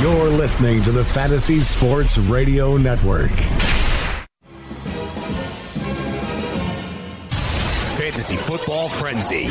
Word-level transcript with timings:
You're 0.00 0.28
listening 0.28 0.80
to 0.84 0.92
the 0.92 1.04
Fantasy 1.04 1.60
Sports 1.60 2.18
Radio 2.18 2.76
Network. 2.76 3.32
Fantasy 7.98 8.36
Football 8.36 8.88
Frenzy. 8.88 9.46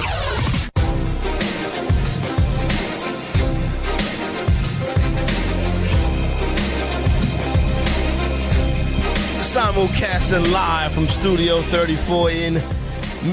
Simulcasting 9.44 10.50
live 10.54 10.94
from 10.94 11.10
Studio 11.10 11.60
34 11.60 12.32
in 12.32 12.54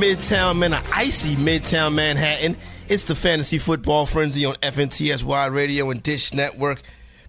Midtown, 0.00 0.58
Man, 0.58 0.74
icy 0.92 1.36
Midtown 1.36 1.94
Manhattan. 1.94 2.56
It's 2.88 3.04
the 3.04 3.14
Fantasy 3.14 3.58
Football 3.58 4.06
Frenzy 4.06 4.44
on 4.44 4.56
FNTSY 4.56 5.54
Radio 5.54 5.90
and 5.90 6.02
Dish 6.02 6.34
Network. 6.34 6.82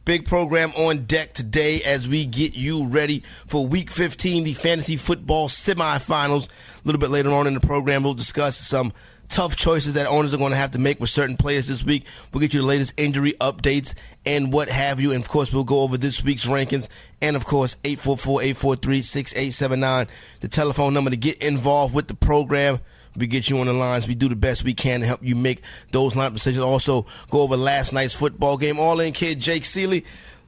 Big 0.05 0.23
program 0.23 0.71
on 0.77 1.05
deck 1.05 1.33
today 1.33 1.81
as 1.83 2.07
we 2.07 2.27
get 2.27 2.55
you 2.55 2.85
ready 2.85 3.23
for 3.47 3.65
Week 3.65 3.89
15, 3.89 4.43
the 4.43 4.53
Fantasy 4.53 4.97
Football 4.97 5.49
semifinals. 5.49 6.47
A 6.47 6.51
little 6.83 6.99
bit 6.99 7.09
later 7.09 7.31
on 7.31 7.47
in 7.47 7.55
the 7.55 7.59
program, 7.59 8.03
we'll 8.03 8.13
discuss 8.13 8.55
some 8.55 8.93
tough 9.29 9.55
choices 9.55 9.95
that 9.95 10.05
owners 10.05 10.31
are 10.31 10.37
going 10.37 10.51
to 10.51 10.57
have 10.57 10.69
to 10.71 10.79
make 10.79 10.99
with 10.99 11.09
certain 11.09 11.35
players 11.35 11.67
this 11.67 11.83
week. 11.83 12.05
We'll 12.31 12.41
get 12.41 12.53
you 12.53 12.61
the 12.61 12.67
latest 12.67 12.93
injury 12.97 13.33
updates 13.41 13.95
and 14.27 14.53
what 14.53 14.69
have 14.69 15.01
you. 15.01 15.11
And 15.11 15.23
of 15.23 15.27
course, 15.27 15.51
we'll 15.51 15.63
go 15.63 15.81
over 15.81 15.97
this 15.97 16.23
week's 16.23 16.45
rankings. 16.45 16.87
And 17.19 17.35
of 17.35 17.45
course, 17.45 17.75
844 17.83 18.43
843 18.43 19.01
6879, 19.01 20.07
the 20.41 20.47
telephone 20.47 20.93
number 20.93 21.09
to 21.09 21.17
get 21.17 21.43
involved 21.43 21.95
with 21.95 22.07
the 22.07 22.13
program. 22.13 22.79
We 23.15 23.27
get 23.27 23.49
you 23.49 23.57
on 23.59 23.67
the 23.67 23.73
lines. 23.73 24.07
We 24.07 24.15
do 24.15 24.27
the 24.29 24.35
best 24.35 24.63
we 24.63 24.73
can 24.73 25.01
to 25.01 25.05
help 25.05 25.21
you 25.23 25.35
make 25.35 25.61
those 25.91 26.13
lineup 26.13 26.33
decisions. 26.33 26.63
Also, 26.63 27.05
go 27.29 27.41
over 27.41 27.55
last 27.57 27.93
night's 27.93 28.13
football 28.13 28.57
game. 28.57 28.79
All 28.79 28.99
in 28.99 29.13
kid 29.13 29.39
Jake 29.39 29.65
Seeley. 29.65 30.05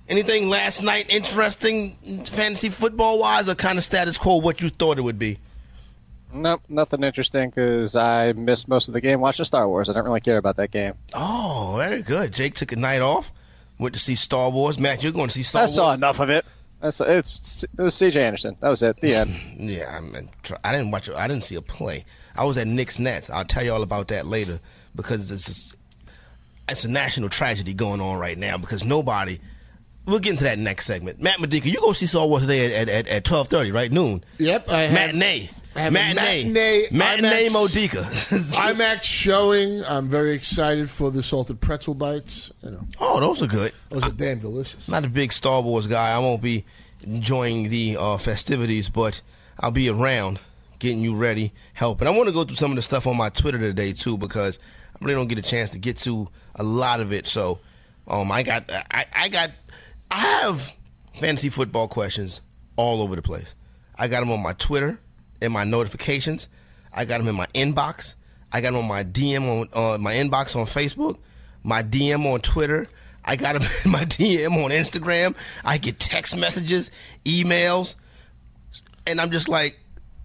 Anything 0.09 0.47
last 0.47 0.81
night 0.83 1.07
interesting, 1.09 1.91
fantasy 2.25 2.69
football 2.69 3.19
wise, 3.19 3.49
or 3.49 3.55
kind 3.55 3.77
of 3.77 3.83
status 3.83 4.17
quo 4.17 4.37
what 4.37 4.61
you 4.61 4.69
thought 4.69 4.97
it 4.97 5.01
would 5.01 5.19
be? 5.19 5.37
Nope, 6.33 6.61
nothing 6.69 7.03
interesting 7.03 7.49
because 7.49 7.95
I 7.95 8.33
missed 8.33 8.67
most 8.67 8.87
of 8.89 8.93
the 8.93 9.01
game. 9.01 9.19
Watched 9.21 9.37
the 9.39 9.45
Star 9.45 9.67
Wars. 9.67 9.89
I 9.89 9.93
don't 9.93 10.05
really 10.05 10.21
care 10.21 10.37
about 10.37 10.57
that 10.57 10.71
game. 10.71 10.93
Oh, 11.13 11.75
very 11.77 12.01
good. 12.01 12.33
Jake 12.33 12.53
took 12.55 12.71
a 12.71 12.75
night 12.75 13.01
off. 13.01 13.31
Went 13.79 13.93
to 13.95 13.99
see 13.99 14.15
Star 14.15 14.49
Wars. 14.49 14.77
Matt, 14.79 15.03
you're 15.03 15.11
going 15.11 15.27
to 15.27 15.33
see 15.33 15.43
Star 15.43 15.61
I 15.61 15.63
Wars. 15.63 15.75
saw 15.75 15.93
enough 15.93 16.19
of 16.19 16.29
it. 16.29 16.45
I 16.81 16.89
saw, 16.89 17.05
it's, 17.05 17.63
it 17.63 17.81
was 17.81 17.95
C.J. 17.95 18.23
Anderson. 18.23 18.55
That 18.59 18.69
was 18.69 18.83
it. 18.83 18.97
The 19.01 19.15
end. 19.15 19.35
Yeah, 19.57 19.97
I, 19.97 19.99
mean, 20.01 20.29
I 20.63 20.71
didn't 20.73 20.91
watch. 20.91 21.09
it. 21.09 21.15
I 21.15 21.27
didn't 21.27 21.43
see 21.43 21.55
a 21.55 21.61
play. 21.61 22.05
I 22.37 22.45
was 22.45 22.57
at 22.57 22.67
Knicks 22.67 22.99
Nets. 22.99 23.29
I'll 23.29 23.45
tell 23.45 23.63
you 23.63 23.73
all 23.73 23.83
about 23.83 24.09
that 24.09 24.25
later 24.25 24.59
because 24.95 25.31
it's 25.31 25.45
just, 25.45 25.77
it's 26.69 26.85
a 26.85 26.89
national 26.89 27.29
tragedy 27.29 27.73
going 27.73 28.01
on 28.01 28.19
right 28.19 28.37
now 28.37 28.57
because 28.57 28.85
nobody. 28.85 29.39
We'll 30.05 30.19
get 30.19 30.31
into 30.31 30.45
that 30.45 30.57
next 30.57 30.85
segment. 30.85 31.21
Matt 31.21 31.41
Modica, 31.41 31.67
you 31.67 31.81
go 31.81 31.91
see 31.91 32.05
Star 32.05 32.25
Wars 32.25 32.43
today 32.43 32.73
at 32.73 32.87
at, 32.87 33.07
at 33.09 33.23
twelve 33.25 33.49
thirty, 33.49 33.73
right? 33.73 33.91
Noon. 33.91 34.23
Yep, 34.37 34.69
I 34.69 34.81
have, 34.83 34.93
matinee. 34.93 35.49
I 35.75 35.79
have 35.81 35.91
matinee. 35.91 36.45
matinee. 36.45 36.87
Matinee 36.91 37.47
IMAX 37.49 37.53
Modica. 37.53 37.97
IMAX 38.55 39.03
showing. 39.03 39.83
I'm 39.83 40.07
very 40.07 40.33
excited 40.33 40.89
for 40.89 41.11
the 41.11 41.21
salted 41.21 41.59
pretzel 41.59 41.93
bites. 41.93 42.53
You 42.63 42.71
know, 42.71 42.87
oh, 43.01 43.19
those 43.19 43.43
are 43.43 43.47
good. 43.47 43.73
those 43.89 44.03
are 44.03 44.11
damn 44.11 44.39
delicious. 44.39 44.87
Not 44.87 45.03
a 45.03 45.09
big 45.09 45.33
Star 45.33 45.61
Wars 45.61 45.87
guy. 45.87 46.15
I 46.15 46.19
won't 46.19 46.41
be 46.41 46.63
enjoying 47.03 47.69
the 47.69 47.97
uh, 47.99 48.17
festivities, 48.17 48.89
but 48.89 49.21
I'll 49.59 49.71
be 49.71 49.89
around 49.89 50.39
getting 50.79 51.01
you 51.01 51.15
ready, 51.15 51.53
helping. 51.73 52.07
I 52.07 52.11
want 52.11 52.27
to 52.27 52.33
go 52.33 52.43
through 52.43 52.55
some 52.55 52.71
of 52.71 52.75
the 52.75 52.81
stuff 52.81 53.07
on 53.07 53.17
my 53.17 53.29
Twitter 53.29 53.57
today 53.57 53.93
too 53.93 54.17
because 54.17 54.59
I 54.95 55.05
really 55.05 55.15
don't 55.15 55.27
get 55.27 55.39
a 55.39 55.43
chance 55.43 55.71
to 55.71 55.79
get 55.79 55.97
to 55.97 56.27
a 56.55 56.63
lot 56.63 56.99
of 56.99 57.11
it. 57.11 57.27
So, 57.27 57.59
um, 58.07 58.31
I 58.31 58.43
got, 58.43 58.69
I, 58.91 59.05
I 59.13 59.29
got, 59.29 59.51
I 60.09 60.19
have 60.41 60.73
fantasy 61.13 61.49
football 61.49 61.87
questions 61.87 62.41
all 62.75 63.01
over 63.01 63.15
the 63.15 63.21
place. 63.21 63.53
I 63.97 64.07
got 64.07 64.21
them 64.21 64.31
on 64.31 64.41
my 64.41 64.53
Twitter 64.53 64.99
in 65.41 65.51
my 65.51 65.63
notifications. 65.63 66.47
I 66.93 67.05
got 67.05 67.19
them 67.19 67.27
in 67.27 67.35
my 67.35 67.47
inbox. 67.47 68.15
I 68.51 68.61
got 68.61 68.71
them 68.71 68.81
on 68.81 68.87
my 68.87 69.03
DM 69.03 69.61
on 69.61 69.67
uh, 69.73 69.97
my 69.97 70.13
inbox 70.13 70.55
on 70.55 70.65
Facebook, 70.65 71.17
my 71.63 71.83
DM 71.83 72.31
on 72.31 72.39
Twitter. 72.39 72.87
I 73.25 73.35
got 73.35 73.59
them 73.59 73.69
in 73.85 73.91
my 73.91 74.05
DM 74.05 74.63
on 74.63 74.71
Instagram. 74.71 75.35
I 75.65 75.77
get 75.77 75.99
text 75.99 76.37
messages, 76.37 76.91
emails, 77.25 77.95
and 79.05 79.19
I'm 79.19 79.31
just 79.31 79.49
like 79.49 79.77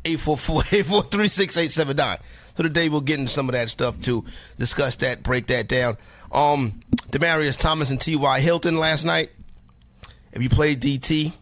844-843-6879. 0.04 2.18
So 2.54 2.62
today 2.62 2.88
we'll 2.88 3.00
get 3.00 3.18
into 3.18 3.30
some 3.30 3.48
of 3.48 3.54
that 3.54 3.70
stuff 3.70 4.00
to 4.02 4.24
discuss 4.58 4.96
that, 4.96 5.22
break 5.22 5.46
that 5.46 5.68
down. 5.68 5.96
Um, 6.30 6.80
Demaryius 7.10 7.58
Thomas 7.58 7.90
and 7.90 8.00
T.Y. 8.00 8.40
Hilton 8.40 8.76
last 8.76 9.04
night. 9.04 9.30
If 10.32 10.42
you 10.42 10.48
played 10.48 10.80
DT, 10.80 11.32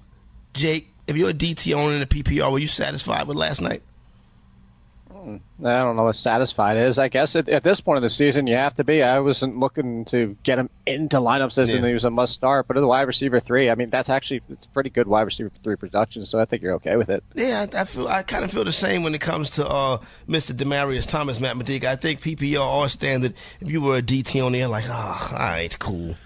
Jake, 0.53 0.89
if 1.07 1.17
you're 1.17 1.31
a 1.31 1.35
DT 1.35 1.75
owner 1.75 1.95
in 1.95 2.01
the 2.01 2.07
PPR, 2.07 2.53
were 2.53 2.59
you 2.59 2.67
satisfied 2.67 3.27
with 3.27 3.37
last 3.37 3.61
night? 3.61 3.83
I 5.21 5.83
don't 5.83 5.97
know 5.97 6.05
what 6.05 6.17
satisfied 6.17 6.77
is. 6.77 6.99
I 6.99 7.09
guess 7.09 7.37
at, 7.37 7.49
at, 7.49 7.63
this 7.63 7.81
point 7.81 7.99
of 7.99 8.03
the 8.03 8.09
season, 8.09 8.47
you 8.47 8.57
have 8.57 8.75
to 8.77 8.85
be. 8.85 9.03
I 9.03 9.21
wasn't 9.21 9.59
looking 9.59 10.05
to 10.07 10.37
get 10.43 10.59
him 10.59 10.71
into 10.87 11.19
lineups 11.19 11.59
as 11.59 11.73
yeah. 11.73 11.87
he 11.87 11.93
was 11.93 12.05
a 12.05 12.11
must 12.11 12.35
start, 12.35 12.67
but 12.67 12.77
as 12.77 12.83
a 12.83 12.87
wide 12.87 13.07
receiver 13.07 13.41
three, 13.41 13.71
I 13.71 13.75
mean, 13.75 13.91
that's 13.91 14.09
actually 14.09 14.43
it's 14.49 14.67
pretty 14.67 14.91
good 14.91 15.07
wide 15.07 15.23
receiver 15.23 15.51
three 15.63 15.77
production. 15.77 16.25
So 16.25 16.39
I 16.39 16.45
think 16.45 16.63
you're 16.63 16.75
okay 16.75 16.97
with 16.97 17.11
it. 17.11 17.23
Yeah, 17.35 17.67
I 17.75 17.85
feel 17.85 18.09
I 18.09 18.23
kind 18.23 18.45
of 18.45 18.51
feel 18.51 18.65
the 18.65 18.73
same 18.73 19.03
when 19.03 19.15
it 19.15 19.21
comes 19.21 19.51
to 19.51 19.67
uh, 19.67 19.99
Mr. 20.29 20.53
Demaryius 20.53 21.09
Thomas, 21.09 21.41
Matt 21.41 21.57
Modica. 21.57 21.91
I 21.91 21.97
think 21.97 22.21
PPR 22.21 22.61
all 22.61 22.89
standard. 22.89 23.35
If 23.61 23.71
you 23.71 23.83
were 23.83 23.99
a 23.99 24.03
DT 24.03 24.45
on 24.45 24.53
there, 24.53 24.69
like, 24.69 24.87
oh, 24.89 25.29
all 25.33 25.39
right, 25.39 25.79
cool 25.79 26.17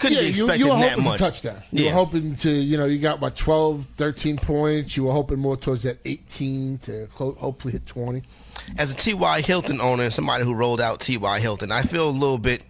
couldn't 0.00 0.16
yeah, 0.16 0.22
be 0.22 0.28
expecting 0.28 0.60
you, 0.60 0.66
you 0.66 0.72
were 0.72 0.78
that 0.80 0.88
hoping 0.90 1.04
much. 1.04 1.18
For 1.18 1.24
touchdown. 1.24 1.62
You 1.70 1.84
Yeah. 1.84 1.90
were 1.90 1.94
hoping 1.94 2.36
to, 2.36 2.50
you 2.50 2.76
know, 2.76 2.86
you 2.86 2.98
got 2.98 3.20
what 3.20 3.36
12, 3.36 3.86
13 3.96 4.36
points. 4.36 4.96
You 4.96 5.04
were 5.04 5.12
hoping 5.12 5.38
more 5.38 5.56
towards 5.56 5.82
that 5.84 5.98
18 6.04 6.78
to 6.78 7.06
hopefully 7.12 7.72
hit 7.72 7.86
20. 7.86 8.22
As 8.78 8.92
a 8.92 8.96
T.Y. 8.96 9.40
Hilton 9.42 9.80
owner 9.80 10.04
and 10.04 10.12
somebody 10.12 10.44
who 10.44 10.54
rolled 10.54 10.80
out 10.80 11.00
T.Y. 11.00 11.38
Hilton, 11.40 11.70
I 11.70 11.82
feel 11.82 12.08
a 12.08 12.10
little 12.10 12.38
bit. 12.38 12.62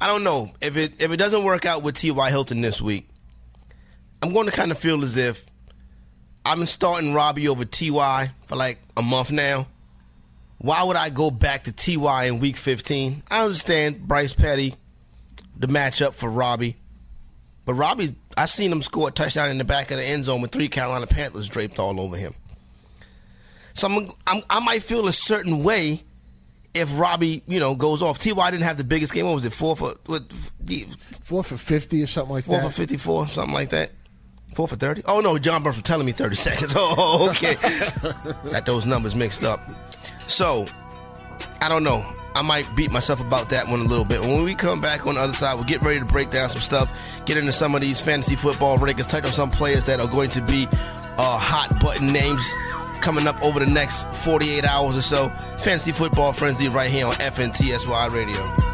I 0.00 0.06
don't 0.06 0.24
know 0.24 0.52
if 0.60 0.76
it 0.76 1.00
if 1.02 1.10
it 1.12 1.16
doesn't 1.16 1.44
work 1.44 1.64
out 1.64 1.82
with 1.82 1.96
T.Y. 1.96 2.28
Hilton 2.30 2.60
this 2.60 2.80
week. 2.82 3.08
I'm 4.22 4.32
going 4.32 4.46
to 4.46 4.52
kind 4.52 4.70
of 4.70 4.78
feel 4.78 5.02
as 5.04 5.16
if 5.16 5.44
I've 6.44 6.58
been 6.58 6.66
starting 6.66 7.14
Robbie 7.14 7.48
over 7.48 7.64
T.Y. 7.64 8.30
for 8.46 8.56
like 8.56 8.78
a 8.96 9.02
month 9.02 9.30
now. 9.30 9.66
Why 10.58 10.82
would 10.82 10.96
I 10.96 11.10
go 11.10 11.30
back 11.30 11.64
to 11.64 11.72
T.Y. 11.72 12.24
in 12.24 12.38
Week 12.38 12.56
15? 12.56 13.22
I 13.30 13.44
understand 13.44 14.06
Bryce 14.06 14.32
Petty, 14.32 14.74
the 15.56 15.66
matchup 15.66 16.14
for 16.14 16.28
Robbie, 16.30 16.76
but 17.64 17.74
Robbie, 17.74 18.14
I 18.36 18.46
seen 18.46 18.70
him 18.72 18.82
score 18.82 19.08
a 19.08 19.10
touchdown 19.12 19.50
in 19.50 19.58
the 19.58 19.64
back 19.64 19.90
of 19.90 19.96
the 19.98 20.04
end 20.04 20.24
zone 20.24 20.40
with 20.42 20.50
three 20.52 20.68
Carolina 20.68 21.06
Panthers 21.06 21.48
draped 21.48 21.78
all 21.78 22.00
over 22.00 22.16
him. 22.16 22.32
So 23.74 23.88
I'm, 23.88 24.08
I'm, 24.26 24.42
I 24.50 24.60
might 24.60 24.82
feel 24.82 25.08
a 25.08 25.12
certain 25.12 25.62
way 25.64 26.02
if 26.74 26.98
Robbie, 26.98 27.42
you 27.46 27.60
know, 27.60 27.74
goes 27.74 28.02
off. 28.02 28.18
Ty 28.18 28.50
didn't 28.50 28.64
have 28.64 28.76
the 28.76 28.84
biggest 28.84 29.12
game. 29.14 29.26
What 29.26 29.34
was 29.36 29.44
it? 29.44 29.52
Four 29.52 29.76
for 29.76 29.92
what? 30.06 30.22
the- 30.60 30.86
Four 31.22 31.42
for 31.44 31.56
50 31.56 32.02
or 32.02 32.06
something 32.06 32.34
like 32.34 32.44
Four 32.44 32.56
that. 32.58 32.64
for 32.66 32.70
fifty-four, 32.72 33.28
something 33.28 33.54
like 33.54 33.70
that. 33.70 33.90
Four 34.54 34.68
for 34.68 34.76
thirty. 34.76 35.02
Oh 35.06 35.20
no, 35.20 35.38
John 35.38 35.62
Burns 35.62 35.76
was 35.76 35.82
telling 35.84 36.04
me 36.06 36.12
thirty 36.12 36.36
seconds. 36.36 36.74
Oh, 36.76 37.30
okay. 37.30 37.54
Got 38.52 38.66
those 38.66 38.84
numbers 38.86 39.14
mixed 39.14 39.42
up. 39.42 39.60
So 40.28 40.66
I 41.62 41.68
don't 41.68 41.82
know. 41.82 42.04
I 42.34 42.42
might 42.42 42.74
beat 42.74 42.90
myself 42.90 43.20
about 43.20 43.48
that 43.50 43.68
one 43.68 43.80
a 43.80 43.84
little 43.84 44.04
bit. 44.04 44.20
When 44.20 44.42
we 44.42 44.54
come 44.54 44.80
back 44.80 45.06
on 45.06 45.14
the 45.14 45.20
other 45.20 45.32
side, 45.32 45.54
we'll 45.54 45.64
get 45.64 45.82
ready 45.82 46.00
to 46.00 46.04
break 46.04 46.30
down 46.30 46.48
some 46.48 46.60
stuff, 46.60 46.96
get 47.26 47.36
into 47.36 47.52
some 47.52 47.74
of 47.74 47.80
these 47.80 48.00
fantasy 48.00 48.34
football 48.34 48.76
rankings, 48.78 49.08
touch 49.08 49.24
on 49.24 49.32
some 49.32 49.50
players 49.50 49.86
that 49.86 50.00
are 50.00 50.08
going 50.08 50.30
to 50.30 50.42
be 50.42 50.66
uh, 51.16 51.38
hot 51.38 51.78
button 51.80 52.12
names 52.12 52.50
coming 53.00 53.26
up 53.26 53.40
over 53.42 53.60
the 53.60 53.70
next 53.70 54.06
48 54.08 54.64
hours 54.64 54.96
or 54.96 55.02
so. 55.02 55.28
Fantasy 55.58 55.92
Football 55.92 56.32
Frenzy 56.32 56.68
right 56.68 56.90
here 56.90 57.06
on 57.06 57.14
FNTSY 57.14 58.10
Radio. 58.10 58.73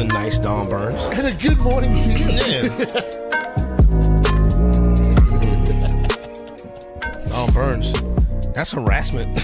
Wasn't 0.00 0.14
nice, 0.14 0.38
Don 0.38 0.68
Burns. 0.68 1.02
And 1.18 1.26
a 1.26 1.34
good 1.34 1.58
morning 1.58 1.94
to 1.94 2.08
you. 2.08 2.30
Yeah. 2.30 2.68
Don 7.26 7.52
Burns. 7.52 7.92
That's 8.54 8.72
harassment. 8.72 9.36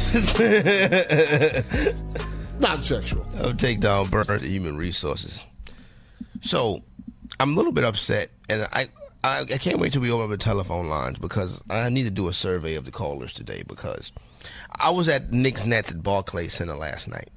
Non 2.58 2.82
sexual. 2.82 3.26
I'll 3.38 3.52
take 3.52 3.80
Don 3.80 4.08
Burns 4.08 4.42
Human 4.42 4.78
Resources. 4.78 5.44
So, 6.40 6.78
I'm 7.38 7.52
a 7.52 7.54
little 7.54 7.70
bit 7.70 7.84
upset, 7.84 8.30
and 8.48 8.66
I, 8.72 8.86
I, 9.22 9.40
I 9.40 9.58
can't 9.58 9.78
wait 9.78 9.92
till 9.92 10.00
we 10.00 10.10
open 10.10 10.24
up 10.24 10.30
the 10.30 10.38
telephone 10.38 10.88
lines 10.88 11.18
because 11.18 11.62
I 11.68 11.90
need 11.90 12.04
to 12.04 12.10
do 12.10 12.28
a 12.28 12.32
survey 12.32 12.76
of 12.76 12.86
the 12.86 12.90
callers 12.90 13.34
today 13.34 13.62
because 13.68 14.10
I 14.80 14.88
was 14.88 15.06
at 15.10 15.34
Knicks 15.34 15.66
Nets 15.66 15.90
at 15.90 16.02
Barclays 16.02 16.54
Center 16.54 16.76
last 16.76 17.08
night. 17.08 17.28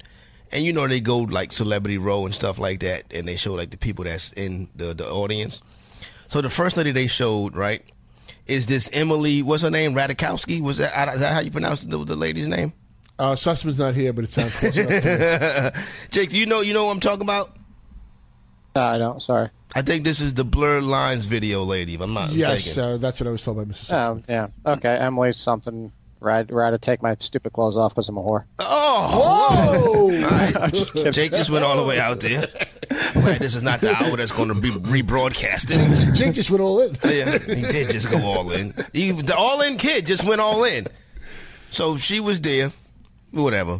And 0.51 0.65
you 0.65 0.73
know 0.73 0.87
they 0.87 0.99
go 0.99 1.19
like 1.19 1.51
celebrity 1.53 1.97
row 1.97 2.25
and 2.25 2.33
stuff 2.33 2.57
like 2.57 2.79
that, 2.79 3.13
and 3.13 3.27
they 3.27 3.35
show 3.35 3.53
like 3.53 3.69
the 3.69 3.77
people 3.77 4.03
that's 4.05 4.31
in 4.33 4.69
the 4.75 4.93
the 4.93 5.07
audience. 5.09 5.61
So 6.27 6.41
the 6.41 6.49
first 6.49 6.77
lady 6.77 6.91
they 6.91 7.07
showed, 7.07 7.55
right, 7.55 7.83
is 8.47 8.65
this 8.65 8.89
Emily? 8.93 9.41
What's 9.43 9.63
her 9.63 9.69
name? 9.71 9.93
Radikowski? 9.93 10.61
Was 10.61 10.77
that 10.77 11.13
is 11.13 11.21
that 11.21 11.33
how 11.33 11.39
you 11.41 11.51
pronounce 11.51 11.81
the, 11.85 12.03
the 12.03 12.15
lady's 12.15 12.47
name? 12.47 12.73
Uh, 13.19 13.33
Sussman's 13.35 13.79
not 13.79 13.93
here, 13.95 14.13
but 14.13 14.23
it 14.23 14.31
sounds 14.31 14.59
close 14.59 14.77
enough 14.77 15.73
to. 15.73 15.83
Jake, 16.11 16.29
do 16.29 16.39
you 16.39 16.45
know 16.45 16.61
you 16.61 16.73
know 16.73 16.85
what 16.85 16.93
I'm 16.93 16.99
talking 16.99 17.23
about? 17.23 17.55
No, 18.75 18.81
I 18.83 18.97
don't. 18.97 19.21
Sorry. 19.21 19.49
I 19.75 19.81
think 19.83 20.03
this 20.03 20.19
is 20.19 20.33
the 20.33 20.43
blurred 20.45 20.83
lines 20.83 21.25
video 21.25 21.63
lady, 21.63 21.93
if 21.93 22.01
I'm 22.01 22.13
not 22.13 22.31
Yes, 22.31 22.65
mistaken. 22.65 22.89
uh, 22.93 22.97
that's 22.97 23.19
what 23.19 23.27
I 23.27 23.31
was 23.31 23.43
told 23.43 23.57
by 23.57 23.65
Mrs. 23.65 23.91
Sussman. 23.91 24.23
Oh, 24.23 24.23
yeah. 24.27 24.47
Okay. 24.73 24.95
Emily, 24.97 25.31
something. 25.31 25.91
Right, 26.21 26.51
right 26.51 26.71
to 26.71 26.77
take 26.77 27.01
my 27.01 27.15
stupid 27.19 27.53
clothes 27.53 27.77
off 27.77 27.93
because 27.93 28.09
I'm 28.09 28.17
a 28.17 28.21
whore. 28.21 28.43
oh, 28.59 29.49
Whoa! 29.49 30.23
all 30.23 30.61
right. 30.61 30.73
just. 30.73 30.93
Jake 31.11 31.31
just 31.31 31.49
went 31.49 31.63
all 31.63 31.77
the 31.77 31.85
way 31.85 31.97
out 31.97 32.19
there. 32.19 32.41
Glad 33.13 33.39
this 33.39 33.55
is 33.55 33.63
not 33.63 33.79
the 33.79 33.93
hour 33.95 34.17
that's 34.17 34.31
going 34.31 34.49
to 34.49 34.55
be 34.55 34.69
rebroadcasted. 34.69 36.13
Jake 36.15 36.33
just 36.33 36.51
went 36.51 36.61
all 36.61 36.81
in. 36.81 36.97
yeah, 37.05 37.37
he 37.37 37.61
did 37.61 37.91
just 37.91 38.11
go 38.11 38.17
all 38.19 38.51
in. 38.51 38.73
He, 38.93 39.11
the 39.11 39.35
all 39.37 39.61
in 39.61 39.77
kid 39.77 40.05
just 40.05 40.25
went 40.25 40.41
all 40.41 40.65
in. 40.65 40.87
So 41.71 41.95
she 41.97 42.19
was 42.19 42.41
there, 42.41 42.71
whatever. 43.31 43.79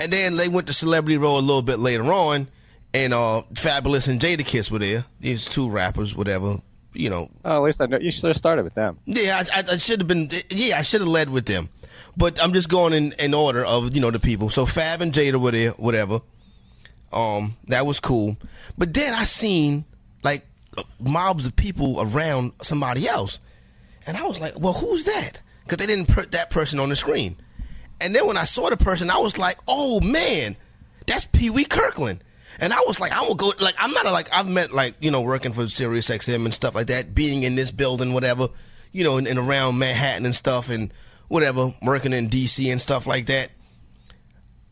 And 0.00 0.12
then 0.12 0.36
they 0.36 0.48
went 0.48 0.66
to 0.66 0.72
Celebrity 0.72 1.18
Row 1.18 1.38
a 1.38 1.40
little 1.40 1.62
bit 1.62 1.78
later 1.78 2.04
on, 2.12 2.48
and 2.92 3.14
uh, 3.14 3.42
Fabolous 3.52 4.08
and 4.08 4.18
Jadakiss 4.18 4.72
were 4.72 4.80
there. 4.80 5.04
These 5.20 5.44
two 5.44 5.70
rappers, 5.70 6.16
whatever. 6.16 6.56
You 6.94 7.10
know, 7.10 7.28
Oh, 7.44 7.56
at 7.56 7.62
least 7.62 7.80
I 7.82 7.86
know. 7.86 7.98
You 7.98 8.10
should 8.10 8.28
have 8.28 8.36
started 8.36 8.62
with 8.64 8.74
them. 8.74 8.98
Yeah, 9.04 9.42
I, 9.52 9.60
I, 9.60 9.64
I 9.72 9.78
should 9.78 10.00
have 10.00 10.08
been. 10.08 10.30
Yeah, 10.50 10.78
I 10.78 10.82
should 10.82 11.00
have 11.00 11.08
led 11.08 11.28
with 11.28 11.46
them, 11.46 11.68
but 12.16 12.40
I'm 12.42 12.52
just 12.52 12.68
going 12.68 12.92
in, 12.92 13.12
in 13.18 13.34
order 13.34 13.64
of 13.64 13.94
you 13.94 14.00
know 14.00 14.10
the 14.10 14.20
people. 14.20 14.48
So 14.50 14.64
Fab 14.64 15.02
and 15.02 15.12
Jada 15.12 15.40
were 15.40 15.50
there, 15.50 15.70
whatever. 15.72 16.20
Um, 17.12 17.56
that 17.68 17.86
was 17.86 18.00
cool. 18.00 18.36
But 18.78 18.92
then 18.94 19.12
I 19.14 19.24
seen 19.24 19.84
like 20.22 20.46
mobs 20.98 21.46
of 21.46 21.54
people 21.56 22.00
around 22.00 22.52
somebody 22.62 23.06
else, 23.08 23.38
and 24.06 24.16
I 24.16 24.22
was 24.26 24.40
like, 24.40 24.58
well, 24.58 24.72
who's 24.72 25.04
that? 25.04 25.40
Because 25.64 25.78
they 25.78 25.86
didn't 25.86 26.12
put 26.14 26.32
that 26.32 26.50
person 26.50 26.78
on 26.80 26.88
the 26.90 26.96
screen. 26.96 27.36
And 28.00 28.14
then 28.14 28.26
when 28.26 28.36
I 28.36 28.44
saw 28.44 28.68
the 28.70 28.76
person, 28.76 29.10
I 29.10 29.18
was 29.18 29.38
like, 29.38 29.56
oh 29.68 30.00
man, 30.00 30.56
that's 31.06 31.24
Pee 31.26 31.50
Wee 31.50 31.64
Kirkland. 31.64 32.22
And 32.60 32.72
I 32.72 32.78
was 32.86 33.00
like, 33.00 33.12
I 33.12 33.22
will 33.22 33.34
go. 33.34 33.52
Like, 33.60 33.74
I'm 33.78 33.92
not 33.92 34.06
a, 34.06 34.12
like 34.12 34.28
I've 34.32 34.48
met 34.48 34.72
like 34.72 34.94
you 35.00 35.10
know 35.10 35.22
working 35.22 35.52
for 35.52 35.68
Sirius 35.68 36.08
XM 36.08 36.44
and 36.44 36.54
stuff 36.54 36.74
like 36.74 36.88
that, 36.88 37.14
being 37.14 37.42
in 37.42 37.56
this 37.56 37.70
building, 37.70 38.12
whatever, 38.12 38.48
you 38.92 39.04
know, 39.04 39.18
and, 39.18 39.26
and 39.26 39.38
around 39.38 39.78
Manhattan 39.78 40.24
and 40.24 40.34
stuff, 40.34 40.70
and 40.70 40.92
whatever, 41.28 41.74
working 41.82 42.12
in 42.12 42.28
DC 42.28 42.70
and 42.70 42.80
stuff 42.80 43.06
like 43.06 43.26
that. 43.26 43.50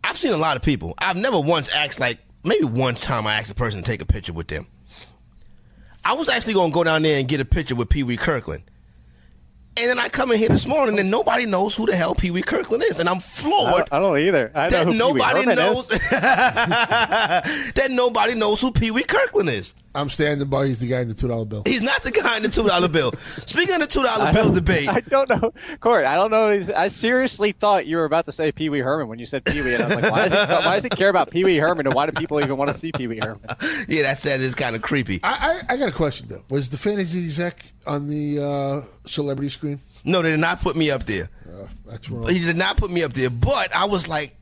I've 0.04 0.18
seen 0.18 0.32
a 0.32 0.36
lot 0.38 0.56
of 0.56 0.62
people. 0.62 0.94
I've 0.98 1.16
never 1.16 1.40
once 1.40 1.68
asked 1.74 2.00
like 2.00 2.18
maybe 2.44 2.64
one 2.64 2.94
time 2.94 3.26
I 3.26 3.34
asked 3.34 3.50
a 3.50 3.54
person 3.54 3.82
to 3.82 3.90
take 3.90 4.02
a 4.02 4.06
picture 4.06 4.32
with 4.32 4.48
them. 4.48 4.66
I 6.04 6.14
was 6.14 6.28
actually 6.28 6.54
gonna 6.54 6.72
go 6.72 6.84
down 6.84 7.02
there 7.02 7.18
and 7.18 7.28
get 7.28 7.40
a 7.40 7.44
picture 7.44 7.74
with 7.74 7.88
Pee 7.88 8.02
Wee 8.02 8.16
Kirkland. 8.16 8.64
And 9.74 9.88
then 9.88 9.98
I 9.98 10.08
come 10.08 10.30
in 10.32 10.38
here 10.38 10.50
this 10.50 10.66
morning 10.66 10.98
and 10.98 11.10
nobody 11.10 11.46
knows 11.46 11.74
who 11.74 11.86
the 11.86 11.96
hell 11.96 12.14
Pee 12.14 12.30
Wee 12.30 12.42
Kirkland 12.42 12.84
is. 12.84 13.00
And 13.00 13.08
I'm 13.08 13.16
I 13.16 13.20
floored 13.20 13.88
don't, 13.88 13.92
I 13.92 13.98
don't 14.00 14.18
either. 14.18 14.50
I 14.54 14.68
know 14.68 14.68
that 14.68 14.84
who 14.84 14.92
Pee 14.92 14.96
Wee 14.96 14.98
nobody 14.98 15.54
knows 15.54 15.88
that 15.88 17.88
nobody 17.90 18.34
knows 18.34 18.60
who 18.60 18.70
Pee 18.70 18.90
Wee 18.90 19.04
Kirkland 19.04 19.48
is. 19.48 19.72
I'm 19.94 20.08
standing 20.10 20.48
by. 20.48 20.66
He's 20.66 20.80
the 20.80 20.86
guy 20.86 21.00
in 21.00 21.08
the 21.08 21.14
two 21.14 21.28
dollar 21.28 21.44
bill. 21.44 21.62
He's 21.66 21.82
not 21.82 22.02
the 22.02 22.10
guy 22.10 22.36
in 22.38 22.42
the 22.42 22.48
two 22.48 22.66
dollar 22.66 22.88
bill. 22.88 23.12
Speaking 23.12 23.74
of 23.74 23.80
the 23.82 23.86
two 23.86 24.02
dollar 24.02 24.32
bill 24.32 24.52
debate, 24.52 24.88
I 24.88 25.00
don't 25.00 25.28
know, 25.28 25.52
Corey. 25.80 26.06
I 26.06 26.16
don't 26.16 26.30
know. 26.30 26.50
He's- 26.50 26.70
I 26.70 26.88
seriously 26.88 27.52
thought 27.52 27.86
you 27.86 27.96
were 27.98 28.04
about 28.04 28.24
to 28.26 28.32
say 28.32 28.52
Pee 28.52 28.68
Wee 28.70 28.80
Herman 28.80 29.08
when 29.08 29.18
you 29.18 29.26
said 29.26 29.44
Pee 29.44 29.60
Wee, 29.62 29.74
and 29.74 29.82
I 29.82 29.86
was 29.86 29.96
like, 30.02 30.12
why 30.12 30.28
does, 30.28 30.32
he, 30.32 30.54
why 30.66 30.74
does 30.74 30.82
he 30.84 30.88
care 30.88 31.08
about 31.10 31.30
Pee 31.30 31.44
Wee 31.44 31.56
Herman, 31.58 31.86
and 31.86 31.94
why 31.94 32.06
do 32.06 32.12
people 32.12 32.40
even 32.40 32.56
want 32.56 32.70
to 32.70 32.76
see 32.76 32.92
Pee 32.92 33.06
Wee 33.06 33.20
Herman? 33.22 33.40
yeah, 33.88 34.02
that's 34.02 34.22
that 34.22 34.40
is 34.40 34.54
kind 34.54 34.74
of 34.74 34.82
creepy. 34.82 35.20
I, 35.22 35.62
I, 35.68 35.74
I 35.74 35.76
got 35.76 35.88
a 35.90 35.92
question 35.92 36.28
though. 36.28 36.42
Was 36.50 36.70
the 36.70 36.78
fantasy 36.78 37.24
exec 37.24 37.64
on 37.86 38.06
the 38.08 38.42
uh, 38.42 38.80
celebrity 39.06 39.50
screen? 39.50 39.78
No, 40.04 40.22
they 40.22 40.30
did 40.30 40.40
not 40.40 40.60
put 40.60 40.74
me 40.76 40.90
up 40.90 41.04
there. 41.04 41.28
Uh, 41.46 41.66
that's 41.86 42.10
wrong. 42.10 42.28
He 42.28 42.40
did 42.40 42.56
not 42.56 42.76
put 42.76 42.90
me 42.90 43.04
up 43.04 43.12
there. 43.12 43.30
But 43.30 43.74
I 43.74 43.84
was 43.84 44.08
like, 44.08 44.34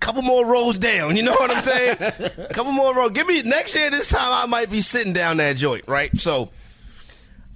couple 0.00 0.22
more 0.22 0.46
rows 0.50 0.78
down. 0.78 1.16
You 1.16 1.22
know 1.24 1.32
what 1.32 1.50
I'm 1.50 1.62
saying? 1.62 1.96
a 2.00 2.48
couple 2.54 2.72
more 2.72 2.94
rows. 2.96 3.10
Give 3.12 3.26
me 3.26 3.42
next 3.42 3.74
year. 3.74 3.90
This 3.90 4.10
time 4.10 4.20
I 4.22 4.46
might 4.46 4.70
be 4.70 4.80
sitting 4.80 5.12
down 5.12 5.36
that 5.38 5.56
joint, 5.56 5.84
right? 5.88 6.16
So. 6.18 6.50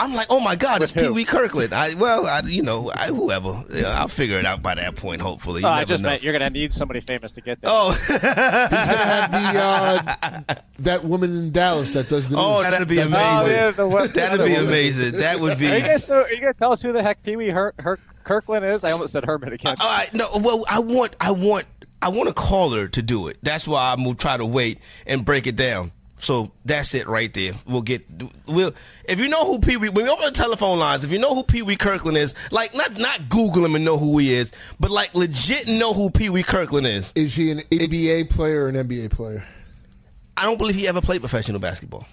I'm 0.00 0.14
like, 0.14 0.28
oh 0.30 0.40
my 0.40 0.56
God, 0.56 0.82
it's 0.82 0.92
With 0.92 1.04
who? 1.04 1.10
Pee 1.10 1.14
Wee 1.16 1.24
Kirkland. 1.24 1.72
I 1.72 1.94
well, 1.94 2.26
I, 2.26 2.40
you 2.44 2.62
know, 2.62 2.90
I, 2.92 3.06
whoever. 3.08 3.52
Yeah, 3.72 4.00
I'll 4.00 4.08
figure 4.08 4.36
it 4.38 4.44
out 4.46 4.60
by 4.60 4.74
that 4.74 4.96
point. 4.96 5.20
Hopefully, 5.20 5.60
you 5.60 5.66
Oh, 5.68 5.70
I 5.70 5.84
just 5.84 6.02
know. 6.02 6.08
meant 6.08 6.24
you're 6.24 6.32
going 6.36 6.42
to 6.42 6.50
need 6.50 6.72
somebody 6.72 6.98
famous 6.98 7.30
to 7.32 7.40
get 7.40 7.60
there. 7.60 7.70
Oh, 7.72 7.90
He's 7.92 8.08
gonna 8.08 8.18
have 8.34 9.30
the 9.30 9.60
uh, 9.60 10.54
that 10.80 11.04
woman 11.04 11.30
in 11.30 11.52
Dallas 11.52 11.92
that 11.92 12.08
does 12.08 12.28
the. 12.28 12.36
Oh, 12.36 12.62
that'd 12.62 12.88
be 12.88 12.98
amazing. 12.98 13.14
Oh, 13.20 13.46
yeah, 13.46 13.70
the 13.70 13.86
one- 13.86 14.08
that'd 14.08 14.44
be 14.44 14.54
amazing. 14.56 15.20
That 15.20 15.38
would 15.38 15.56
be. 15.58 15.70
Are 15.70 15.76
you 15.76 15.82
guys, 15.82 16.04
so, 16.04 16.22
are 16.22 16.32
you 16.32 16.40
going 16.40 16.52
to 16.52 16.58
tell 16.58 16.72
us 16.72 16.82
who 16.82 16.92
the 16.92 17.02
heck 17.02 17.22
Pee 17.22 17.36
Wee 17.36 17.50
Her- 17.50 17.74
Her- 17.78 18.00
Kirkland 18.24 18.64
is? 18.64 18.82
I 18.82 18.90
almost 18.90 19.12
said 19.12 19.24
Herman 19.24 19.52
again. 19.52 19.76
All 19.78 19.88
right, 19.98 20.12
no. 20.12 20.26
Well, 20.40 20.64
I 20.68 20.80
want, 20.80 21.14
I 21.20 21.30
want, 21.30 21.66
I 22.02 22.08
want 22.08 22.28
a 22.28 22.32
caller 22.32 22.88
to 22.88 23.02
do 23.02 23.28
it. 23.28 23.38
That's 23.42 23.66
why 23.66 23.92
I'm 23.92 24.02
gonna 24.02 24.16
try 24.16 24.36
to 24.36 24.44
wait 24.44 24.80
and 25.06 25.24
break 25.24 25.46
it 25.46 25.56
down. 25.56 25.92
So 26.18 26.52
that's 26.64 26.94
it 26.94 27.08
right 27.08 27.32
there. 27.32 27.52
We'll 27.66 27.82
get. 27.82 28.04
We'll. 28.46 28.72
If 29.08 29.18
you 29.18 29.28
know 29.28 29.44
who 29.44 29.58
Pee 29.58 29.76
Wee, 29.76 29.88
when 29.88 30.06
you 30.06 30.12
open 30.12 30.26
the 30.26 30.30
telephone 30.30 30.78
lines, 30.78 31.04
if 31.04 31.12
you 31.12 31.18
know 31.18 31.34
who 31.34 31.42
Pee 31.42 31.62
Wee 31.62 31.76
Kirkland 31.76 32.16
is, 32.16 32.34
like 32.50 32.74
not 32.74 32.98
not 32.98 33.28
Google 33.28 33.64
him 33.64 33.74
and 33.74 33.84
know 33.84 33.98
who 33.98 34.18
he 34.18 34.32
is, 34.32 34.52
but 34.78 34.90
like 34.90 35.14
legit 35.14 35.68
know 35.68 35.92
who 35.92 36.10
Pee 36.10 36.28
Wee 36.28 36.42
Kirkland 36.42 36.86
is. 36.86 37.12
Is 37.14 37.34
he 37.34 37.50
an 37.50 37.60
ABA 37.72 38.32
player 38.32 38.64
or 38.64 38.68
an 38.68 38.74
NBA 38.76 39.10
player? 39.10 39.44
I 40.36 40.44
don't 40.44 40.58
believe 40.58 40.74
he 40.74 40.88
ever 40.88 41.00
played 41.00 41.20
professional 41.20 41.60
basketball. 41.60 42.06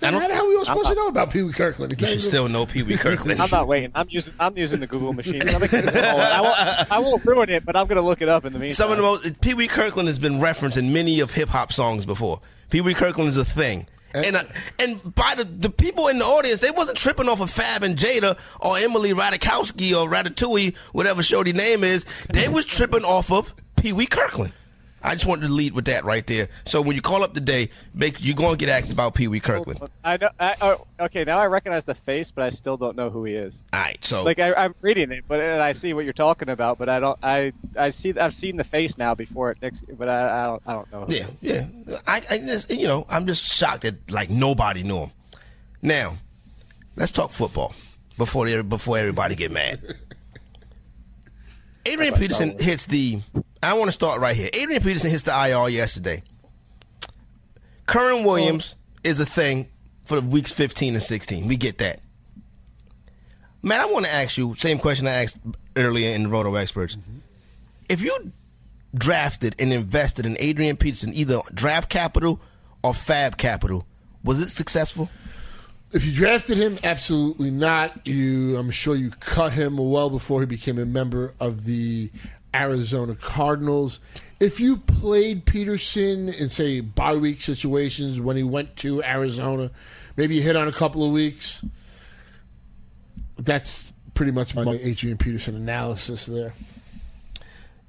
Then 0.00 0.14
how 0.14 0.26
the 0.26 0.34
hell 0.34 0.46
are 0.46 0.48
we 0.48 0.64
supposed 0.64 0.88
to 0.88 0.94
know 0.94 1.08
about 1.08 1.30
Pee 1.30 1.42
Wee 1.42 1.52
Kirkland? 1.52 1.92
He 1.92 2.00
You 2.00 2.06
should 2.06 2.18
even- 2.20 2.30
still 2.30 2.48
know 2.48 2.66
Pee 2.66 2.82
Wee 2.82 2.96
Kirkland. 2.98 3.40
I'm 3.40 3.50
not 3.50 3.68
waiting. 3.68 3.92
I'm 3.94 4.08
using 4.10 4.34
I'm 4.40 4.56
using 4.56 4.80
the 4.80 4.86
Google 4.86 5.12
machine. 5.12 5.42
I'm 5.42 5.48
I, 5.62 6.40
won't, 6.40 6.92
I 6.92 6.98
won't 7.04 7.24
ruin 7.24 7.48
it, 7.50 7.64
but 7.64 7.76
I'm 7.76 7.86
going 7.86 7.96
to 7.96 8.02
look 8.02 8.20
it 8.22 8.28
up 8.28 8.44
in 8.44 8.52
the 8.52 8.58
meantime. 8.58 8.74
Some 8.74 8.90
of 8.90 8.96
the 8.96 9.02
most 9.02 9.40
Pee 9.40 9.54
Wee 9.54 9.68
Kirkland 9.68 10.08
has 10.08 10.18
been 10.18 10.40
referenced 10.40 10.76
in 10.78 10.92
many 10.92 11.20
of 11.20 11.32
hip 11.32 11.48
hop 11.50 11.72
songs 11.72 12.04
before. 12.04 12.40
Pee 12.70 12.80
Wee 12.80 12.94
Kirkland 12.94 13.28
is 13.28 13.36
a 13.36 13.44
thing. 13.44 13.86
And 14.12 14.34
uh, 14.34 14.42
and 14.80 15.14
by 15.14 15.34
the 15.36 15.44
the 15.44 15.70
people 15.70 16.08
in 16.08 16.18
the 16.18 16.24
audience, 16.24 16.58
they 16.60 16.72
wasn't 16.72 16.98
tripping 16.98 17.28
off 17.28 17.40
of 17.40 17.48
Fab 17.50 17.84
and 17.84 17.96
Jada 17.96 18.36
or 18.60 18.76
Emily 18.78 19.12
Radikowski 19.12 19.92
or 19.92 20.10
Ratatouille, 20.10 20.76
whatever 20.92 21.22
shorty 21.22 21.52
name 21.52 21.84
is. 21.84 22.04
They 22.32 22.48
was 22.48 22.64
tripping 22.64 23.04
off 23.04 23.30
of 23.30 23.54
Pee 23.76 23.92
Wee 23.92 24.06
Kirkland. 24.06 24.52
I 25.02 25.14
just 25.14 25.26
wanted 25.26 25.46
to 25.46 25.52
lead 25.52 25.72
with 25.72 25.86
that 25.86 26.04
right 26.04 26.26
there. 26.26 26.48
So 26.66 26.82
when 26.82 26.94
you 26.94 27.02
call 27.02 27.22
up 27.22 27.32
today, 27.34 27.70
make 27.94 28.22
you're 28.22 28.34
going 28.34 28.52
to 28.52 28.56
get 28.58 28.68
asked 28.68 28.92
about 28.92 29.14
Pee 29.14 29.28
Wee 29.28 29.40
Kirkland. 29.40 29.80
I 30.04 30.16
know. 30.18 30.28
I, 30.38 30.54
oh, 30.60 30.86
okay, 31.00 31.24
now 31.24 31.38
I 31.38 31.46
recognize 31.46 31.84
the 31.84 31.94
face, 31.94 32.30
but 32.30 32.44
I 32.44 32.50
still 32.50 32.76
don't 32.76 32.96
know 32.96 33.08
who 33.10 33.24
he 33.24 33.34
is. 33.34 33.64
All 33.72 33.80
right, 33.80 34.04
so 34.04 34.22
Like 34.24 34.38
I, 34.38 34.52
I'm 34.52 34.74
reading 34.82 35.10
it, 35.10 35.24
but 35.26 35.40
and 35.40 35.62
I 35.62 35.72
see 35.72 35.94
what 35.94 36.04
you're 36.04 36.12
talking 36.12 36.48
about, 36.48 36.78
but 36.78 36.88
I 36.88 37.00
don't. 37.00 37.18
I 37.22 37.52
I 37.76 37.88
see. 37.88 38.18
I've 38.18 38.34
seen 38.34 38.56
the 38.56 38.64
face 38.64 38.98
now 38.98 39.14
before 39.14 39.50
it, 39.50 39.58
next, 39.62 39.84
but 39.96 40.08
I, 40.08 40.42
I 40.42 40.46
don't. 40.46 40.62
I 40.66 40.72
don't 40.72 40.92
know. 40.92 41.06
Yeah, 41.08 41.26
yeah. 41.40 41.66
I, 42.06 42.22
I 42.30 42.38
just, 42.38 42.70
you 42.70 42.86
know, 42.86 43.06
I'm 43.08 43.26
just 43.26 43.44
shocked 43.44 43.82
that 43.82 44.10
like 44.10 44.30
nobody 44.30 44.82
knew 44.82 44.98
him. 44.98 45.10
Now, 45.82 46.16
let's 46.96 47.12
talk 47.12 47.30
football 47.30 47.74
before 48.18 48.62
before 48.62 48.98
everybody 48.98 49.34
get 49.34 49.50
mad. 49.50 49.80
Adrian 51.86 52.14
Peterson 52.14 52.58
hits 52.58 52.86
the. 52.86 53.20
I 53.62 53.74
want 53.74 53.88
to 53.88 53.92
start 53.92 54.20
right 54.20 54.36
here. 54.36 54.48
Adrian 54.52 54.82
Peterson 54.82 55.10
hits 55.10 55.22
the 55.22 55.32
IR 55.32 55.68
yesterday. 55.68 56.22
Kerwynn 57.86 58.24
Williams 58.24 58.76
oh. 58.78 59.00
is 59.04 59.20
a 59.20 59.26
thing 59.26 59.68
for 60.04 60.20
the 60.20 60.26
weeks 60.26 60.52
15 60.52 60.94
and 60.94 61.02
16. 61.02 61.48
We 61.48 61.56
get 61.56 61.78
that. 61.78 62.00
Man, 63.62 63.80
I 63.80 63.86
want 63.86 64.06
to 64.06 64.12
ask 64.12 64.38
you 64.38 64.54
same 64.54 64.78
question 64.78 65.06
I 65.06 65.22
asked 65.22 65.38
earlier 65.76 66.10
in 66.10 66.24
the 66.24 66.28
Roto 66.28 66.54
Experts. 66.54 66.96
Mm-hmm. 66.96 67.18
If 67.88 68.00
you 68.00 68.32
drafted 68.94 69.54
and 69.58 69.72
invested 69.72 70.26
in 70.26 70.36
Adrian 70.38 70.76
Peterson, 70.76 71.12
either 71.14 71.40
draft 71.52 71.90
capital 71.90 72.40
or 72.82 72.94
fab 72.94 73.36
capital, 73.36 73.86
was 74.24 74.40
it 74.40 74.48
successful? 74.48 75.10
If 75.92 76.06
you 76.06 76.12
drafted 76.12 76.56
him, 76.56 76.78
absolutely 76.84 77.50
not. 77.50 78.06
You, 78.06 78.56
I'm 78.56 78.70
sure 78.70 78.94
you 78.94 79.10
cut 79.10 79.52
him 79.52 79.76
well 79.76 80.08
before 80.08 80.40
he 80.40 80.46
became 80.46 80.78
a 80.78 80.86
member 80.86 81.34
of 81.40 81.64
the 81.64 82.12
Arizona 82.54 83.16
Cardinals. 83.16 83.98
If 84.38 84.60
you 84.60 84.76
played 84.76 85.46
Peterson 85.46 86.28
in 86.28 86.48
say 86.48 86.80
bye 86.80 87.16
week 87.16 87.42
situations 87.42 88.20
when 88.20 88.36
he 88.36 88.44
went 88.44 88.76
to 88.76 89.02
Arizona, 89.02 89.72
maybe 90.16 90.36
you 90.36 90.42
hit 90.42 90.54
on 90.54 90.68
a 90.68 90.72
couple 90.72 91.04
of 91.04 91.10
weeks. 91.10 91.64
That's 93.36 93.92
pretty 94.14 94.32
much 94.32 94.54
my 94.54 94.62
Adrian 94.82 95.18
Peterson 95.18 95.56
analysis 95.56 96.26
there. 96.26 96.52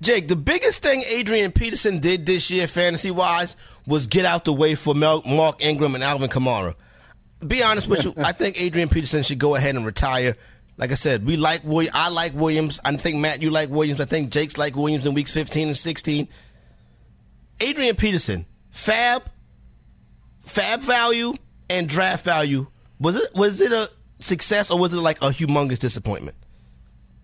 Jake, 0.02 0.28
the 0.28 0.36
biggest 0.36 0.82
thing 0.82 1.04
Adrian 1.08 1.52
Peterson 1.52 2.00
did 2.00 2.26
this 2.26 2.50
year, 2.50 2.66
fantasy 2.66 3.12
wise, 3.12 3.56
was 3.86 4.08
get 4.08 4.26
out 4.26 4.46
the 4.46 4.54
way 4.54 4.74
for 4.74 4.96
Mark 4.96 5.64
Ingram 5.64 5.94
and 5.94 6.04
Alvin 6.04 6.30
Kamara. 6.30 6.74
Be 7.46 7.64
honest 7.64 7.88
with 7.88 8.04
you, 8.04 8.14
I 8.18 8.32
think 8.32 8.62
Adrian 8.62 8.90
Peterson 8.90 9.24
should 9.24 9.40
go 9.40 9.56
ahead 9.56 9.76
and 9.76 9.86
retire. 9.86 10.36
Like 10.78 10.92
I 10.92 10.96
said, 10.96 11.26
we 11.26 11.38
like 11.38 11.64
Williams. 11.64 11.92
I 11.94 12.10
like 12.10 12.34
Williams. 12.34 12.80
I 12.84 12.96
think 12.96 13.18
Matt, 13.18 13.42
you 13.42 13.52
like 13.52 13.70
Williams. 13.70 14.00
I 14.02 14.06
think 14.06 14.32
Jake's 14.32 14.58
like 14.58 14.76
Williams 14.76 15.06
in 15.06 15.14
weeks 15.14 15.32
15 15.32 15.68
and 15.68 15.78
16. 15.78 16.28
Adrian 17.60 17.96
Peterson, 17.96 18.46
fab, 18.72 19.24
fab 20.42 20.82
value, 20.82 21.34
and 21.70 21.88
draft 21.88 22.26
value. 22.26 22.68
Was 23.00 23.16
it 23.16 23.34
was 23.36 23.62
it 23.62 23.72
a 23.72 23.90
success 24.20 24.70
or 24.72 24.80
was 24.80 24.94
it 24.94 24.98
like 24.98 25.18
a 25.18 25.30
humongous 25.30 25.80
disappointment? 25.80 26.36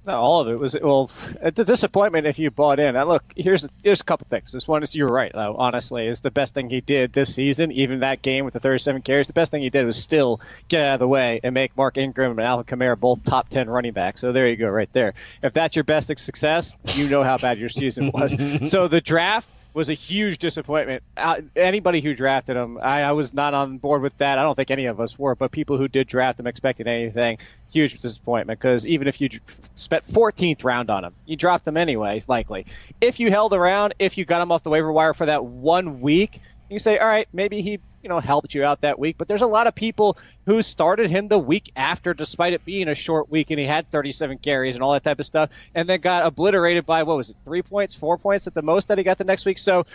No, 0.07 0.13
all 0.13 0.39
of 0.39 0.47
it 0.47 0.57
was 0.57 0.77
well. 0.81 1.11
It's 1.41 1.59
a 1.59 1.65
disappointment 1.65 2.27
if 2.27 2.39
you 2.39 2.49
bought 2.49 2.79
in. 2.79 2.95
And 2.95 3.09
look, 3.09 3.25
here's 3.35 3.67
here's 3.83 3.99
a 3.99 4.03
couple 4.05 4.25
things. 4.29 4.53
This 4.53 4.65
one 4.65 4.81
is 4.81 4.95
you're 4.95 5.09
right 5.09 5.31
though. 5.33 5.55
Honestly, 5.57 6.07
is 6.07 6.21
the 6.21 6.31
best 6.31 6.53
thing 6.53 6.69
he 6.69 6.79
did 6.79 7.11
this 7.11 7.35
season. 7.35 7.73
Even 7.73 7.99
that 7.99 8.21
game 8.21 8.45
with 8.45 8.53
the 8.53 8.61
37 8.61 9.01
carries, 9.01 9.27
the 9.27 9.33
best 9.33 9.51
thing 9.51 9.61
he 9.61 9.69
did 9.69 9.85
was 9.85 10.01
still 10.01 10.39
get 10.69 10.81
out 10.81 10.93
of 10.93 10.99
the 10.99 11.07
way 11.09 11.41
and 11.43 11.53
make 11.53 11.75
Mark 11.75 11.97
Ingram 11.97 12.31
and 12.31 12.39
Alvin 12.39 12.65
Kamara 12.65 12.97
both 12.97 13.25
top 13.25 13.49
10 13.49 13.69
running 13.69 13.91
backs. 13.91 14.21
So 14.21 14.31
there 14.31 14.47
you 14.47 14.55
go, 14.55 14.69
right 14.69 14.91
there. 14.93 15.13
If 15.43 15.51
that's 15.51 15.75
your 15.75 15.83
best 15.83 16.07
success, 16.07 16.77
you 16.95 17.09
know 17.09 17.23
how 17.23 17.37
bad 17.37 17.57
your 17.57 17.67
season 17.67 18.11
was. 18.13 18.33
so 18.71 18.87
the 18.87 19.01
draft 19.01 19.49
was 19.77 19.89
a 19.89 19.93
huge 19.93 20.39
disappointment. 20.39 21.03
Uh, 21.15 21.39
anybody 21.55 22.01
who 22.01 22.15
drafted 22.15 22.57
him, 22.57 22.79
I, 22.81 23.03
I, 23.03 23.12
was 23.12 23.31
not 23.36 23.53
on 23.53 23.77
board 23.77 24.01
with 24.01 24.17
that. 24.17 24.39
I 24.39 24.41
don't 24.41 24.55
think 24.55 24.72
any 24.72 24.88
of 24.88 25.00
us 25.00 25.19
were, 25.19 25.36
but 25.36 25.51
people 25.51 25.77
who 25.77 25.88
did 25.88 26.07
draft 26.07 26.39
him 26.39 26.48
expected 26.48 26.88
anything, 26.88 27.38
huge 27.72 27.96
disappointment 28.00 28.60
because 28.60 28.88
even 28.88 29.07
if 29.07 29.22
you 29.22 29.29
spent 29.75 30.03
14th 30.05 30.63
round 30.63 30.89
on 30.89 31.05
him, 31.05 31.13
you 31.27 31.36
dropped 31.36 31.67
him 31.67 31.77
anyway, 31.77 32.24
likely. 32.27 32.65
If 33.01 33.19
you 33.19 33.29
held 33.29 33.53
around, 33.53 33.93
if 34.00 34.17
you 34.17 34.25
got 34.25 34.41
him 34.41 34.51
off 34.51 34.63
the 34.63 34.72
waiver 34.72 34.91
wire 34.91 35.13
for 35.13 35.27
that 35.27 35.46
one 35.46 36.01
week, 36.01 36.41
you 36.72 36.79
say, 36.79 36.98
all 36.98 37.07
right, 37.07 37.27
maybe 37.31 37.62
he 37.62 37.79
you 38.07 38.13
know 38.13 38.21
helped 38.21 38.55
you 38.55 38.63
out 38.63 38.81
that 38.81 38.97
week. 38.97 39.17
But 39.17 39.27
there's 39.27 39.41
a 39.41 39.47
lot 39.47 39.67
of 39.67 39.75
people 39.75 40.17
who 40.45 40.61
started 40.61 41.09
him 41.09 41.27
the 41.27 41.37
week 41.37 41.73
after, 41.75 42.13
despite 42.13 42.53
it 42.53 42.63
being 42.63 42.87
a 42.87 42.95
short 42.95 43.29
week, 43.29 43.51
and 43.51 43.59
he 43.59 43.65
had 43.65 43.91
37 43.91 44.37
carries 44.37 44.75
and 44.75 44.83
all 44.83 44.93
that 44.93 45.03
type 45.03 45.19
of 45.19 45.25
stuff, 45.25 45.49
and 45.75 45.89
then 45.89 45.99
got 45.99 46.25
obliterated 46.25 46.85
by 46.85 47.03
what 47.03 47.17
was 47.17 47.31
it, 47.31 47.35
three 47.43 47.61
points, 47.61 47.93
four 47.93 48.17
points 48.17 48.47
at 48.47 48.53
the 48.53 48.61
most 48.61 48.87
that 48.87 48.97
he 48.97 49.03
got 49.03 49.17
the 49.17 49.25
next 49.25 49.45
week. 49.45 49.57
So. 49.59 49.85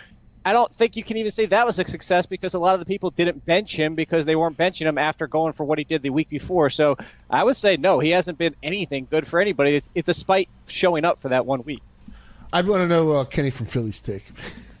I 0.45 0.51
don't 0.51 0.69
think 0.69 0.97
you 0.97 1.03
can 1.03 1.15
even 1.15 1.31
say 1.31 1.45
that 1.45 1.65
was 1.65 1.79
a 1.79 1.85
success 1.85 2.25
because 2.25 2.53
a 2.53 2.59
lot 2.59 2.73
of 2.73 2.81
the 2.81 2.85
people 2.85 3.11
didn't 3.11 3.45
bench 3.45 3.79
him 3.79 3.95
because 3.95 4.25
they 4.25 4.35
weren't 4.35 4.57
benching 4.57 4.85
him 4.85 4.97
after 4.97 5.25
going 5.25 5.53
for 5.53 5.63
what 5.63 5.77
he 5.77 5.85
did 5.85 6.01
the 6.01 6.09
week 6.09 6.27
before. 6.27 6.69
So 6.69 6.97
I 7.29 7.45
would 7.45 7.55
say 7.55 7.77
no, 7.77 7.99
he 7.99 8.09
hasn't 8.09 8.37
been 8.37 8.53
anything 8.61 9.07
good 9.09 9.25
for 9.25 9.39
anybody. 9.39 9.75
It's, 9.75 9.89
it's 9.95 10.05
despite 10.05 10.49
showing 10.67 11.05
up 11.05 11.21
for 11.21 11.29
that 11.29 11.45
one 11.45 11.63
week. 11.63 11.81
I'd 12.51 12.67
want 12.67 12.81
to 12.81 12.89
know 12.89 13.13
uh, 13.13 13.23
Kenny 13.23 13.51
from 13.51 13.67
Philly's 13.67 14.01
take. 14.01 14.29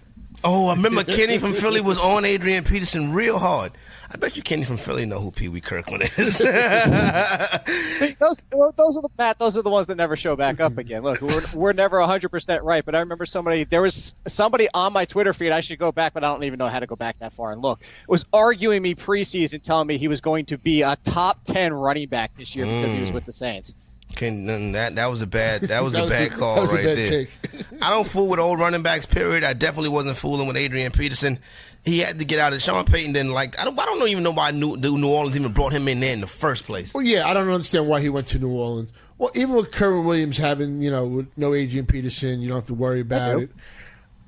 Oh, 0.43 0.67
I 0.67 0.75
remember 0.75 1.03
Kenny 1.05 1.37
from 1.37 1.53
Philly 1.53 1.81
was 1.81 1.97
on 1.97 2.25
Adrian 2.25 2.63
Peterson 2.63 3.13
real 3.13 3.39
hard. 3.39 3.71
I 4.13 4.17
bet 4.17 4.37
you 4.37 4.43
Kenny 4.43 4.63
from 4.63 4.77
Philly 4.77 5.07
know 5.07 5.19
who 5.19 5.31
Pee 5.31 5.49
Wee 5.49 5.59
Kirkland 5.59 6.03
is. 6.03 6.37
those, 8.19 8.43
those 8.43 8.97
are 8.97 9.01
the 9.01 9.09
Matt. 9.17 9.39
Those 9.39 9.57
are 9.57 9.63
the 9.63 9.71
ones 9.71 9.87
that 9.87 9.95
never 9.95 10.15
show 10.15 10.35
back 10.35 10.59
up 10.59 10.77
again. 10.77 11.01
Look, 11.01 11.19
we're, 11.21 11.41
we're 11.55 11.73
never 11.73 11.99
100 11.99 12.29
percent 12.29 12.63
right, 12.63 12.85
but 12.85 12.93
I 12.93 12.99
remember 12.99 13.25
somebody. 13.25 13.63
There 13.63 13.81
was 13.81 14.13
somebody 14.27 14.67
on 14.71 14.93
my 14.93 15.05
Twitter 15.05 15.33
feed. 15.33 15.51
I 15.51 15.61
should 15.61 15.79
go 15.79 15.91
back, 15.91 16.13
but 16.13 16.23
I 16.23 16.27
don't 16.27 16.43
even 16.43 16.59
know 16.59 16.67
how 16.67 16.79
to 16.79 16.85
go 16.85 16.95
back 16.95 17.17
that 17.19 17.33
far 17.33 17.51
and 17.51 17.61
look. 17.61 17.81
Was 18.07 18.25
arguing 18.31 18.83
me 18.83 18.93
preseason, 18.93 19.63
telling 19.63 19.87
me 19.87 19.97
he 19.97 20.07
was 20.07 20.21
going 20.21 20.45
to 20.45 20.59
be 20.59 20.83
a 20.83 20.95
top 21.03 21.43
10 21.45 21.73
running 21.73 22.07
back 22.07 22.37
this 22.37 22.55
year 22.55 22.65
because 22.65 22.91
mm. 22.91 22.95
he 22.95 23.01
was 23.01 23.11
with 23.11 23.25
the 23.25 23.31
Saints. 23.31 23.73
Can 24.15 24.71
that 24.73 24.95
that 24.95 25.09
was 25.09 25.21
a 25.21 25.27
bad 25.27 25.61
that 25.61 25.83
was, 25.83 25.93
that 25.93 26.05
a 26.05 26.09
bad 26.09 26.31
a, 26.31 26.35
call 26.35 26.65
right 26.67 26.83
bad 26.83 26.97
there. 26.97 27.27
I 27.81 27.89
don't 27.89 28.07
fool 28.07 28.29
with 28.29 28.39
old 28.39 28.59
running 28.59 28.83
backs. 28.83 29.05
Period. 29.05 29.43
I 29.43 29.53
definitely 29.53 29.89
wasn't 29.89 30.17
fooling 30.17 30.47
with 30.47 30.57
Adrian 30.57 30.91
Peterson. 30.91 31.39
He 31.83 31.99
had 31.99 32.19
to 32.19 32.25
get 32.25 32.39
out 32.39 32.53
of 32.53 32.61
Sean 32.61 32.85
Payton. 32.85 33.13
Didn't 33.13 33.33
like. 33.33 33.59
I 33.59 33.65
don't. 33.65 33.77
I 33.79 33.85
don't 33.85 34.07
even 34.07 34.23
know 34.23 34.31
why 34.31 34.51
New, 34.51 34.77
New 34.77 35.09
Orleans 35.09 35.37
even 35.37 35.51
brought 35.51 35.73
him 35.73 35.87
in 35.87 35.99
there 35.99 36.13
in 36.13 36.21
the 36.21 36.27
first 36.27 36.65
place. 36.65 36.93
Well, 36.93 37.03
yeah, 37.03 37.27
I 37.27 37.33
don't 37.33 37.49
understand 37.49 37.87
why 37.87 37.99
he 37.99 38.09
went 38.09 38.27
to 38.27 38.39
New 38.39 38.51
Orleans. 38.51 38.91
Well, 39.17 39.31
even 39.35 39.55
with 39.55 39.71
Kerwynn 39.71 40.05
Williams 40.05 40.37
having 40.37 40.81
you 40.81 40.91
know 40.91 41.25
no 41.35 41.53
Adrian 41.53 41.85
Peterson, 41.85 42.41
you 42.41 42.47
don't 42.49 42.57
have 42.57 42.67
to 42.67 42.73
worry 42.73 43.01
about 43.01 43.41
it. 43.41 43.51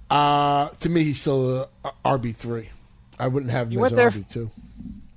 Uh, 0.10 0.70
to 0.70 0.90
me, 0.90 1.04
he's 1.04 1.22
still 1.22 1.62
a, 1.62 1.68
a 1.86 2.18
RB 2.18 2.36
three. 2.36 2.70
I 3.18 3.28
wouldn't 3.28 3.52
have 3.52 3.72
him 3.72 3.80
he 3.80 3.86
as 3.86 3.92
RB 3.92 4.30
two. 4.30 4.50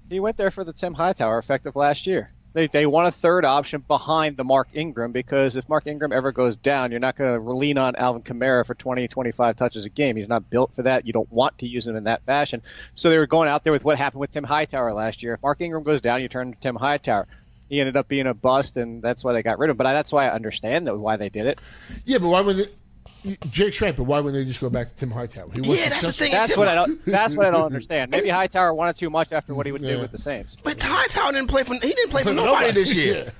He 0.08 0.20
went 0.20 0.36
there 0.36 0.50
for 0.50 0.64
the 0.64 0.72
Tim 0.72 0.94
Hightower 0.94 1.38
effect 1.38 1.66
of 1.66 1.76
last 1.76 2.06
year. 2.06 2.30
They, 2.58 2.66
they 2.66 2.86
want 2.86 3.06
a 3.06 3.12
third 3.12 3.44
option 3.44 3.84
behind 3.86 4.36
the 4.36 4.42
Mark 4.42 4.70
Ingram 4.74 5.12
because 5.12 5.54
if 5.54 5.68
Mark 5.68 5.86
Ingram 5.86 6.12
ever 6.12 6.32
goes 6.32 6.56
down, 6.56 6.90
you're 6.90 6.98
not 6.98 7.14
going 7.14 7.40
to 7.40 7.52
lean 7.52 7.78
on 7.78 7.94
Alvin 7.94 8.22
Kamara 8.22 8.66
for 8.66 8.74
20, 8.74 9.06
25 9.06 9.54
touches 9.54 9.86
a 9.86 9.88
game. 9.88 10.16
He's 10.16 10.28
not 10.28 10.50
built 10.50 10.74
for 10.74 10.82
that. 10.82 11.06
You 11.06 11.12
don't 11.12 11.30
want 11.30 11.58
to 11.58 11.68
use 11.68 11.86
him 11.86 11.94
in 11.94 12.02
that 12.04 12.24
fashion. 12.24 12.60
So 12.96 13.10
they 13.10 13.18
were 13.18 13.28
going 13.28 13.48
out 13.48 13.62
there 13.62 13.72
with 13.72 13.84
what 13.84 13.96
happened 13.96 14.18
with 14.18 14.32
Tim 14.32 14.42
Hightower 14.42 14.92
last 14.92 15.22
year. 15.22 15.34
If 15.34 15.42
Mark 15.44 15.60
Ingram 15.60 15.84
goes 15.84 16.00
down, 16.00 16.20
you 16.20 16.26
turn 16.26 16.52
to 16.52 16.58
Tim 16.58 16.74
Hightower. 16.74 17.28
He 17.68 17.78
ended 17.78 17.96
up 17.96 18.08
being 18.08 18.26
a 18.26 18.34
bust, 18.34 18.76
and 18.76 19.00
that's 19.00 19.22
why 19.22 19.34
they 19.34 19.44
got 19.44 19.60
rid 19.60 19.70
of 19.70 19.74
him. 19.74 19.76
But 19.76 19.86
I, 19.86 19.92
that's 19.92 20.10
why 20.10 20.26
I 20.26 20.34
understand 20.34 20.90
why 21.00 21.16
they 21.16 21.28
did 21.28 21.46
it. 21.46 21.60
Yeah, 22.06 22.18
but 22.18 22.26
why 22.26 22.40
would 22.40 22.72
they? 23.28 23.48
Jake's 23.48 23.80
right, 23.80 23.96
but 23.96 24.04
why 24.04 24.20
wouldn't 24.20 24.42
they 24.42 24.48
just 24.48 24.60
go 24.60 24.70
back 24.70 24.88
to 24.88 24.94
Tim 24.94 25.10
Hightower? 25.10 25.48
He 25.52 25.60
yeah, 25.60 25.88
that's 25.88 26.06
the 26.06 26.12
thing. 26.12 26.32
That's 26.32 26.56
what 26.56 26.68
I 26.68 26.74
don't. 26.74 27.04
That's 27.04 27.36
what 27.36 27.46
I 27.46 27.50
don't 27.50 27.64
understand. 27.64 28.10
Maybe 28.10 28.28
Hightower 28.28 28.74
wanted 28.74 28.96
too 28.96 29.10
much 29.10 29.32
after 29.32 29.54
what 29.54 29.66
he 29.66 29.72
would 29.72 29.82
yeah. 29.82 29.94
do 29.94 30.00
with 30.00 30.12
the 30.12 30.18
Saints. 30.18 30.56
But 30.56 30.82
Hightower 30.82 31.32
didn't 31.32 31.48
play 31.48 31.64
for. 31.64 31.74
He 31.74 31.80
didn't 31.80 32.10
play 32.10 32.22
for 32.22 32.32
nobody, 32.34 32.72
this 32.72 32.94
year. 32.94 33.32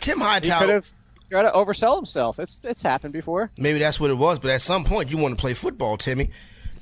Tim 0.00 0.20
Hightower 0.20 0.58
could 0.58 0.68
have 0.68 0.92
tried 1.30 1.42
to 1.42 1.50
oversell 1.50 1.96
himself. 1.96 2.38
It's 2.38 2.60
it's 2.64 2.82
happened 2.82 3.12
before. 3.12 3.50
Maybe 3.56 3.78
that's 3.78 3.98
what 3.98 4.10
it 4.10 4.18
was. 4.18 4.38
But 4.38 4.50
at 4.50 4.60
some 4.60 4.84
point, 4.84 5.10
you 5.10 5.18
want 5.18 5.36
to 5.36 5.40
play 5.40 5.54
football, 5.54 5.96
Timmy. 5.96 6.30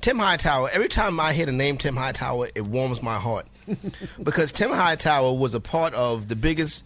Tim 0.01 0.19
Hightower. 0.19 0.69
Every 0.73 0.89
time 0.89 1.21
I 1.21 1.33
hear 1.33 1.47
the 1.47 1.53
name 1.53 1.77
Tim 1.77 1.97
Hightower, 1.97 2.49
it 2.55 2.63
warms 2.63 3.03
my 3.03 3.17
heart 3.17 3.47
because 4.23 4.51
Tim 4.51 4.71
Hightower 4.71 5.37
was 5.37 5.55
a 5.55 5.61
part 5.61 5.95
of 5.95 6.29
the 6.29 6.37
biggest 6.37 6.85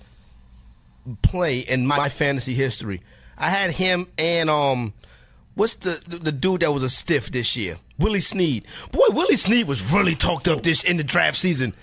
play 1.23 1.61
in 1.61 1.87
my 1.87 2.09
fantasy 2.09 2.55
history. 2.55 3.03
I 3.37 3.51
had 3.51 3.71
him 3.71 4.09
and 4.19 4.49
um 4.49 4.95
what's 5.55 5.75
the, 5.75 6.03
the, 6.07 6.17
the 6.17 6.33
dude 6.33 6.61
that 6.61 6.73
was 6.73 6.83
a 6.83 6.89
stiff 6.89 7.31
this 7.31 7.57
year? 7.57 7.77
Willie 7.99 8.21
Snead. 8.21 8.65
Boy, 8.91 9.07
Willie 9.11 9.37
Snead 9.37 9.69
was 9.69 9.93
really 9.93 10.15
talked 10.15 10.49
up 10.49 10.63
this 10.63 10.83
in 10.83 10.97
the 10.97 11.05
draft 11.05 11.37
season 11.39 11.75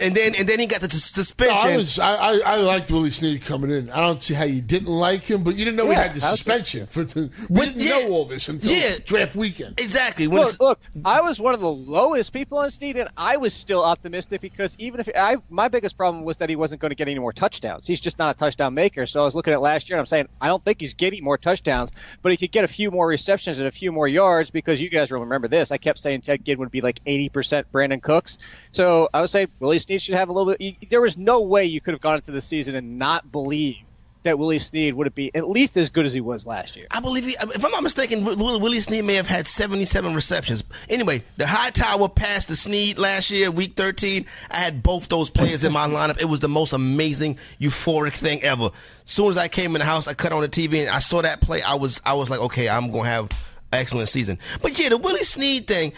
and 0.00 0.14
then 0.14 0.34
and 0.38 0.48
then 0.48 0.58
he 0.58 0.66
got 0.66 0.80
the 0.80 0.90
suspension. 0.90 1.56
No, 1.56 1.62
I, 1.62 1.76
was, 1.76 1.98
I, 1.98 2.14
I, 2.14 2.40
I 2.44 2.56
liked 2.56 2.90
Willie 2.90 3.10
Snead 3.10 3.44
coming 3.44 3.70
in. 3.70 3.90
I 3.90 4.00
don't 4.00 4.22
see 4.22 4.34
how 4.34 4.44
you 4.44 4.60
didn't 4.60 4.88
like 4.88 5.22
him, 5.22 5.42
but 5.42 5.54
you 5.56 5.64
didn't 5.64 5.76
know 5.76 5.84
yeah, 5.84 5.94
he 5.94 6.08
had 6.08 6.14
the 6.14 6.20
suspension. 6.20 6.86
For 6.86 7.04
the, 7.04 7.30
we 7.48 7.66
didn't 7.66 7.82
yeah, 7.82 8.08
know 8.08 8.14
all 8.14 8.24
this 8.24 8.48
until 8.48 8.70
yeah, 8.70 8.96
draft 9.04 9.36
weekend. 9.36 9.80
Exactly. 9.80 10.28
When 10.28 10.42
look, 10.42 10.60
look, 10.60 10.80
I 11.04 11.20
was 11.20 11.38
one 11.38 11.54
of 11.54 11.60
the 11.60 11.70
lowest 11.70 12.32
people 12.32 12.58
on 12.58 12.70
Snead, 12.70 12.96
and 12.96 13.08
I 13.16 13.36
was 13.36 13.54
still 13.54 13.84
optimistic 13.84 14.40
because 14.40 14.76
even 14.78 15.00
if 15.00 15.08
I, 15.16 15.36
my 15.48 15.68
biggest 15.68 15.96
problem 15.96 16.24
was 16.24 16.38
that 16.38 16.48
he 16.48 16.56
wasn't 16.56 16.80
going 16.80 16.90
to 16.90 16.96
get 16.96 17.08
any 17.08 17.18
more 17.18 17.32
touchdowns. 17.32 17.86
He's 17.86 18.00
just 18.00 18.18
not 18.18 18.34
a 18.34 18.38
touchdown 18.38 18.74
maker. 18.74 19.06
So 19.06 19.20
I 19.20 19.24
was 19.24 19.34
looking 19.34 19.52
at 19.52 19.60
last 19.60 19.88
year, 19.88 19.96
and 19.96 20.00
I'm 20.00 20.06
saying 20.06 20.28
I 20.40 20.48
don't 20.48 20.62
think 20.62 20.80
he's 20.80 20.94
getting 20.94 21.24
more 21.24 21.38
touchdowns, 21.38 21.92
but 22.22 22.32
he 22.32 22.36
could 22.36 22.52
get 22.52 22.64
a 22.64 22.68
few 22.68 22.90
more 22.90 23.06
receptions 23.06 23.58
and 23.58 23.68
a 23.68 23.72
few 23.72 23.92
more 23.92 24.08
yards 24.08 24.50
because 24.50 24.80
you 24.80 24.88
guys 24.88 25.10
will 25.10 25.20
remember 25.20 25.48
this. 25.48 25.72
I 25.72 25.78
kept 25.78 25.98
saying 25.98 26.22
Ted 26.22 26.44
Ginn 26.44 26.58
would 26.58 26.70
be 26.70 26.80
like 26.80 27.04
80% 27.04 27.64
Brandin 27.72 28.02
Cooks. 28.02 28.38
So 28.72 29.08
I 29.12 29.20
would 29.20 29.30
say 29.30 29.46
Willie 29.58 29.78
Snead 29.78 29.89
should 29.98 30.14
have 30.14 30.28
a 30.28 30.32
little 30.32 30.54
bit 30.54 30.90
there 30.90 31.00
was 31.00 31.16
no 31.16 31.40
way 31.40 31.64
you 31.64 31.80
could 31.80 31.94
have 31.94 32.00
gone 32.00 32.16
into 32.16 32.30
the 32.30 32.40
season 32.40 32.74
and 32.74 32.98
not 32.98 33.30
believe 33.30 33.78
that 34.22 34.38
Willie 34.38 34.58
Snead 34.58 34.94
would 34.94 35.14
be 35.14 35.34
at 35.34 35.48
least 35.48 35.76
as 35.76 35.90
good 35.90 36.04
as 36.04 36.12
he 36.12 36.20
was 36.20 36.46
last 36.46 36.76
year. 36.76 36.86
I 36.90 37.00
believe, 37.00 37.24
he, 37.24 37.32
if 37.32 37.64
I'm 37.64 37.70
not 37.70 37.82
mistaken, 37.82 38.24
Willie 38.24 38.80
Snead 38.80 39.04
may 39.04 39.14
have 39.14 39.26
had 39.26 39.46
77 39.46 40.14
receptions. 40.14 40.62
Anyway, 40.88 41.22
the 41.38 41.46
Hightower 41.46 42.08
passed 42.08 42.48
the 42.48 42.56
Snead 42.56 42.98
last 42.98 43.30
year, 43.30 43.50
week 43.50 43.74
13. 43.74 44.26
I 44.50 44.56
had 44.56 44.82
both 44.82 45.08
those 45.08 45.30
players 45.30 45.64
in 45.64 45.72
my 45.72 45.88
lineup. 45.88 46.20
It 46.20 46.26
was 46.26 46.40
the 46.40 46.48
most 46.48 46.72
amazing, 46.72 47.38
euphoric 47.58 48.12
thing 48.12 48.42
ever. 48.42 48.64
As 48.64 48.72
soon 49.12 49.30
as 49.30 49.38
I 49.38 49.48
came 49.48 49.74
in 49.74 49.80
the 49.80 49.86
house, 49.86 50.06
I 50.06 50.14
cut 50.14 50.32
on 50.32 50.42
the 50.42 50.48
TV 50.48 50.80
and 50.80 50.90
I 50.90 50.98
saw 50.98 51.22
that 51.22 51.40
play. 51.40 51.62
I 51.62 51.74
was, 51.76 52.00
I 52.04 52.14
was 52.14 52.28
like, 52.28 52.40
okay, 52.40 52.68
I'm 52.68 52.90
gonna 52.90 53.08
have 53.08 53.24
an 53.24 53.30
excellent 53.72 54.08
season. 54.08 54.38
But 54.60 54.78
yeah, 54.78 54.90
the 54.90 54.98
Willie 54.98 55.24
Snead 55.24 55.66
thing. 55.66 55.92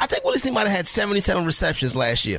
I 0.00 0.06
think 0.06 0.24
Willie 0.24 0.38
Snead 0.38 0.54
might 0.54 0.66
have 0.66 0.76
had 0.76 0.86
77 0.86 1.44
receptions 1.44 1.94
last 1.94 2.24
year 2.24 2.38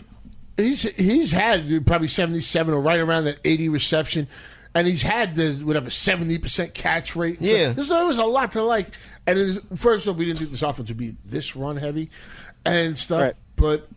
he's 0.57 0.83
he's 0.95 1.31
had 1.31 1.85
probably 1.85 2.07
77 2.07 2.73
or 2.73 2.79
right 2.79 2.99
around 2.99 3.25
that 3.25 3.39
80 3.43 3.69
reception 3.69 4.27
and 4.73 4.87
he's 4.87 5.01
had 5.01 5.35
the 5.35 5.53
whatever 5.63 5.89
70% 5.89 6.73
catch 6.73 7.15
rate 7.15 7.37
yeah. 7.39 7.73
So 7.75 7.95
there 7.95 8.05
was 8.05 8.17
a 8.17 8.25
lot 8.25 8.51
to 8.51 8.61
like. 8.61 8.87
And 9.27 9.61
first 9.77 10.05
of 10.05 10.13
all 10.13 10.19
we 10.19 10.25
didn't 10.25 10.39
think 10.39 10.51
this 10.51 10.61
offense 10.61 10.89
would 10.89 10.97
be 10.97 11.15
this 11.25 11.55
run 11.55 11.77
heavy 11.77 12.09
and 12.65 12.97
stuff 12.97 13.21
right. 13.21 13.33
but 13.55 13.87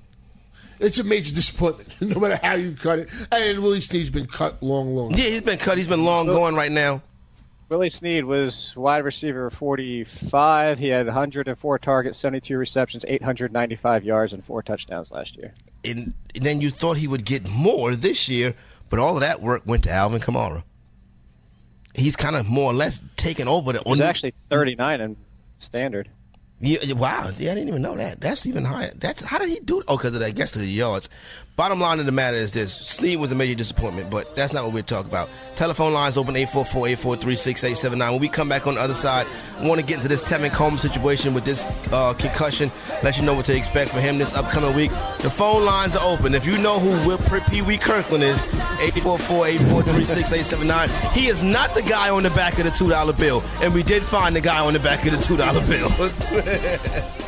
it's 0.81 0.99
a 0.99 1.05
major 1.05 1.35
disappointment 1.35 2.01
no 2.01 2.21
matter 2.21 2.39
how 2.43 2.55
you 2.55 2.73
cut 2.73 3.01
it. 3.01 3.09
And 3.33 3.63
willie 3.63 3.81
snead's 3.81 4.11
been 4.11 4.27
cut 4.27 4.63
long 4.63 4.95
long. 4.95 5.11
Yeah 5.11 5.25
he's 5.25 5.43
been 5.43 5.59
cut. 5.59 5.77
He's 5.77 5.89
been 5.89 6.05
long 6.05 6.27
so, 6.27 6.33
going 6.33 6.55
right 6.55 6.73
now 6.73 7.03
Willie 7.69 7.91
Snead 7.91 8.25
was 8.25 8.75
wide 8.77 9.05
receiver 9.05 9.51
45. 9.51 10.79
He 10.79 10.89
had 10.89 11.05
104 11.05 11.79
targets, 11.79 12.19
72 12.19 12.57
receptions, 12.57 13.05
895 13.07 14.05
yards, 14.05 14.33
and 14.33 14.43
four 14.43 14.63
touchdowns 14.63 15.13
last 15.13 15.37
year. 15.37 15.53
And, 15.85 16.15
and 16.35 16.45
then 16.45 16.61
you 16.63 16.71
thought 16.71 16.97
he 16.97 17.07
would 17.07 17.27
get 17.27 17.49
more 17.49 17.95
this 17.95 18.29
year, 18.29 18.55
but 18.89 18.99
all 18.99 19.15
of 19.15 19.21
that 19.21 19.43
work 19.43 19.63
went 19.67 19.85
to 19.85 19.91
Alvin 19.91 20.21
Kamara. 20.21 20.63
He's 21.95 22.17
kind 22.17 22.37
of 22.37 22.49
more 22.49 22.71
or 22.71 22.75
less 22.75 23.03
taken 23.17 23.49
over 23.49 23.73
the. 23.73 23.83
He 23.85 23.91
was 23.91 24.01
actually 24.01 24.33
39 24.49 25.01
in 25.01 25.17
standard. 25.59 26.09
Yeah, 26.61 26.93
wow. 26.95 27.31
Yeah, 27.37 27.53
I 27.53 27.55
didn't 27.55 27.69
even 27.69 27.83
know 27.83 27.97
that. 27.97 28.21
That's 28.21 28.47
even 28.47 28.65
higher. 28.65 28.93
That's 28.95 29.23
how 29.23 29.39
did 29.39 29.49
he 29.49 29.61
do 29.61 29.81
it? 29.81 29.85
Oh, 29.89 29.97
because 29.97 30.19
I 30.21 30.31
guess 30.31 30.53
the 30.53 30.67
yards. 30.67 31.09
Bottom 31.59 31.81
line 31.81 31.99
of 31.99 32.07
the 32.07 32.13
matter 32.13 32.37
is 32.37 32.53
this: 32.53 32.73
Snead 32.73 33.19
was 33.19 33.33
a 33.33 33.35
major 33.35 33.57
disappointment, 33.57 34.11
but 34.11 34.37
that's 34.37 34.53
not 34.53 34.63
what 34.63 34.73
we're 34.73 34.85
talking 34.85 35.11
about. 35.11 35.29
Telephone 35.57 35.93
lines 35.93 36.17
open 36.17 36.37
844-843-6879. 36.37 38.13
When 38.13 38.21
we 38.21 38.29
come 38.29 38.49
back 38.49 38.69
on 38.69 38.77
the 38.77 38.81
other 38.81 38.95
side, 38.95 39.27
we 39.61 39.69
want 39.69 39.81
to 39.81 39.85
get 39.85 39.97
into 39.97 40.07
this 40.07 40.23
Tevin 40.23 40.53
Coleman 40.53 40.79
situation 40.79 41.35
with 41.35 41.45
this 41.45 41.65
uh, 41.91 42.15
concussion. 42.15 42.71
Let 43.03 43.19
you 43.19 43.25
know 43.25 43.35
what 43.35 43.45
to 43.47 43.57
expect 43.57 43.91
for 43.91 43.99
him 43.99 44.19
this 44.19 44.37
upcoming 44.37 44.73
week. 44.77 44.93
The 45.19 45.31
phone 45.31 45.65
lines 45.65 45.97
are 45.97 46.15
open. 46.15 46.33
If 46.37 46.47
you 46.47 46.59
know 46.59 46.79
who 46.79 46.91
Will 47.05 47.19
Pee 47.51 47.63
Wee 47.63 47.77
Kirkland 47.77 48.23
is, 48.23 48.45
844-843-6879. 48.45 51.11
He 51.11 51.27
is 51.27 51.43
not 51.43 51.75
the 51.75 51.83
guy 51.83 52.09
on 52.09 52.23
the 52.23 52.31
back 52.31 52.57
of 52.59 52.67
the 52.67 52.71
two 52.71 52.89
dollar 52.89 53.15
bill, 53.15 53.43
and 53.63 53.75
we 53.75 53.83
did 53.83 54.05
find 54.05 54.37
the 54.37 54.41
guy 54.41 54.65
on 54.65 54.75
the 54.75 54.79
back 54.79 55.05
of 55.07 55.11
the 55.11 55.19
two 55.21 55.37
dollar 55.37 55.67
bill. 55.67 55.91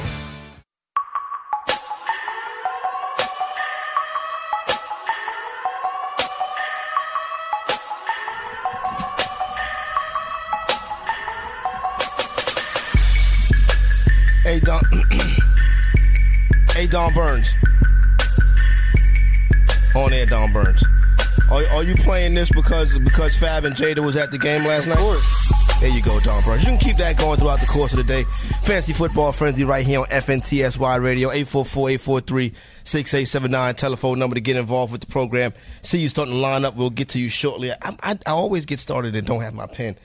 Don 16.91 17.13
Burns. 17.13 17.55
On 19.95 20.11
air, 20.11 20.25
Don 20.25 20.51
Burns. 20.51 20.83
Are, 21.49 21.65
are 21.67 21.85
you 21.85 21.95
playing 21.95 22.33
this 22.33 22.51
because 22.51 22.99
because 22.99 23.37
Fab 23.37 23.63
and 23.63 23.73
Jada 23.73 24.05
was 24.05 24.17
at 24.17 24.31
the 24.31 24.37
game 24.37 24.65
last 24.65 24.87
night? 24.87 24.97
There 25.79 25.89
you 25.89 26.01
go, 26.01 26.19
Don 26.19 26.43
Burns. 26.43 26.63
You 26.63 26.71
can 26.71 26.79
keep 26.79 26.97
that 26.97 27.17
going 27.17 27.39
throughout 27.39 27.61
the 27.61 27.65
course 27.65 27.93
of 27.93 27.99
the 27.99 28.03
day. 28.03 28.23
Fantasy 28.63 28.91
football 28.91 29.31
frenzy 29.31 29.63
right 29.63 29.85
here 29.85 30.01
on 30.01 30.05
FNTSY 30.07 31.01
Radio 31.01 31.29
844-843-6879. 31.29 33.75
Telephone 33.77 34.19
number 34.19 34.35
to 34.35 34.41
get 34.41 34.57
involved 34.57 34.91
with 34.91 34.99
the 34.99 35.07
program. 35.07 35.53
See 35.83 35.99
you 35.99 36.09
starting 36.09 36.33
to 36.33 36.39
line 36.41 36.65
up. 36.65 36.75
We'll 36.75 36.89
get 36.89 37.07
to 37.09 37.21
you 37.21 37.29
shortly. 37.29 37.71
I, 37.71 37.77
I, 38.03 38.19
I 38.27 38.31
always 38.31 38.65
get 38.65 38.81
started 38.81 39.15
and 39.15 39.25
don't 39.25 39.39
have 39.41 39.53
my 39.53 39.67
pen. 39.67 39.95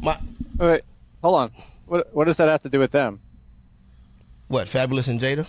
My 0.00 0.18
Wait, 0.58 0.84
hold 1.22 1.38
on. 1.38 1.50
What 1.84 2.14
what 2.14 2.24
does 2.24 2.38
that 2.38 2.48
have 2.48 2.62
to 2.62 2.70
do 2.70 2.78
with 2.78 2.92
them? 2.92 3.20
what? 4.48 4.68
Fabolous 4.68 5.06
and 5.06 5.20
Jada. 5.20 5.46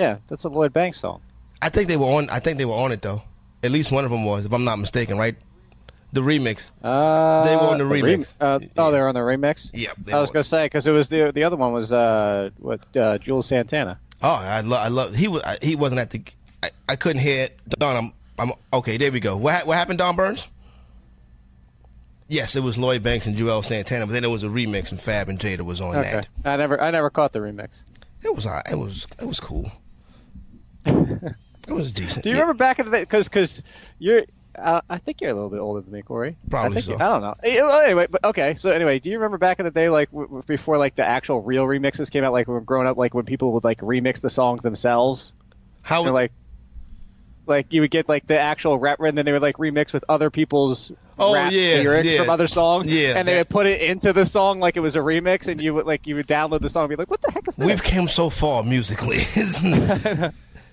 Yeah, 0.00 0.16
that's 0.28 0.44
a 0.44 0.48
Lloyd 0.48 0.72
Banks 0.72 0.98
song. 0.98 1.20
I 1.60 1.68
think 1.68 1.88
they 1.88 1.96
were 1.98 2.06
on. 2.06 2.30
I 2.30 2.38
think 2.40 2.56
they 2.58 2.64
were 2.64 2.72
on 2.74 2.90
it 2.90 3.02
though. 3.02 3.22
At 3.62 3.70
least 3.70 3.92
one 3.92 4.06
of 4.06 4.10
them 4.10 4.24
was, 4.24 4.46
if 4.46 4.52
I'm 4.52 4.64
not 4.64 4.78
mistaken, 4.78 5.18
right? 5.18 5.36
The 6.12 6.22
remix. 6.22 6.70
Uh, 6.82 7.44
They 7.44 7.54
were 7.54 7.62
on 7.70 7.78
the 7.78 7.84
remix. 7.84 8.26
uh, 8.40 8.58
oh, 8.78 8.90
they 8.90 8.98
were 8.98 9.08
on 9.08 9.14
the 9.14 9.20
remix. 9.20 9.70
Yeah, 9.74 9.90
I 10.12 10.20
was 10.20 10.30
gonna 10.30 10.42
say 10.42 10.64
because 10.64 10.86
it 10.86 10.92
was 10.92 11.08
the 11.10 11.30
the 11.32 11.44
other 11.44 11.56
one 11.56 11.72
was 11.74 11.92
uh 11.92 12.48
what 12.58 12.80
uh, 12.96 13.18
Juelz 13.18 13.44
Santana. 13.44 14.00
Oh, 14.22 14.38
I 14.42 14.62
love. 14.62 14.84
I 14.84 14.88
love. 14.88 15.14
He 15.14 15.28
was. 15.28 15.42
He 15.62 15.76
wasn't 15.76 16.00
at 16.00 16.10
the. 16.10 16.22
I, 16.62 16.70
I 16.88 16.96
couldn't 16.96 17.20
hear 17.22 17.44
it. 17.44 17.58
Don, 17.78 17.96
I'm. 17.96 18.12
I'm 18.38 18.52
okay. 18.72 18.96
There 18.96 19.12
we 19.12 19.20
go. 19.20 19.36
What 19.36 19.54
ha- 19.54 19.62
What 19.66 19.76
happened, 19.76 19.98
Don 19.98 20.16
Burns? 20.16 20.46
Yes, 22.28 22.54
it 22.56 22.62
was 22.62 22.78
Lloyd 22.78 23.02
Banks 23.02 23.26
and 23.26 23.36
Juelz 23.36 23.66
Santana, 23.66 24.06
but 24.06 24.12
then 24.12 24.24
it 24.24 24.28
was 24.30 24.42
a 24.44 24.48
remix 24.48 24.92
and 24.92 25.00
Fab 25.00 25.28
and 25.28 25.38
Jada 25.38 25.60
was 25.62 25.80
on 25.80 25.96
Okay, 25.96 26.12
that. 26.12 26.28
I 26.44 26.56
never 26.56 26.80
I 26.80 26.90
never 26.90 27.10
caught 27.10 27.32
the 27.32 27.40
remix. 27.40 27.84
It 28.22 28.34
was. 28.34 28.46
It 28.46 28.76
was. 28.76 29.06
It 29.20 29.26
was 29.26 29.40
cool. 29.40 29.70
It 30.86 31.72
was 31.72 31.92
decent. 31.92 32.24
Do 32.24 32.30
you 32.30 32.36
remember 32.36 32.54
back 32.54 32.78
in 32.78 32.86
the 32.86 32.92
day? 32.92 33.02
Because 33.02 33.28
because 33.28 33.62
you're. 33.98 34.22
Uh, 34.58 34.80
I 34.90 34.98
think 34.98 35.20
you're 35.20 35.30
a 35.30 35.34
little 35.34 35.48
bit 35.48 35.60
older 35.60 35.80
than 35.80 35.92
me, 35.92 36.02
Corey. 36.02 36.36
Probably 36.50 36.70
I 36.78 36.80
think 36.80 36.86
so. 36.86 36.90
you- 36.92 36.96
I 36.98 37.08
don't 37.08 37.22
know. 37.22 37.34
Eh, 37.44 37.84
Anyway, 37.86 38.08
but 38.10 38.24
okay. 38.24 38.56
So 38.56 38.70
anyway, 38.72 38.98
do 38.98 39.08
you 39.10 39.16
remember 39.18 39.38
back 39.38 39.60
in 39.60 39.64
the 39.64 39.70
day, 39.70 39.88
like 39.88 40.10
w- 40.10 40.42
before, 40.44 40.76
like 40.76 40.96
the 40.96 41.06
actual 41.06 41.40
real 41.40 41.64
remixes 41.66 42.10
came 42.10 42.24
out, 42.24 42.32
like 42.32 42.48
when 42.48 42.54
we 42.54 42.58
were 42.60 42.64
growing 42.64 42.88
up, 42.88 42.96
like 42.96 43.14
when 43.14 43.24
people 43.24 43.52
would 43.52 43.62
like 43.64 43.78
remix 43.78 44.20
the 44.20 44.28
songs 44.28 44.62
themselves, 44.62 45.34
How? 45.82 46.02
and 46.04 46.12
like, 46.12 46.32
like 47.46 47.72
you 47.72 47.80
would 47.82 47.92
get 47.92 48.08
like 48.08 48.26
the 48.26 48.38
actual 48.40 48.76
rap, 48.76 48.98
and 49.00 49.16
then 49.16 49.24
they 49.24 49.32
would 49.32 49.40
like 49.40 49.56
remix 49.56 49.92
with 49.92 50.04
other 50.08 50.30
people's 50.30 50.90
Oh, 51.16 51.32
rap 51.32 51.52
yeah, 51.52 51.76
lyrics 51.76 52.10
yeah. 52.12 52.18
from 52.20 52.30
other 52.30 52.48
songs, 52.48 52.92
Yeah, 52.92 53.14
and 53.16 53.28
they 53.28 53.34
that- 53.34 53.38
would 53.38 53.48
put 53.50 53.66
it 53.66 53.80
into 53.82 54.12
the 54.12 54.24
song 54.24 54.58
like 54.58 54.76
it 54.76 54.80
was 54.80 54.96
a 54.96 55.00
remix, 55.00 55.46
and 55.46 55.62
you 55.62 55.74
would 55.74 55.86
like 55.86 56.08
you 56.08 56.16
would 56.16 56.26
download 56.26 56.60
the 56.60 56.68
song 56.68 56.84
and 56.84 56.90
be 56.90 56.96
like, 56.96 57.08
what 57.10 57.20
the 57.22 57.30
heck 57.30 57.46
is 57.46 57.54
this? 57.56 57.64
We've 57.66 57.82
come 57.82 58.08
so 58.08 58.30
far 58.30 58.64
musically. 58.64 59.18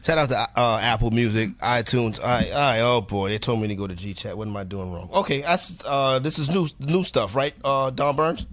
Shout 0.08 0.18
out 0.18 0.30
to 0.30 0.40
uh, 0.58 0.80
Apple 0.82 1.12
Music, 1.12 1.50
iTunes. 1.58 2.18
All 2.22 2.28
right, 2.30 2.80
oh 2.80 3.02
boy, 3.02 3.28
they 3.28 3.38
told 3.40 3.60
me 3.60 3.68
to 3.68 3.76
go 3.76 3.88
to 3.88 3.94
G 3.94 4.14
Chat. 4.14 4.38
What 4.38 4.48
am 4.48 4.56
I 4.56 4.64
doing 4.64 4.94
wrong? 4.94 5.10
Okay, 5.14 5.44
uh, 5.44 6.20
this 6.20 6.40
is 6.40 6.50
new 6.50 6.70
new 6.80 7.04
stuff, 7.04 7.36
right? 7.36 7.54
Uh, 7.62 7.90
Don 7.90 8.16
Burns, 8.16 8.46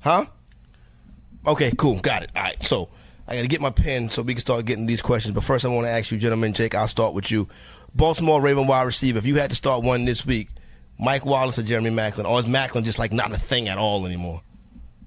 huh? 0.00 0.24
Okay, 1.46 1.70
cool, 1.78 2.00
got 2.00 2.24
it. 2.24 2.30
All 2.34 2.42
right, 2.42 2.60
so 2.60 2.88
I 3.28 3.36
got 3.36 3.42
to 3.42 3.46
get 3.46 3.60
my 3.60 3.70
pen 3.70 4.10
so 4.10 4.22
we 4.22 4.34
can 4.34 4.40
start 4.40 4.64
getting 4.64 4.86
these 4.86 5.00
questions. 5.00 5.32
But 5.32 5.44
first, 5.44 5.64
I 5.64 5.68
want 5.68 5.86
to 5.86 5.92
ask 5.92 6.10
you, 6.10 6.18
gentlemen, 6.18 6.54
Jake. 6.54 6.74
I'll 6.74 6.88
start 6.88 7.14
with 7.14 7.30
you. 7.30 7.48
Baltimore 7.94 8.42
Raven 8.42 8.66
wide 8.66 8.82
receiver. 8.82 9.18
If 9.18 9.26
you 9.26 9.36
had 9.36 9.50
to 9.50 9.56
start 9.56 9.84
one 9.84 10.06
this 10.06 10.26
week, 10.26 10.48
Mike 10.98 11.24
Wallace 11.24 11.60
or 11.60 11.62
Jeremy 11.62 11.90
Maclin, 11.90 12.28
or 12.28 12.40
is 12.40 12.46
Maclin 12.46 12.82
just 12.82 12.98
like 12.98 13.12
not 13.12 13.30
a 13.30 13.38
thing 13.38 13.68
at 13.68 13.78
all 13.78 14.04
anymore? 14.06 14.42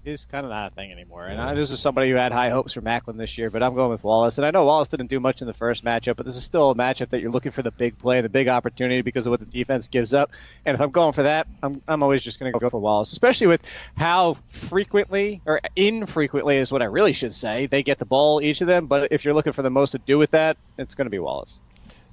He's 0.10 0.26
kind 0.26 0.46
of 0.46 0.50
not 0.52 0.72
a 0.72 0.76
thing 0.76 0.92
anymore. 0.92 1.26
And 1.26 1.40
I, 1.40 1.54
this 1.54 1.70
is 1.72 1.80
somebody 1.80 2.10
who 2.10 2.16
had 2.16 2.32
high 2.32 2.50
hopes 2.50 2.74
for 2.74 2.82
Maclin 2.82 3.18
this 3.18 3.38
year, 3.38 3.50
but 3.50 3.62
I'm 3.62 3.76
going 3.76 3.90
with 3.92 4.04
Wallace. 4.04 4.38
And 4.38 4.46
I 4.46 4.52
know 4.52 4.66
Wallace 4.66 4.88
didn't 4.90 5.08
do 5.08 5.20
much 5.20 5.42
in 5.42 5.48
the 5.48 5.54
first 5.54 5.86
matchup, 5.86 6.16
but 6.16 6.26
this 6.26 6.36
is 6.36 6.44
still 6.44 6.72
a 6.72 6.76
matchup 6.76 7.10
that 7.10 7.22
you're 7.22 7.32
looking 7.32 7.52
for 7.52 7.62
the 7.62 7.72
big 7.72 7.98
play, 7.98 8.22
the 8.22 8.30
big 8.30 8.48
opportunity 8.48 9.02
because 9.02 9.28
of 9.28 9.32
what 9.32 9.40
the 9.40 9.46
defense 9.46 9.88
gives 9.88 10.14
up. 10.14 10.32
And 10.66 10.76
if 10.76 10.82
I'm 10.82 10.92
going 10.92 11.14
for 11.14 11.24
that, 11.24 11.48
I'm, 11.62 11.82
I'm 11.88 12.02
always 12.04 12.24
just 12.24 12.40
going 12.40 12.52
to 12.52 12.58
go 12.60 12.70
for 12.70 12.80
Wallace, 12.80 13.12
especially 13.12 13.48
with 13.48 13.62
how 13.96 14.38
frequently 14.48 15.42
or 15.46 15.62
infrequently 15.76 16.58
is 16.58 16.72
what 16.72 16.82
I 16.82 16.86
really 16.86 17.14
should 17.14 17.34
say. 17.34 17.68
They 17.68 17.84
get 17.84 18.00
the 18.00 18.06
ball, 18.06 18.42
each 18.42 18.62
of 18.62 18.68
them. 18.68 18.88
But 18.88 19.12
if 19.12 19.26
you're 19.26 19.34
looking 19.34 19.54
for 19.54 19.62
the 19.62 19.70
most 19.70 19.92
to 19.92 20.00
do 20.00 20.18
with 20.18 20.32
that, 20.32 20.58
it's 20.78 20.96
going 20.96 21.06
to 21.06 21.12
be 21.12 21.20
Wallace. 21.20 21.62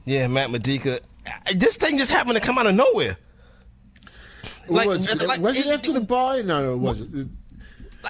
Yeah, 0.05 0.27
Matt 0.29 0.51
Modica. 0.51 1.01
This 1.55 1.77
thing 1.77 1.99
just 1.99 2.11
happened 2.11 2.37
to 2.37 2.43
come 2.43 2.59
out 2.59 2.67
of 2.67 2.75
nowhere. 2.75 3.17
Like- 4.69 4.89
was, 4.89 5.13
it, 5.13 5.27
like- 5.27 5.41
was 5.41 5.59
it 5.59 5.67
it- 5.67 5.73
after 5.75 5.93
the 5.93 6.01
bye? 6.01 6.43
No, 6.43 6.63
no, 6.63 6.75
it 6.75 6.79
wasn't. 6.79 7.31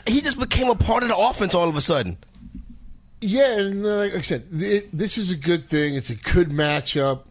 It- 0.06 0.09
He 0.12 0.20
just 0.20 0.38
became 0.38 0.68
a 0.70 0.74
part 0.74 1.02
of 1.02 1.09
the 1.09 1.16
offense 1.16 1.54
all 1.54 1.68
of 1.68 1.76
a 1.76 1.80
sudden. 1.80 2.18
Yeah, 3.20 3.59
and 3.59 3.85
uh, 3.85 3.96
like 3.96 4.14
I 4.14 4.20
said, 4.20 4.46
it, 4.52 4.88
this 4.96 5.16
is 5.18 5.30
a 5.30 5.37
good 5.37 5.64
thing. 5.64 5.94
It's 5.94 6.11
a 6.11 6.14
good 6.16 6.48
matchup. 6.50 7.22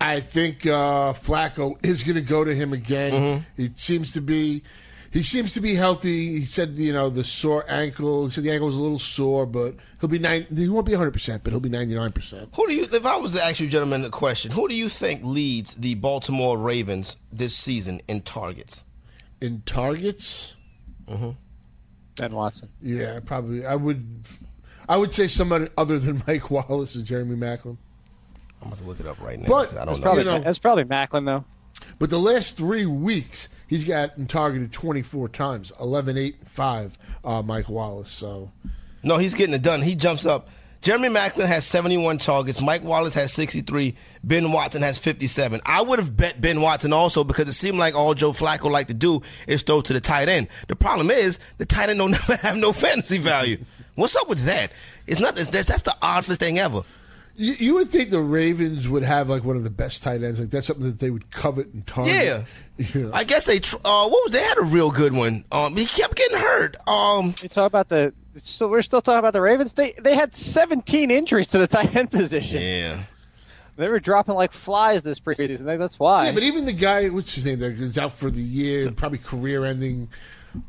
I 0.00 0.20
think 0.20 0.64
uh, 0.66 1.12
Flacco 1.14 1.84
is 1.84 2.04
going 2.04 2.14
to 2.16 2.20
go 2.22 2.44
to 2.44 2.54
him 2.54 2.72
again. 2.72 3.12
Mm-hmm. 3.12 3.62
He 3.62 3.70
seems 3.74 4.12
to 4.12 4.20
be, 4.20 4.62
he 5.10 5.22
seems 5.22 5.52
to 5.54 5.60
be 5.60 5.74
healthy. 5.74 6.38
He 6.38 6.44
said, 6.44 6.70
you 6.78 6.92
know, 6.92 7.08
the 7.10 7.24
sore 7.24 7.64
ankle. 7.68 8.26
He 8.26 8.30
said 8.30 8.44
the 8.44 8.50
ankle 8.50 8.66
was 8.68 8.76
a 8.76 8.80
little 8.80 8.98
sore, 9.00 9.46
but 9.46 9.74
he'll 10.00 10.08
be 10.10 10.18
nine. 10.18 10.46
He 10.54 10.68
won't 10.68 10.86
be 10.86 10.92
100, 10.92 11.10
percent 11.12 11.42
but 11.42 11.50
he'll 11.52 11.60
be 11.60 11.70
99 11.70 12.12
percent. 12.12 12.48
Who 12.54 12.66
do 12.68 12.74
you? 12.74 12.84
If 12.84 13.04
I 13.06 13.16
was 13.16 13.32
to 13.34 13.42
ask 13.44 13.58
you, 13.58 13.68
gentlemen, 13.68 14.04
a 14.04 14.10
question, 14.10 14.52
who 14.52 14.68
do 14.68 14.74
you 14.76 14.88
think 14.88 15.24
leads 15.24 15.74
the 15.74 15.94
Baltimore 15.96 16.56
Ravens 16.58 17.16
this 17.32 17.56
season 17.56 18.00
in 18.06 18.20
targets? 18.20 18.84
In 19.40 19.62
targets, 19.62 20.54
Ben 22.16 22.32
Watson. 22.32 22.68
yeah, 22.82 23.20
probably. 23.24 23.64
I 23.66 23.76
would, 23.76 24.04
I 24.88 24.96
would 24.96 25.12
say 25.12 25.28
somebody 25.28 25.68
other 25.76 25.98
than 25.98 26.22
Mike 26.26 26.50
Wallace 26.50 26.96
or 26.96 27.02
Jeremy 27.02 27.36
Maclin. 27.36 27.76
I'm 28.62 28.68
about 28.68 28.78
to 28.78 28.84
look 28.84 29.00
it 29.00 29.06
up 29.06 29.20
right 29.20 29.38
now. 29.38 29.48
But- 29.48 29.72
I 29.72 29.84
That's 29.84 29.86
don't 29.86 29.96
know. 29.98 30.02
probably, 30.02 30.22
You 30.24 30.30
know- 30.30 30.40
that's 30.40 30.58
probably 30.58 30.84
Maclin, 30.84 31.26
though. 31.26 31.44
But 31.98 32.08
the 32.08 32.18
last 32.18 32.56
three 32.56 32.86
weeks, 32.86 33.50
he's 33.66 33.84
gotten 33.84 34.26
targeted 34.26 34.72
24 34.72 35.28
times 35.28 35.72
11, 35.78 36.16
8, 36.16 36.36
and 36.40 36.48
5, 36.48 36.98
uh, 37.22 37.42
Mike 37.42 37.68
Wallace. 37.68 38.10
So, 38.10 38.50
No, 39.02 39.18
he's 39.18 39.34
getting 39.34 39.54
it 39.54 39.60
done. 39.62 39.82
He 39.82 39.94
jumps 39.94 40.24
up. 40.24 40.48
Jeremy 40.86 41.08
Maclin 41.08 41.46
has 41.46 41.64
71 41.64 42.18
targets. 42.18 42.60
Mike 42.60 42.84
Wallace 42.84 43.14
has 43.14 43.32
63. 43.32 43.96
Ben 44.22 44.52
Watson 44.52 44.82
has 44.82 44.98
57. 44.98 45.60
I 45.66 45.82
would 45.82 45.98
have 45.98 46.16
bet 46.16 46.40
Ben 46.40 46.60
Watson 46.60 46.92
also 46.92 47.24
because 47.24 47.48
it 47.48 47.54
seemed 47.54 47.76
like 47.76 47.96
all 47.96 48.14
Joe 48.14 48.30
Flacco 48.30 48.70
liked 48.70 48.90
to 48.90 48.94
do 48.94 49.20
is 49.48 49.64
throw 49.64 49.80
to 49.80 49.92
the 49.92 49.98
tight 49.98 50.28
end. 50.28 50.46
The 50.68 50.76
problem 50.76 51.10
is 51.10 51.40
the 51.58 51.66
tight 51.66 51.88
end 51.88 51.98
don't 51.98 52.10
never 52.28 52.36
have 52.36 52.56
no 52.56 52.72
fantasy 52.72 53.18
value. 53.18 53.58
What's 53.96 54.14
up 54.14 54.28
with 54.28 54.44
that? 54.44 54.70
It's 55.08 55.18
not 55.18 55.34
that's, 55.34 55.48
that's 55.64 55.82
the 55.82 55.96
oddest 56.00 56.38
thing 56.38 56.60
ever. 56.60 56.82
You, 57.34 57.54
you 57.58 57.74
would 57.74 57.88
think 57.88 58.10
the 58.10 58.20
Ravens 58.20 58.88
would 58.88 59.02
have 59.02 59.28
like 59.28 59.42
one 59.42 59.56
of 59.56 59.64
the 59.64 59.70
best 59.70 60.04
tight 60.04 60.22
ends. 60.22 60.38
Like 60.38 60.50
that's 60.50 60.68
something 60.68 60.86
that 60.86 61.00
they 61.00 61.10
would 61.10 61.32
covet 61.32 61.66
and 61.74 61.84
target. 61.84 62.14
Yeah. 62.14 62.44
You 62.78 63.04
know. 63.04 63.10
I 63.14 63.24
guess 63.24 63.46
they 63.46 63.56
uh, 63.56 64.08
what 64.08 64.24
was 64.24 64.32
they 64.32 64.42
had 64.42 64.58
a 64.58 64.62
real 64.64 64.90
good 64.90 65.14
one. 65.14 65.46
Um, 65.50 65.74
he 65.74 65.86
kept 65.86 66.14
getting 66.14 66.36
hurt. 66.36 66.76
Um, 66.86 67.34
You 67.42 67.48
talk 67.48 67.66
about 67.66 67.88
the. 67.88 68.12
So 68.38 68.68
we're 68.68 68.82
still 68.82 69.00
talking 69.00 69.18
about 69.18 69.32
the 69.32 69.40
Ravens. 69.40 69.72
They 69.72 69.92
they 69.92 70.14
had 70.14 70.34
17 70.34 71.10
injuries 71.10 71.48
to 71.48 71.58
the 71.58 71.66
tight 71.66 71.94
end 71.96 72.10
position. 72.10 72.62
yeah. 72.62 72.98
They 73.76 73.88
were 73.88 74.00
dropping 74.00 74.34
like 74.36 74.52
flies 74.52 75.02
this 75.02 75.20
preseason. 75.20 75.64
That's 75.78 75.98
why. 75.98 76.26
Yeah, 76.26 76.32
but 76.32 76.42
even 76.42 76.64
the 76.64 76.72
guy, 76.72 77.08
what's 77.10 77.34
his 77.34 77.44
name, 77.44 77.58
that 77.58 77.72
is 77.72 77.98
out 77.98 78.14
for 78.14 78.30
the 78.30 78.40
year, 78.42 78.90
probably 78.92 79.18
career-ending. 79.18 80.08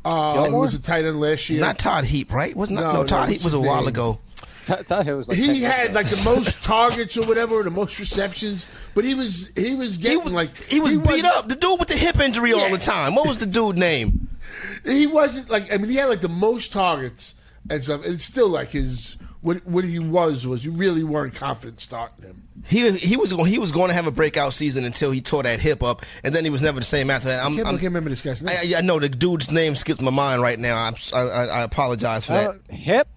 Uh, 0.04 0.42
Gillmore? 0.42 0.60
was 0.60 0.74
a 0.74 0.78
tight 0.78 1.06
end 1.06 1.18
last 1.18 1.48
year. 1.48 1.62
Not 1.62 1.78
Todd 1.78 2.04
Heap, 2.04 2.34
right? 2.34 2.54
Was 2.54 2.68
not 2.68 2.80
No, 2.82 2.86
no, 2.92 3.00
no, 3.00 3.04
Todd 3.06 3.20
what's 3.20 3.32
Heap 3.32 3.44
was 3.44 3.54
a 3.54 3.60
while 3.60 3.80
name? 3.80 3.88
ago. 3.88 4.18
T- 4.66 4.74
tell 4.84 5.02
you 5.06 5.16
was 5.16 5.26
like 5.28 5.38
he 5.38 5.62
had 5.62 5.84
years 5.84 5.94
like 5.94 6.06
the 6.08 6.22
most 6.22 6.62
targets 6.64 7.16
or 7.16 7.26
whatever, 7.26 7.62
the 7.62 7.70
most 7.70 7.98
receptions, 7.98 8.66
but 8.94 9.02
he 9.04 9.14
was 9.14 9.50
he 9.56 9.74
was 9.74 9.96
He 9.96 10.02
getting 10.02 10.24
was 10.24 10.32
like 10.34 10.54
he 10.64 10.78
was 10.78 10.92
beat 10.92 11.06
wasn't- 11.06 11.24
up. 11.28 11.48
The 11.48 11.54
dude 11.54 11.78
with 11.78 11.88
the 11.88 11.96
hip 11.96 12.20
injury 12.20 12.52
all 12.52 12.70
the 12.70 12.76
time. 12.76 13.14
What 13.14 13.26
was 13.26 13.38
the 13.38 13.46
dude 13.46 13.78
name? 13.78 14.28
He 14.84 15.06
wasn't 15.06 15.48
like 15.48 15.72
I 15.72 15.78
mean 15.78 15.88
he 15.88 15.96
had 15.96 16.08
like 16.10 16.20
the 16.20 16.28
most 16.28 16.72
targets 16.72 17.34
and 17.70 17.82
stuff, 17.84 18.04
and 18.04 18.14
it's 18.14 18.24
still 18.24 18.48
like 18.48 18.68
his 18.70 19.16
what 19.40 19.64
what 19.66 19.84
he 19.84 19.98
was 19.98 20.46
was 20.46 20.64
you 20.64 20.72
really 20.72 21.04
weren't 21.04 21.34
confident 21.34 21.80
starting 21.80 22.24
him. 22.24 22.42
He 22.66 22.90
he 22.92 23.16
was 23.16 23.32
going 23.32 23.46
he 23.46 23.58
was 23.58 23.70
going 23.72 23.88
to 23.88 23.94
have 23.94 24.06
a 24.06 24.10
breakout 24.10 24.52
season 24.52 24.84
until 24.84 25.10
he 25.10 25.20
tore 25.20 25.42
that 25.44 25.60
hip 25.60 25.82
up, 25.82 26.04
and 26.24 26.34
then 26.34 26.44
he 26.44 26.50
was 26.50 26.60
never 26.62 26.80
the 26.80 26.84
same 26.84 27.10
after 27.10 27.28
that. 27.28 27.42
I 27.42 27.46
I'm, 27.46 27.54
can't, 27.54 27.66
I 27.66 27.70
I'm, 27.70 27.76
can't 27.76 27.84
remember 27.90 28.10
this 28.10 28.22
guy's 28.22 28.42
name. 28.42 28.56
I, 28.74 28.78
I 28.78 28.80
know 28.82 28.98
the 28.98 29.08
dude's 29.08 29.50
name 29.50 29.74
skips 29.74 30.00
my 30.00 30.10
mind 30.10 30.42
right 30.42 30.58
now. 30.58 30.76
I'm, 30.86 30.94
I, 31.14 31.20
I, 31.20 31.44
I 31.44 31.60
apologize 31.62 32.26
for 32.26 32.32
uh, 32.32 32.36
that. 32.42 32.50
Oh, 32.50 32.74
hip. 32.74 33.08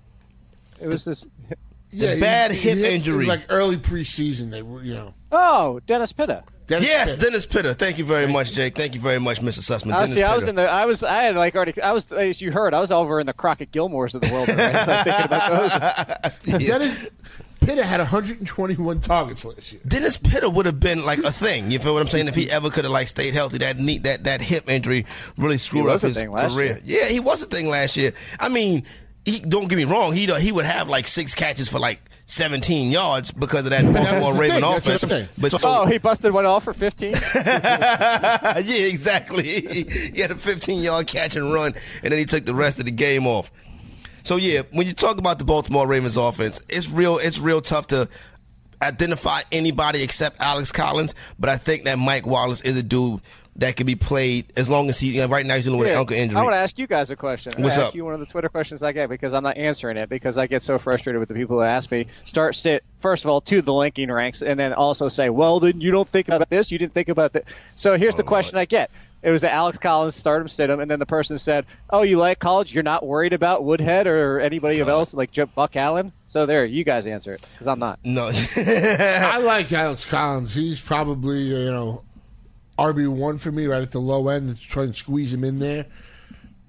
It 0.80 0.88
was 0.88 1.06
this. 1.06 1.26
yeah, 1.92 2.20
bad 2.20 2.52
he- 2.52 2.70
hip 2.70 2.78
he 2.78 2.84
hit- 2.84 2.94
injury. 2.94 3.26
like 3.26 3.46
early 3.50 3.78
preseason. 3.78 4.52
They 4.52 4.62
were 4.62 4.84
you 4.84 4.94
know. 4.94 5.14
Oh, 5.32 5.80
Dennis 5.86 6.12
Pitta. 6.12 6.44
Dennis 6.72 6.88
yes, 6.88 7.16
Pitt. 7.16 7.24
Dennis 7.24 7.46
Pitta. 7.46 7.74
Thank 7.74 7.98
you 7.98 8.06
very 8.06 8.32
much, 8.32 8.54
Jake. 8.54 8.76
Thank 8.76 8.94
you 8.96 9.02
very 9.02 9.20
much, 9.20 9.42
Mr. 9.42 9.60
Sussman. 9.60 9.92
I 9.92 10.02
was, 10.02 10.10
Dennis 10.10 10.16
see, 10.16 10.24
I 10.24 10.36
was 10.36 10.46
Pitta. 10.46 10.50
in 10.52 10.56
the. 10.56 10.70
I 10.70 10.86
was. 10.86 11.04
I 11.04 11.24
had 11.24 11.36
like 11.36 11.54
already. 11.54 11.82
I 11.82 11.92
was. 11.92 12.10
As 12.14 12.42
you 12.42 12.52
heard, 12.52 12.74
I 12.74 12.80
was 12.80 12.92
over 12.92 13.20
in 13.20 13.28
the 13.28 13.34
Crockett 13.34 13.72
Gillmores 13.72 14.16
of 14.16 14.22
the 14.22 14.32
world 14.32 14.48
already. 14.48 14.74
like, 14.74 15.04
thinking 15.04 15.26
about 15.26 16.32
those. 16.42 16.62
Yeah. 16.62 16.78
Dennis 16.80 17.10
Pitta 17.62 17.86
had 17.86 18.00
121 18.00 19.02
targets 19.02 19.46
last 19.46 19.72
year. 19.72 19.82
Dennis 19.88 20.18
Pitta 20.18 20.50
would 20.50 20.66
have 20.66 20.80
been 20.80 21.06
like 21.06 21.20
a 21.20 21.32
thing. 21.32 21.70
You 21.72 21.80
feel 21.80 21.94
what 21.94 22.02
I'm 22.02 22.08
saying? 22.08 22.28
If 22.28 22.36
he 22.36 22.50
ever 22.50 22.70
could 22.70 22.86
have 22.86 22.92
like 22.92 23.08
stayed 23.08 23.34
healthy, 23.34 23.60
that 23.60 23.78
neat 23.78 24.04
that 24.04 24.24
that 24.24 24.42
hip 24.42 24.70
injury 24.70 25.06
really 25.38 25.58
screwed 25.58 25.86
was 25.86 26.04
up 26.04 26.06
a 26.06 26.08
his 26.08 26.18
thing 26.18 26.32
last 26.32 26.56
career. 26.56 26.80
Yeah, 26.86 27.06
he 27.06 27.20
was 27.20 27.42
a 27.42 27.46
thing 27.46 27.68
last 27.70 27.98
year. 27.98 28.14
I 28.40 28.50
mean, 28.50 28.84
he, 29.26 29.40
don't 29.40 29.68
get 29.68 29.76
me 29.76 29.86
wrong. 29.86 30.14
He 30.14 30.26
he 30.40 30.52
would 30.52 30.66
have 30.66 30.88
like 30.88 31.08
six 31.08 31.36
catches 31.36 31.70
for 31.70 31.80
like 31.80 32.02
17 32.32 32.92
yards 32.92 33.30
because 33.32 33.66
of 33.66 33.72
that 33.72 33.84
Baltimore 33.94 34.34
the 34.34 34.40
Raven 34.40 34.62
thing. 34.62 34.72
That's 34.72 34.88
what 34.88 35.04
offense. 35.04 35.30
But 35.38 35.52
so, 35.52 35.58
Oh, 35.82 35.86
he 35.86 35.98
busted 35.98 36.32
one 36.32 36.46
off 36.46 36.64
for 36.64 36.74
15. 36.74 37.14
yeah, 37.36 38.56
exactly. 38.56 39.44
he 40.14 40.22
had 40.22 40.32
a 40.32 40.36
15 40.36 40.82
yard 40.82 41.08
catch 41.08 41.36
and 41.36 41.54
run, 41.54 41.74
and 42.04 42.12
then 42.12 42.18
he 42.18 42.24
took 42.24 42.46
the 42.46 42.56
rest 42.56 42.80
of 42.80 42.86
the 42.86 42.92
game 42.92 43.28
off. 43.28 43.52
So 44.24 44.38
yeah, 44.38 44.62
when 44.72 44.88
you 44.88 44.94
talk 44.94 45.18
about 45.18 45.40
the 45.40 45.46
Baltimore 45.46 45.86
Ravens 45.86 46.16
offense, 46.16 46.62
it's 46.70 46.90
real. 46.90 47.18
It's 47.18 47.38
real 47.38 47.60
tough 47.60 47.88
to 47.88 48.08
identify 48.82 49.42
anybody 49.52 50.02
except 50.02 50.40
Alex 50.40 50.72
Collins. 50.72 51.14
But 51.38 51.50
I 51.50 51.58
think 51.58 51.84
that 51.84 52.00
Mike 52.00 52.26
Wallace 52.26 52.62
is 52.62 52.80
a 52.80 52.84
dude 52.84 53.20
that 53.58 53.76
can 53.76 53.86
be 53.86 53.96
played 53.96 54.46
as 54.56 54.70
long 54.70 54.90
as 54.90 55.00
he. 55.00 55.10
You 55.12 55.22
know, 55.22 55.28
right 55.28 55.46
now 55.46 55.56
he's 55.56 55.66
dealing 55.66 55.80
with 55.80 55.90
an 55.90 55.94
Yeah. 55.96 56.00
ankle 56.00 56.16
injury. 56.16 56.38
I 56.40 56.44
want 56.44 56.54
to 56.54 56.60
ask 56.60 56.80
you 56.80 56.88
guys 56.88 57.12
a 57.12 57.16
question. 57.16 57.54
I 57.58 57.62
What's 57.62 57.78
ask 57.78 57.88
up? 57.90 57.96
you 57.96 58.06
one 58.06 58.14
of 58.14 58.20
the 58.20 58.26
Twitter 58.26 58.50
questions 58.50 58.82
I 58.84 58.92
get 58.92 59.10
because 59.10 59.34
I'm 59.34 59.44
not 59.44 59.58
answering 59.58 59.98
it 59.98 60.10
because 60.10 60.38
I 60.38 60.48
get 60.48 60.62
so 60.62 60.78
frustrated 60.80 61.20
with 61.20 61.30
the 61.30 61.36
people 61.36 61.58
who 61.58 61.64
ask 61.64 61.92
me. 61.92 62.08
Start 62.26 62.56
sit 62.56 62.84
first 63.00 63.26
of 63.26 63.32
all 63.32 63.42
to 63.42 63.62
the 63.62 63.74
linking 63.74 64.12
ranks 64.12 64.42
and 64.42 64.60
then 64.60 64.74
also 64.74 65.10
say, 65.10 65.30
well, 65.30 65.60
then 65.60 65.82
you 65.82 65.92
don't 65.92 66.08
think 66.08 66.30
about 66.30 66.50
this, 66.50 66.72
you 66.72 66.78
didn't 66.78 66.94
think 66.94 67.10
about 67.10 67.34
that. 67.34 67.44
So 67.76 67.98
here's 67.98 68.14
Oh, 68.14 68.18
the 68.18 68.24
question 68.24 68.58
I 68.58 68.66
get. 68.66 68.90
It 69.24 69.30
was 69.30 69.42
that 69.42 69.54
Alex 69.54 69.78
Collins 69.78 70.16
stardom 70.16 70.46
him, 70.46 70.48
sit 70.48 70.70
him, 70.72 70.80
and 70.80 70.90
then 70.90 70.98
the 70.98 71.06
person 71.06 71.38
said, 71.38 71.68
"Oh, 71.92 72.02
you 72.02 72.18
like 72.18 72.40
college? 72.40 72.74
You're 72.74 72.82
not 72.82 73.06
worried 73.06 73.34
about 73.34 73.64
Woodhead 73.64 74.08
or 74.08 74.40
anybody 74.40 74.80
else 74.80 75.14
like 75.14 75.32
J- 75.32 75.44
Buck 75.44 75.76
Allen." 75.76 76.12
So 76.26 76.48
there, 76.48 76.66
you 76.66 76.84
guys 76.84 77.06
answer 77.06 77.34
it 77.36 77.46
because 77.54 77.68
I'm 77.68 77.78
not. 77.78 78.00
no, 78.04 78.32
I 78.58 79.38
like 79.38 79.72
Alex 79.74 80.06
Collins. 80.08 80.56
He's 80.56 80.80
probably 80.80 81.42
you 81.42 81.70
know 81.72 82.04
RB 82.82 83.08
one 83.08 83.38
for 83.38 83.52
me, 83.52 83.68
right 83.68 83.82
at 83.82 83.92
the 83.92 84.00
low 84.00 84.28
end. 84.30 84.56
To 84.56 84.60
try 84.68 84.84
and 84.84 84.96
squeeze 84.96 85.34
him 85.34 85.44
in 85.44 85.60
there. 85.60 85.86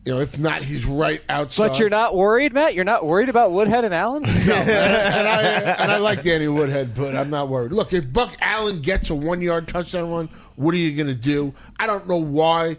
You 0.05 0.15
know, 0.15 0.21
if 0.21 0.37
not, 0.37 0.63
he's 0.63 0.85
right 0.85 1.23
outside. 1.29 1.69
But 1.69 1.79
you're 1.79 1.89
not 1.89 2.17
worried, 2.17 2.53
Matt. 2.53 2.75
You're 2.75 2.85
not 2.85 3.07
worried 3.07 3.29
about 3.29 3.53
Woodhead 3.53 3.85
and 3.85 3.95
Allen. 3.95 4.25
No, 4.47 4.55
and, 4.57 4.69
and 4.71 5.29
I, 5.29 5.43
and 5.81 5.93
I 5.93 5.99
like 5.99 6.25
Danny 6.25 6.49
Woodhead, 6.49 6.93
but 6.95 7.15
I'm 7.15 7.31
not 7.31 7.49
worried. 7.49 7.71
Look, 7.71 7.93
if 7.93 8.13
Buck 8.13 8.35
Allen 8.41 8.81
gets 8.81 9.11
a 9.11 9.15
one 9.15 9.41
yard 9.41 9.69
touchdown 9.69 10.11
run, 10.11 10.29
what 10.57 10.75
are 10.75 10.79
you 10.79 10.97
going 10.97 11.07
to 11.07 11.15
do? 11.21 11.55
I 11.79 11.87
don't 11.87 12.09
know 12.09 12.17
why. 12.17 12.79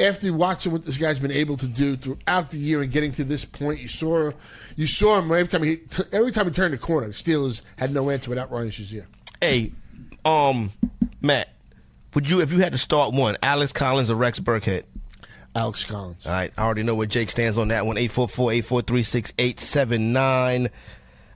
After 0.00 0.32
watching 0.32 0.72
what 0.72 0.84
this 0.84 0.96
guy's 0.96 1.20
been 1.20 1.30
able 1.30 1.56
to 1.58 1.66
do 1.68 1.94
throughout 1.94 2.50
the 2.50 2.56
year 2.58 2.80
and 2.82 2.90
getting 2.90 3.12
to 3.12 3.22
this 3.24 3.44
point, 3.44 3.78
you 3.80 3.86
saw 3.86 4.32
you 4.74 4.86
saw 4.88 5.18
him 5.18 5.26
every 5.30 5.46
time 5.46 5.62
he 5.62 5.80
every 6.10 6.32
time 6.32 6.46
he 6.46 6.50
turned 6.52 6.72
the 6.72 6.78
corner. 6.78 7.06
The 7.08 7.12
Steelers 7.12 7.62
had 7.76 7.92
no 7.92 8.08
answer 8.10 8.30
without 8.30 8.50
Ryan 8.50 8.70
Shazier. 8.70 9.04
hey, 9.42 9.72
um, 10.24 10.70
Matt, 11.20 11.50
would 12.14 12.28
you 12.28 12.40
if 12.40 12.52
you 12.52 12.58
had 12.58 12.72
to 12.72 12.78
start 12.78 13.14
one, 13.14 13.36
Alex 13.42 13.72
Collins 13.72 14.10
or 14.10 14.14
Rex 14.14 14.38
Burkhead? 14.40 14.84
Alex 15.54 15.84
Collins. 15.84 16.26
All 16.26 16.32
right, 16.32 16.52
I 16.56 16.62
already 16.62 16.82
know 16.82 16.94
where 16.94 17.06
Jake 17.06 17.30
stands 17.30 17.58
on 17.58 17.68
that 17.68 17.84
one. 17.86 17.96
844-843-6879. 17.96 20.70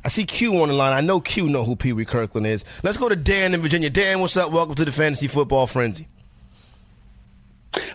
I 0.04 0.08
see 0.08 0.24
Q 0.24 0.62
on 0.62 0.68
the 0.68 0.74
line. 0.74 0.92
I 0.92 1.00
know 1.00 1.20
Q 1.20 1.48
know 1.48 1.64
who 1.64 1.74
Pee 1.76 1.94
Wee 1.94 2.04
Kirkland 2.04 2.46
is. 2.46 2.64
Let's 2.82 2.96
go 2.96 3.08
to 3.08 3.16
Dan 3.16 3.54
in 3.54 3.62
Virginia. 3.62 3.90
Dan, 3.90 4.20
what's 4.20 4.36
up? 4.36 4.52
Welcome 4.52 4.76
to 4.76 4.84
the 4.84 4.92
Fantasy 4.92 5.26
Football 5.26 5.66
Frenzy. 5.66 6.06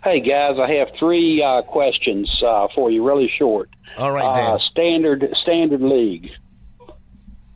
Hey 0.04 0.20
guys, 0.20 0.60
I 0.60 0.70
have 0.74 0.90
three 0.98 1.42
uh, 1.42 1.62
questions 1.62 2.44
uh, 2.44 2.68
for 2.76 2.92
you, 2.92 3.06
really 3.06 3.32
short. 3.38 3.70
All 3.98 4.12
right, 4.12 4.36
Dan. 4.36 4.52
Uh, 4.52 4.60
standard 4.60 5.34
standard 5.42 5.82
league. 5.82 6.32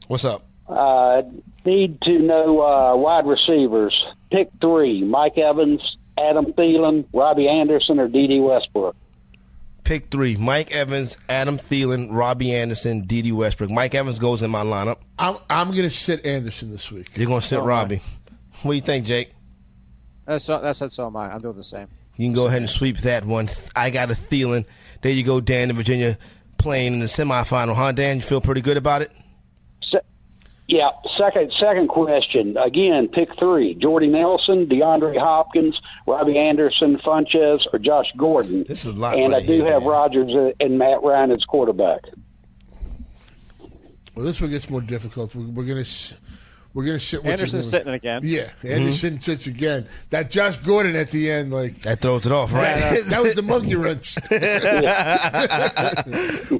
What's 0.08 0.24
up? 0.24 0.46
Uh, 0.68 1.24
need 1.66 2.02
to 2.02 2.20
know 2.20 2.62
uh, 2.62 2.96
wide 2.96 3.26
receivers. 3.26 3.94
Pick 4.32 4.50
three: 4.62 5.04
Mike 5.04 5.38
Evans, 5.38 5.98
Adam 6.18 6.54
Thielen, 6.54 7.06
Robbie 7.14 7.48
Anderson, 7.48 8.00
or 8.00 8.08
Dede 8.08 8.42
Westbrook. 8.42 8.96
Pick 9.84 10.10
three. 10.10 10.38
Mike 10.38 10.74
Evans, 10.74 11.18
Adam 11.28 11.58
Thielen, 11.58 12.08
Robbie 12.12 12.56
Anderson, 12.56 13.06
Dede 13.06 13.34
Westbrook. 13.34 13.70
Mike 13.70 13.94
Evans 13.94 14.18
goes 14.18 14.42
in 14.42 14.50
my 14.50 14.64
lineup. 14.64 14.98
I'm 15.20 15.38
I'm 15.50 15.72
going 15.72 15.84
to 15.84 15.90
sit 15.90 16.26
Anderson 16.26 16.72
this 16.72 16.92
week. 16.92 17.10
You're 17.16 17.28
going 17.28 17.42
to 17.42 17.48
sit 17.48 17.60
Robbie. 17.60 18.02
What 18.62 18.72
do 18.72 18.76
you 18.76 18.82
think, 18.82 19.06
Jake? 19.06 19.32
That's 20.26 20.46
so, 20.46 20.62
that's 20.62 20.80
so 20.96 21.08
am 21.08 21.18
I. 21.18 21.34
I'm 21.34 21.42
doing 21.42 21.58
the 21.58 21.64
same. 21.64 21.88
You 22.16 22.28
can 22.28 22.34
go 22.34 22.48
ahead 22.48 22.62
and 22.62 22.70
sweep 22.70 22.98
that 23.00 23.26
one. 23.26 23.50
I 23.76 23.90
got 23.90 24.10
a 24.10 24.14
Thielen. 24.14 24.66
There 25.02 25.12
you 25.12 25.24
go, 25.24 25.42
Dan 25.42 25.70
in 25.70 25.76
Virginia 25.76 26.18
playing 26.58 26.94
in 26.94 27.00
the 27.00 27.08
semifinal. 27.08 27.76
Huh, 27.76 27.92
Dan? 27.92 28.18
You 28.18 28.22
feel 28.22 28.40
pretty 28.40 28.62
good 28.62 28.78
about 28.78 29.02
it? 29.02 29.12
Yeah. 30.68 30.92
Second 31.18 31.52
second 31.60 31.90
question. 31.90 32.56
Again, 32.58 33.08
pick 33.10 33.30
three: 33.38 33.76
Jordy 33.76 34.08
Nelson, 34.08 34.66
DeAndre 34.68 35.20
Hopkins, 35.20 35.80
Robbie 36.08 36.38
Anderson, 36.38 36.98
Funchess, 37.00 37.62
or 37.74 37.80
Josh 37.80 38.12
Gordon. 38.18 38.64
This 38.68 38.86
is 38.86 38.96
a 38.96 39.00
lot 39.00 39.18
And 39.18 39.36
I 39.36 39.46
do 39.46 39.64
have 39.66 39.82
Dan. 39.82 39.90
Rodgers 39.90 40.34
uh, 40.34 40.52
and 40.60 40.78
Matt 40.78 41.04
Ryan 41.04 41.32
as 41.32 41.44
quarterback. 41.44 42.02
Well, 44.16 44.26
this 44.26 44.40
one 44.40 44.52
gets 44.52 44.70
more 44.70 44.82
difficult. 44.82 45.34
We're, 45.36 45.48
we're 45.48 45.64
going 45.64 45.84
to 45.84 46.16
we're 46.74 46.86
going 46.86 46.98
to 46.98 47.04
sit. 47.06 47.24
what's 47.24 47.42
his 47.42 47.54
Anderson's 47.54 47.66
name? 47.74 47.80
sitting 47.82 47.94
again. 47.94 48.22
Yeah, 48.24 48.42
Mm-hmm. 48.46 48.68
Anderson 48.68 49.22
sits 49.22 49.48
again. 49.48 49.88
That 50.10 50.32
Josh 50.32 50.58
Gordon 50.58 50.96
at 50.96 51.12
the 51.12 51.30
end, 51.32 51.52
like 51.52 51.76
That 51.82 52.00
throws 52.00 52.26
it 52.26 52.32
off, 52.32 52.52
right? 52.54 52.78
that, 52.78 53.06
that 53.10 53.22
was 53.22 53.36
the 53.36 53.42
monkey 53.44 53.76
wrench. 53.76 54.16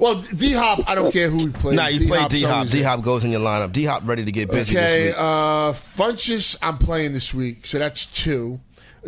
well, 0.00 0.20
D 0.36 0.52
Hop, 0.52 0.80
I 0.88 0.94
don't 0.94 1.12
care 1.12 1.28
who 1.30 1.46
he 1.46 1.52
plays. 1.52 1.76
nah, 1.76 1.86
you 1.88 2.06
play 2.06 2.26
D 2.28 2.42
Hop. 2.42 2.68
D 2.68 2.82
Hop 2.82 3.02
goes 3.02 3.24
in 3.24 3.30
your 3.30 3.40
lineup. 3.40 3.72
D 3.72 3.84
Hop 3.84 4.02
ready 4.06 4.24
to 4.24 4.32
get 4.32 4.50
busy 4.50 4.76
Okay, 4.76 5.04
this 5.06 5.14
week. 5.14 5.20
uh, 5.22 5.72
Funchess, 5.72 6.56
I'm 6.62 6.78
playing 6.78 7.12
this 7.12 7.32
week, 7.34 7.66
so 7.66 7.78
that's 7.78 8.06
two. 8.06 8.60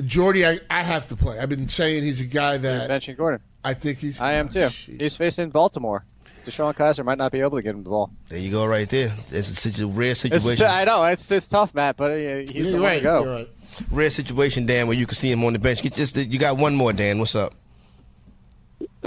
Jordy, 0.04 0.46
I, 0.46 0.60
I 0.68 0.82
have 0.82 1.06
to 1.08 1.16
play. 1.16 1.38
I've 1.38 1.48
been 1.48 1.68
saying 1.68 2.02
he's 2.02 2.20
a 2.20 2.26
guy 2.26 2.58
that 2.58 2.90
Benching 2.90 3.16
Gordon. 3.16 3.40
I 3.64 3.74
think 3.74 3.98
he's. 3.98 4.20
I 4.20 4.34
am 4.34 4.46
oh, 4.46 4.50
too. 4.50 4.58
jeez. 4.60 5.00
He's 5.00 5.16
facing 5.16 5.50
Baltimore. 5.50 6.04
DeShone 6.46 6.74
Kizer 6.74 7.04
might 7.04 7.18
not 7.18 7.32
be 7.32 7.40
able 7.40 7.58
to 7.58 7.62
get 7.62 7.74
him 7.74 7.82
the 7.84 7.90
ball. 7.90 8.10
There 8.28 8.38
you 8.38 8.50
go, 8.50 8.64
right 8.66 8.88
there. 8.88 9.08
It's 9.30 9.48
a 9.50 9.54
situ- 9.54 9.88
rare 9.90 10.12
It's, 10.12 10.20
situation. 10.20 10.66
I 10.66 10.84
know 10.84 11.04
it's 11.04 11.30
it's 11.30 11.48
tough, 11.48 11.74
Matt, 11.74 11.96
but 11.96 12.10
uh, 12.12 12.14
he's 12.14 12.52
You're 12.54 12.64
the 12.66 12.72
one 12.74 12.82
right. 12.82 12.98
to 12.98 13.02
go. 13.02 13.24
You're 13.24 13.32
right. 13.34 13.48
Rare 13.90 14.10
situation, 14.10 14.64
Dan, 14.64 14.86
where 14.86 14.96
you 14.96 15.06
can 15.06 15.16
see 15.16 15.30
him 15.30 15.44
on 15.44 15.52
the 15.52 15.58
bench. 15.58 15.82
Get 15.82 15.94
just 15.94 16.16
you 16.16 16.38
got 16.38 16.56
one 16.56 16.74
more, 16.76 16.92
Dan. 16.92 17.18
What's 17.18 17.34
up? 17.34 17.52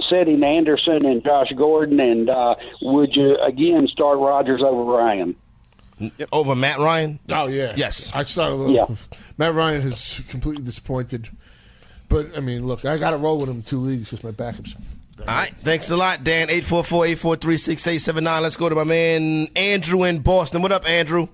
Setting 0.10 0.44
Anderson 0.44 1.06
and 1.06 1.24
Josh 1.24 1.52
Gordon, 1.56 2.00
and 2.00 2.30
uh, 2.30 2.56
would 2.82 3.16
you 3.16 3.38
again 3.38 3.88
start 3.88 4.18
Rodgers 4.18 4.62
over 4.64 4.84
Ryan? 4.84 5.36
Over 6.32 6.56
Matt 6.56 6.80
Ryan? 6.80 7.20
Oh 7.30 7.48
yeah, 7.48 7.74
Yes. 7.76 8.12
I 8.16 8.24
started. 8.24 8.56
A 8.56 8.58
little, 8.58 8.76
Yeah. 8.76 8.96
Matt 9.38 9.54
Ryan 9.54 9.82
has 9.82 10.22
completely 10.30 10.64
disappointed, 10.64 11.30
but 12.08 12.36
I 12.38 12.40
mean, 12.40 12.66
look, 12.66 12.86
I 12.86 12.98
got 12.98 13.12
to 13.12 13.18
roll 13.18 13.40
with 13.40 13.50
him 13.50 13.58
in 13.58 13.64
two 13.64 13.80
leagues 13.80 14.10
because 14.10 14.24
my 14.24 14.32
backups. 14.32 14.76
All 15.28 15.36
right, 15.36 15.54
thanks 15.58 15.90
a 15.90 15.98
lot, 15.98 16.24
Dan. 16.24 16.48
844-843-6879. 16.48 18.42
Let's 18.42 18.56
go 18.58 18.70
to 18.70 18.76
my 18.76 18.84
man 18.84 19.48
Andrew 19.56 20.04
in 20.04 20.20
Boston. 20.20 20.62
What 20.62 20.72
up, 20.72 20.90
Andrew? 20.90 21.28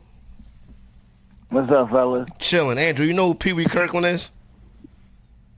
What's 1.49 1.71
up, 1.71 1.89
fellas? 1.91 2.27
Chilling. 2.39 2.77
Andrew, 2.79 3.05
you 3.05 3.13
know 3.13 3.27
who 3.27 3.35
Pee 3.35 3.53
Wee 3.53 3.65
Kirkland 3.65 4.05
is? 4.07 4.31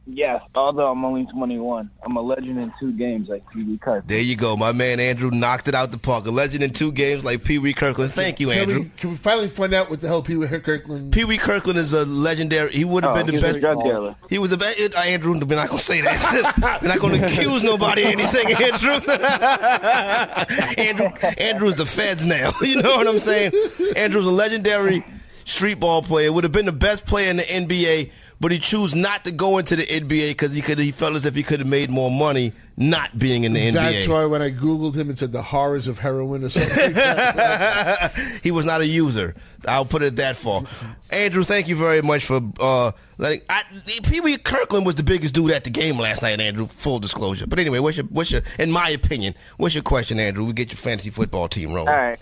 Yes, 0.10 0.42
although 0.56 0.90
I'm 0.90 1.04
only 1.04 1.26
21, 1.26 1.90
I'm 2.02 2.16
a 2.16 2.22
legend 2.22 2.58
in 2.60 2.72
two 2.80 2.94
games 2.94 3.28
like 3.28 3.44
Pee 3.52 3.64
Wee 3.64 3.78
Kirkland. 3.78 4.08
There 4.08 4.22
you 4.22 4.38
go. 4.38 4.56
My 4.56 4.72
man 4.72 5.02
Andrew 5.02 5.30
knocked 5.32 5.68
it 5.68 5.76
out 5.76 5.92
the 5.92 5.98
park. 5.98 6.26
A 6.28 6.32
legend 6.32 6.64
in 6.64 6.72
two 6.72 6.94
games 6.94 7.26
like 7.26 7.44
Pee 7.44 7.58
Wee 7.60 7.74
Kirkland. 7.74 8.14
Thank 8.14 8.40
you, 8.40 8.48
Can 8.48 8.58
Andrew. 8.60 8.80
we, 8.84 8.90
can 8.96 9.10
we 9.10 9.16
finally 9.18 9.50
find 9.50 9.74
out 9.74 9.90
what 9.90 10.00
the 10.00 10.08
hell 10.08 10.22
Pee 10.24 10.38
Wee 10.38 10.48
Kirkland? 10.48 11.12
Pee 11.12 11.26
Wee 11.26 11.38
Kirkland 11.38 11.78
is 11.78 11.92
a 11.92 12.06
legendary. 12.06 12.72
He 12.72 12.86
would 12.86 13.04
have 13.04 13.12
Oh, 13.12 13.16
been 13.16 13.26
the 13.26 13.32
he's 13.34 13.42
a 13.42 13.46
best. 13.48 13.60
drug 13.60 13.84
dealer. 13.84 14.16
He 14.30 14.40
was 14.40 14.52
the 14.52 14.58
best. 14.58 14.80
Uh, 14.96 15.00
Andrew, 15.02 15.34
we're 15.34 15.56
not 15.56 15.68
gonna 15.68 15.80
say 15.82 16.00
that. 16.00 16.80
we're 16.82 16.88
not 16.88 17.00
gonna 17.00 17.24
accuse 17.26 17.64
nobody 17.64 18.04
of 18.04 18.10
anything, 18.12 18.48
Andrew. 18.54 18.94
Andrew, 20.78 21.08
Andrew's 21.38 21.76
the 21.76 21.86
feds 21.86 22.26
now. 22.26 22.52
You 22.62 22.82
know 22.82 22.96
what 22.98 23.08
I'm 23.08 23.20
saying? 23.20 23.52
Andrew's 23.96 24.26
a 24.26 24.32
legendary 24.32 25.04
street 25.46 25.80
ball 25.80 26.02
player. 26.02 26.32
Would 26.32 26.44
have 26.44 26.52
been 26.54 26.66
the 26.66 26.72
best 26.72 27.06
player 27.06 27.30
in 27.30 27.38
the 27.38 27.44
NBA, 27.44 28.12
but 28.40 28.52
he 28.52 28.60
chose 28.60 28.94
not 28.94 29.26
to 29.26 29.32
go 29.32 29.58
into 29.58 29.76
the 29.76 29.86
NBA 29.86 30.30
because 30.30 30.56
he 30.56 30.62
could. 30.62 30.80
He 30.80 30.92
felt 30.92 31.16
as 31.16 31.26
if 31.26 31.36
he 31.36 31.44
could 31.44 31.60
have 31.60 31.68
made 31.68 31.90
more 31.90 32.12
money 32.12 32.54
not 32.80 33.18
being 33.18 33.44
in 33.44 33.54
the 33.54 33.60
NBA. 33.60 33.74
That's 33.74 34.08
why 34.08 34.26
when 34.26 34.44
I 34.44 34.52
googled 34.52 34.96
him, 34.96 35.10
it 35.10 35.18
said 35.18 35.32
the 35.32 35.42
horrors 35.42 35.88
of 35.88 35.98
heroin 35.98 36.44
or 36.44 36.50
something. 36.50 36.94
like 36.94 36.94
that. 36.94 38.40
he 38.44 38.52
was 38.52 38.66
not 38.66 38.82
a 38.82 38.86
user. 38.86 39.34
I'll 39.68 39.86
put 39.86 40.04
it 40.04 40.18
that 40.18 40.36
far. 40.36 40.64
Andrew, 41.10 41.44
thank 41.44 41.68
you 41.68 41.76
very 41.76 42.04
much 42.04 42.26
for 42.26 42.40
uh, 42.60 42.92
letting. 43.18 43.42
I, 43.50 43.64
Pee 44.04 44.22
Wee 44.22 44.38
Kirkland 44.38 44.86
was 44.86 44.96
the 44.96 45.04
biggest 45.04 45.34
dude 45.34 45.52
at 45.52 45.64
the 45.64 45.72
game 45.72 45.98
last 45.98 46.22
night, 46.22 46.40
Andrew. 46.40 46.68
Full 46.68 47.00
disclosure. 47.00 47.48
But 47.48 47.58
anyway, 47.58 47.80
what's 47.80 47.98
your, 47.98 48.06
what's 48.06 48.32
your, 48.32 48.42
in 48.60 48.72
my 48.72 48.90
opinion, 48.90 49.34
what's 49.58 49.74
your 49.74 49.84
question, 49.84 50.20
Andrew? 50.20 50.46
We 50.46 50.54
get 50.54 50.70
your 50.70 50.78
fantasy 50.78 51.10
football 51.10 51.48
team 51.48 51.74
rolling. 51.74 51.90
All 51.90 51.98
right. 51.98 52.20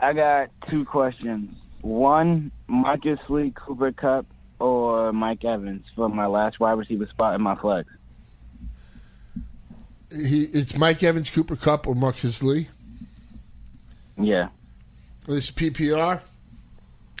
I 0.00 0.12
got 0.12 0.50
two 0.66 0.84
questions. 0.84 1.54
One, 1.80 2.52
Marquise 2.66 3.18
Lee, 3.28 3.52
Cooper 3.54 3.92
Kupp, 3.92 4.26
or 4.62 5.12
Mike 5.12 5.44
Evans 5.44 5.84
for 5.96 6.08
my 6.08 6.26
last 6.26 6.60
wide 6.60 6.72
receiver 6.78 7.06
spot 7.06 7.34
in 7.34 7.42
my 7.42 7.56
flex. 7.56 7.88
he, 10.10 10.44
it's 10.44 10.76
Mike 10.76 11.02
Evans, 11.02 11.30
Cooper 11.30 11.56
Kupp, 11.56 11.86
or 11.86 11.94
Marquise 11.94 12.42
Lee. 12.42 12.68
Yeah. 14.18 14.48
This 15.26 15.50
PPR. 15.50 16.20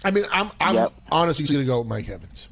I 0.04 0.10
mean, 0.10 0.24
I'm 0.32 0.50
I'm 0.60 0.74
Yep. 0.74 0.92
honestly 1.10 1.46
going 1.46 1.60
to 1.60 1.66
go 1.66 1.80
with 1.80 1.88
Mike 1.88 2.08
Evans. 2.08 2.48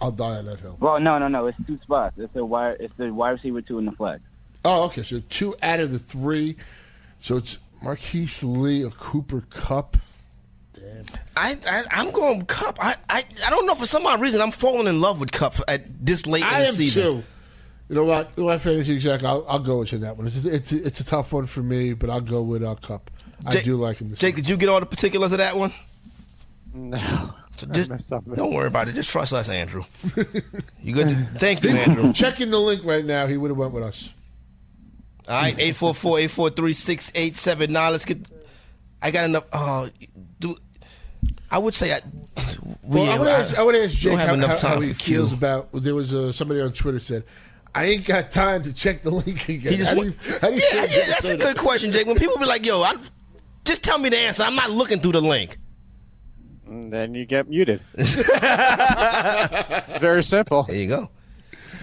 I'll 0.00 0.10
die 0.12 0.36
on 0.36 0.46
that 0.46 0.60
hill. 0.60 0.76
Well, 0.80 0.98
no, 1.00 1.18
no, 1.18 1.28
no. 1.28 1.46
It's 1.46 1.58
two 1.66 1.78
spots. 1.82 2.16
It's 2.18 2.32
the 2.32 2.44
wide. 2.44 2.76
It's 2.80 2.94
the 2.96 3.12
wide 3.12 3.32
receiver 3.32 3.60
two 3.62 3.78
in 3.78 3.84
the 3.84 3.92
flex. 3.92 4.20
Oh, 4.64 4.84
okay. 4.84 5.02
So 5.02 5.20
two 5.28 5.54
out 5.62 5.80
of 5.80 5.92
the 5.92 5.98
three. 5.98 6.56
So 7.18 7.36
it's 7.36 7.58
Marquise 7.82 8.42
Lee 8.42 8.84
or 8.84 8.90
Cooper 8.90 9.42
Kupp. 9.50 9.96
I, 11.36 11.56
I 11.68 11.84
I'm 11.90 12.10
going 12.10 12.42
Kupp. 12.42 12.78
I, 12.80 12.96
I 13.08 13.22
I 13.46 13.50
don't 13.50 13.66
know 13.66 13.74
for 13.74 13.86
some 13.86 14.06
odd 14.06 14.20
reason 14.20 14.40
I'm 14.40 14.50
falling 14.50 14.86
in 14.86 15.00
love 15.00 15.20
with 15.20 15.32
Kupp 15.32 15.54
at 15.68 15.82
this 16.04 16.26
late 16.26 16.42
in 16.42 16.48
I 16.48 16.62
the 16.62 16.68
am 16.68 16.74
season. 16.74 17.02
too. 17.02 17.22
You 17.88 17.94
know 17.96 18.04
what? 18.04 18.30
You 18.36 18.42
know 18.42 18.46
what 18.46 18.60
fantasy 18.60 18.94
exec? 18.94 19.24
I'll, 19.24 19.44
I'll 19.48 19.58
go 19.58 19.80
with 19.80 19.92
you 19.92 19.98
on 19.98 20.02
that 20.02 20.16
one. 20.16 20.26
It's, 20.26 20.44
it's 20.44 20.72
it's 20.72 21.00
a 21.00 21.04
tough 21.04 21.32
one 21.32 21.46
for 21.46 21.62
me, 21.62 21.92
but 21.92 22.10
I'll 22.10 22.20
go 22.20 22.42
with 22.42 22.62
uh, 22.62 22.74
Kupp. 22.76 23.10
I 23.44 23.52
Jake- 23.52 23.64
do 23.64 23.76
like 23.76 23.98
him. 23.98 24.10
This 24.10 24.18
Jake, 24.18 24.36
did 24.36 24.48
you 24.48 24.56
get 24.56 24.68
all 24.68 24.80
the 24.80 24.86
particulars 24.86 25.32
of 25.32 25.38
that 25.38 25.56
one? 25.56 25.72
No. 26.72 26.98
Just, 27.72 28.12
up. 28.12 28.24
don't 28.34 28.52
worry 28.54 28.66
about 28.66 28.88
it. 28.88 28.94
Just 28.94 29.10
trust 29.10 29.32
us, 29.32 29.48
Andrew. 29.48 29.84
You 30.80 30.94
good? 30.94 31.08
To, 31.10 31.14
thank 31.38 31.62
you, 31.62 31.70
Andrew. 31.70 32.12
Checking 32.12 32.50
the 32.50 32.58
link 32.58 32.82
right 32.84 33.04
now. 33.04 33.26
He 33.26 33.36
would 33.36 33.50
have 33.50 33.58
went 33.58 33.72
with 33.72 33.84
us. 33.84 34.10
All 35.28 35.40
right, 35.40 35.56
844-843-6879. 35.58 37.90
Let's 37.92 38.04
get. 38.04 38.18
I 39.00 39.12
got 39.12 39.26
enough. 39.26 39.44
Oh, 39.52 39.88
do 39.98 40.06
I 41.50 41.58
would 41.58 41.74
say 41.74 41.92
I. 41.92 42.00
Well, 42.84 43.10
I 43.10 43.18
would 43.18 43.28
ask, 43.28 43.58
I 43.58 43.62
would 43.62 43.74
ask 43.74 43.94
Jake 43.94 44.18
have 44.18 44.28
how, 44.28 44.34
enough 44.34 44.60
how, 44.60 44.68
how 44.68 44.74
time 44.74 44.82
he 44.82 44.92
for 44.92 45.04
feels 45.04 45.30
Q. 45.30 45.36
about. 45.36 45.68
There 45.72 45.94
was 45.94 46.14
uh, 46.14 46.32
somebody 46.32 46.60
on 46.60 46.72
Twitter 46.72 46.98
said, 46.98 47.24
"I 47.74 47.84
ain't 47.84 48.06
got 48.06 48.32
time 48.32 48.62
to 48.64 48.72
check 48.72 49.02
the 49.02 49.10
link 49.10 49.48
again." 49.48 49.72
He 49.72 49.78
just 49.78 49.90
how 49.90 49.94
do 49.94 50.06
you, 50.06 50.14
how 50.40 50.48
do 50.48 50.54
you 50.54 50.62
yeah, 50.72 50.82
yeah, 50.82 51.06
that's 51.06 51.28
a 51.28 51.36
good 51.36 51.56
that? 51.56 51.58
question, 51.58 51.92
Jake. 51.92 52.06
When 52.06 52.16
people 52.16 52.38
be 52.38 52.46
like, 52.46 52.64
"Yo, 52.64 52.82
I, 52.82 52.94
just 53.64 53.84
tell 53.84 53.98
me 53.98 54.08
the 54.08 54.18
answer," 54.18 54.42
I'm 54.44 54.56
not 54.56 54.70
looking 54.70 55.00
through 55.00 55.12
the 55.12 55.20
link. 55.20 55.58
And 56.66 56.90
then 56.90 57.14
you 57.14 57.26
get 57.26 57.50
muted. 57.50 57.82
it's 57.94 59.98
very 59.98 60.22
simple. 60.22 60.62
There 60.62 60.76
you 60.76 60.88
go. 60.88 61.10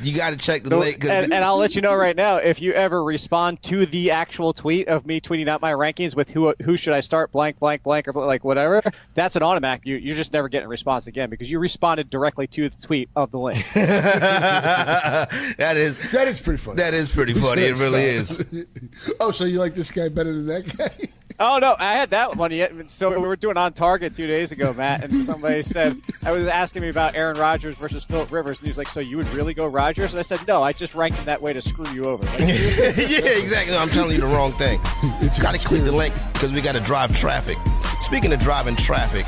You 0.02 0.16
got 0.16 0.32
to 0.32 0.38
check 0.38 0.64
the 0.64 0.70
No, 0.72 0.80
link. 0.80 1.02
'cause 1.02 1.10
and, 1.10 1.34
and 1.34 1.44
I'll 1.44 1.58
let 1.58 1.76
you 1.76 1.82
know 1.82 1.94
right 1.96 2.16
now 2.16 2.38
if 2.38 2.62
you 2.62 2.74
ever 2.74 3.04
respond 3.04 3.62
to 3.64 3.86
the 3.86 4.12
actual 4.12 4.54
tweet 4.54 4.88
of 4.88 5.06
me 5.06 5.20
tweeting 5.22 5.48
out 5.48 5.62
my 5.62 5.72
rankings 5.74 6.16
with 6.16 6.30
who 6.30 6.54
who 6.62 6.78
should 6.78 6.94
I 6.94 7.00
start 7.02 7.32
blank 7.32 7.60
blank 7.60 7.84
blank 7.84 8.08
or 8.08 8.14
like 8.26 8.44
whatever 8.44 8.82
that's 9.16 9.36
an 9.36 9.44
automatic 9.44 9.86
you 9.86 9.96
you're 9.98 10.16
just 10.16 10.34
never 10.34 10.50
getting 10.50 10.66
a 10.66 10.70
response 10.70 11.08
again 11.08 11.30
because 11.30 11.50
you 11.52 11.60
responded 11.60 12.10
directly 12.10 12.48
to 12.48 12.70
the 12.70 12.82
tweet 12.82 13.10
of 13.16 13.32
the 13.32 13.40
link 13.40 13.64
that 13.74 15.28
is 15.76 16.12
That 16.12 16.28
is 16.28 16.42
pretty 16.42 16.58
funny. 16.58 16.78
that 16.78 16.94
is 16.94 17.10
pretty 17.10 17.34
funny. 17.34 17.64
It 17.64 17.78
really 17.78 18.04
is. 18.04 18.42
oh, 19.20 19.32
so 19.32 19.46
you 19.46 19.60
like 19.60 19.76
this 19.76 19.92
guy 19.92 20.10
better 20.10 20.32
than 20.32 20.46
that 20.48 20.78
guy? 20.78 21.09
Oh 21.39 21.60
no 21.60 21.75
I 21.78 21.93
had 21.93 22.10
that 22.12 22.36
one 22.36 22.52
yet 22.52 22.89
so 22.89 23.10
we 23.10 23.28
were 23.28 23.36
doing 23.36 23.58
on 23.58 23.73
target 23.73 24.15
two 24.15 24.28
days 24.28 24.52
ago 24.52 24.73
Matt 24.73 25.04
and 25.04 25.23
somebody 25.23 25.62
said 25.62 25.99
I 26.23 26.32
was 26.32 26.47
asking 26.47 26.82
me 26.82 26.89
about 26.89 27.15
Aaron 27.15 27.38
Rodgers 27.38 27.75
versus 27.78 28.04
Philip 28.04 28.32
Rivers 28.32 28.60
and 28.60 28.65
he 28.67 28.69
was 28.69 28.78
like 28.78 28.88
so 28.88 28.99
you 28.99 29.17
would 29.17 29.30
really 29.30 29.54
go 29.54 29.65
Rodgers 29.67 30.12
and 30.12 30.19
I 30.19 30.23
said 30.23 30.45
no 30.47 30.62
I 30.63 30.71
just 30.73 30.95
ranked 30.95 31.17
him 31.17 31.25
that 31.25 31.41
way 31.41 31.54
to 31.54 31.62
screw 31.62 31.89
you 31.91 32.06
over 32.06 32.23
Like, 32.39 32.39
yeah, 32.39 33.38
exactly. 33.38 33.73
No, 33.73 33.82
I'm 33.82 33.89
telling 33.89 34.12
you 34.15 34.21
the 34.21 34.28
wrong 34.28 34.52
thing. 34.52 34.80
It's 35.21 35.39
got 35.39 35.54
to 35.54 35.65
click 35.65 35.84
the 35.84 35.91
link 35.91 36.13
because 36.34 36.52
we 36.52 36.62
got 36.62 36.75
to 36.75 36.82
drive 36.82 37.15
traffic. 37.15 37.58
Speaking 38.02 38.32
of 38.34 38.39
driving 38.39 38.75
traffic, 38.75 39.25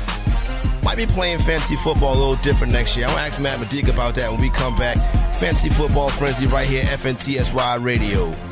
might 0.82 0.96
be 0.96 1.06
playing 1.06 1.38
fantasy 1.40 1.76
football 1.76 2.14
a 2.14 2.18
little 2.18 2.42
different 2.42 2.72
next 2.72 2.96
year. 2.96 3.06
I'm 3.06 3.12
gonna 3.12 3.26
ask 3.26 3.40
Matt 3.40 3.60
Medic 3.60 3.88
about 3.88 4.14
that 4.16 4.30
when 4.30 4.40
we 4.40 4.48
come 4.50 4.74
back. 4.76 4.96
Fantasy 5.36 5.68
football 5.68 6.08
frenzy 6.08 6.46
right 6.46 6.66
here, 6.66 6.82
FNTSY 6.84 7.84
Radio. 7.84 8.51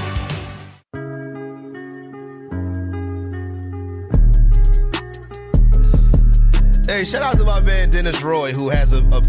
Hey, 7.01 7.05
shout 7.05 7.23
out 7.23 7.39
to 7.39 7.45
my 7.45 7.59
man 7.61 7.89
Dennis 7.89 8.21
Roy 8.21 8.51
who 8.51 8.69
has 8.69 8.93
a 8.93 9.01
a, 9.05 9.23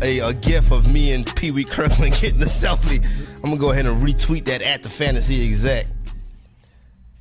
a, 0.00 0.28
a 0.28 0.32
gif 0.32 0.70
of 0.70 0.92
me 0.92 1.10
and 1.10 1.26
Pee 1.34 1.50
Wee 1.50 1.64
Kirkland 1.64 2.12
getting 2.20 2.40
a 2.40 2.44
selfie. 2.44 3.04
I'm 3.38 3.50
gonna 3.50 3.56
go 3.56 3.72
ahead 3.72 3.86
and 3.86 4.00
retweet 4.00 4.44
that 4.44 4.62
at 4.62 4.84
the 4.84 4.88
fantasy 4.88 5.44
exec. 5.44 5.88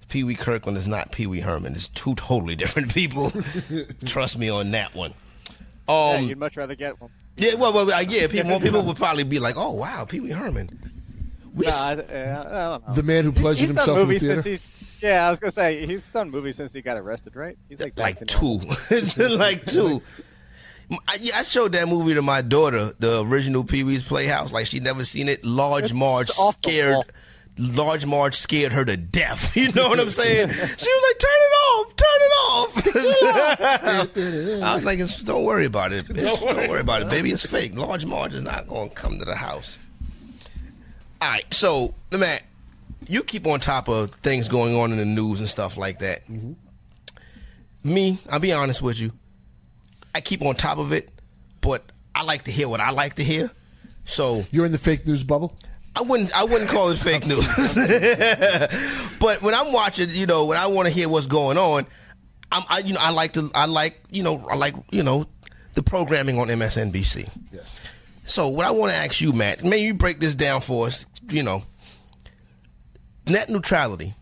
Pee 0.10 0.24
Wee 0.24 0.36
Kirkland 0.36 0.78
is 0.78 0.86
not 0.86 1.12
Pee 1.12 1.26
Wee 1.26 1.40
Herman. 1.40 1.74
It's 1.74 1.88
two 1.88 2.14
totally 2.14 2.56
different 2.56 2.94
people. 2.94 3.34
Trust 4.06 4.38
me 4.38 4.48
on 4.48 4.70
that 4.70 4.94
one. 4.94 5.16
yeah, 5.90 6.18
Um, 6.20 6.30
you'd 6.30 6.38
much 6.38 6.56
rather 6.56 6.76
get 6.76 7.02
one 7.02 7.10
yeah, 7.36 7.56
well, 7.56 7.74
well, 7.74 7.88
yeah. 8.04 8.28
People, 8.30 8.52
more 8.52 8.60
people 8.60 8.84
would 8.84 8.98
probably 8.98 9.24
be 9.24 9.40
like, 9.40 9.56
"Oh, 9.58 9.72
wow, 9.72 10.06
Pee 10.08 10.20
Wee 10.20 10.30
Herman." 10.30 10.70
We, 11.54 11.68
Nah, 11.68 11.72
I, 11.72 11.92
I 11.92 11.96
don't 11.96 12.08
know 12.88 12.94
The 12.96 13.04
man 13.04 13.24
who 13.26 13.32
pleasured 13.32 13.68
himself 13.70 14.00
in 14.00 14.10
the 14.10 14.18
theater. 14.20 14.58
yeah. 15.02 15.28
I 15.28 15.30
was 15.30 15.40
gonna 15.40 15.52
say 15.52 15.86
he's 15.86 16.08
done 16.10 16.32
movies 16.32 16.56
since 16.56 16.74
he 16.74 16.82
got 16.82 16.98
arrested, 16.98 17.36
right? 17.36 17.56
He's 17.70 17.80
like 17.82 17.96
like 17.98 18.26
two. 18.26 18.58
like 19.38 19.66
two. 19.66 20.02
I, 21.08 21.18
I 21.36 21.44
showed 21.44 21.72
that 21.74 21.88
movie 21.88 22.14
to 22.16 22.22
my 22.22 22.42
daughter, 22.42 22.92
the 23.00 23.22
original 23.24 23.64
Pee 23.64 23.84
Wee's 23.84 24.04
Playhouse. 24.04 24.52
Like 24.52 24.66
she 24.66 24.80
never 24.80 25.06
seen 25.06 25.30
it. 25.30 25.46
Large 25.46 25.86
It's 25.86 25.94
Marge 25.94 26.28
scared 26.28 26.98
Large 27.58 28.06
Marge 28.08 28.34
scared 28.36 28.72
her 28.72 28.84
to 28.84 28.98
death. 28.98 29.56
You 29.64 29.72
know 29.74 29.90
what 29.90 30.00
I'm 30.00 30.10
saying? 30.10 30.50
she 30.50 30.56
was 30.56 31.04
like, 31.08 31.20
"Turn 31.20 31.40
it 31.40 31.54
off, 31.70 31.96
turn 31.96 32.22
it 32.22 32.34
off." 32.50 32.70
I 34.64 34.74
was 34.76 34.84
like, 34.84 35.00
"Don't 35.26 35.44
worry 35.46 35.66
about 35.66 35.94
it. 35.94 36.10
It's- 36.10 36.44
don't, 36.44 36.68
worry 36.70 36.82
about 36.82 37.04
it, 37.04 37.10
baby. 37.10 37.30
It's 37.30 37.46
fake. 37.46 37.76
Large 37.76 38.06
Marge 38.08 38.34
is 38.34 38.42
not 38.42 38.68
going 38.68 38.90
to 38.90 38.96
come 38.96 39.20
to 39.20 39.26
the 39.26 39.36
house." 39.36 39.78
All 41.24 41.30
right, 41.30 41.54
so 41.54 41.94
Matt, 42.12 42.44
you 43.08 43.24
keep 43.24 43.48
on 43.48 43.62
top 43.62 43.88
of 43.88 44.12
things 44.16 44.50
going 44.50 44.76
on 44.76 44.92
in 44.92 44.98
the 44.98 45.06
news 45.06 45.40
and 45.40 45.48
stuff 45.48 45.78
like 45.78 46.00
that. 46.00 46.28
Mm-hmm. 46.28 46.52
Me, 47.94 48.18
I'll 48.30 48.42
be 48.42 48.52
honest 48.52 48.82
with 48.82 49.00
you. 49.00 49.14
I 50.14 50.20
keep 50.20 50.42
on 50.42 50.54
top 50.56 50.80
of 50.80 50.92
it, 50.92 51.10
but 51.62 51.82
I 52.14 52.24
like 52.24 52.44
to 52.44 52.52
hear 52.52 52.68
what 52.68 52.82
I 52.82 52.90
like 52.90 53.16
to 53.16 53.24
hear. 53.24 53.50
So 54.04 54.44
You're 54.52 54.66
in 54.66 54.74
the 54.74 54.78
fake 54.78 55.08
news 55.08 55.24
bubble. 55.24 55.58
I 55.96 56.02
wouldn't 56.02 56.36
I 56.36 56.44
wouldn't 56.44 56.70
call 56.70 56.90
it 56.90 56.98
fake 56.98 57.26
news. 57.26 57.48
but 59.22 59.42
when 59.42 59.54
I'm 59.54 59.72
watching, 59.72 60.10
you 60.12 60.26
know, 60.26 60.48
when 60.48 60.58
I 60.58 60.68
want 60.68 60.90
to 60.90 60.94
hear 60.94 61.08
what's 61.08 61.28
going 61.28 61.58
on, 61.58 61.88
I'm 62.52 62.64
I 62.68 62.80
you 62.80 62.96
know 62.96 63.00
I 63.02 63.12
like 63.12 63.32
to 63.34 63.50
I 63.56 63.68
like 63.68 64.02
you 64.12 64.24
know 64.24 64.46
I 64.52 64.58
like 64.58 64.76
you 64.92 65.04
know 65.04 65.26
the 65.76 65.84
programming 65.84 66.38
on 66.38 66.50
MSNBC. 66.50 67.30
Yes. 67.54 67.80
So 68.26 68.50
what 68.50 68.66
I 68.66 68.72
want 68.72 68.92
to 68.92 68.98
ask 68.98 69.22
you, 69.22 69.32
Matt, 69.32 69.64
may 69.64 69.78
you 69.78 69.94
break 69.94 70.20
this 70.20 70.36
down 70.36 70.60
for 70.60 70.88
us. 70.88 71.06
You 71.30 71.44
know, 71.44 71.64
net 73.28 73.50
neutrality. 73.50 74.14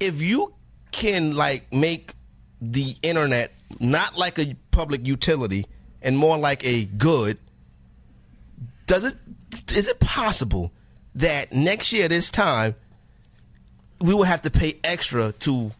If 0.00 0.22
you 0.22 0.54
can 0.90 1.34
like 1.34 1.72
make 1.72 2.14
the 2.60 2.94
internet 3.02 3.52
not 3.80 4.16
like 4.16 4.38
a 4.38 4.54
public 4.70 5.06
utility 5.06 5.66
and 6.02 6.16
more 6.16 6.38
like 6.38 6.64
a 6.64 6.84
good, 6.84 7.38
does 8.86 9.04
it 9.04 9.14
is 9.72 9.88
it 9.88 10.00
possible 10.00 10.72
that 11.14 11.52
next 11.52 11.92
year 11.92 12.08
this 12.08 12.30
time 12.30 12.74
we 14.00 14.14
will 14.14 14.24
have 14.24 14.42
to 14.42 14.50
pay 14.50 14.78
extra 14.82 15.32
to 15.32 15.70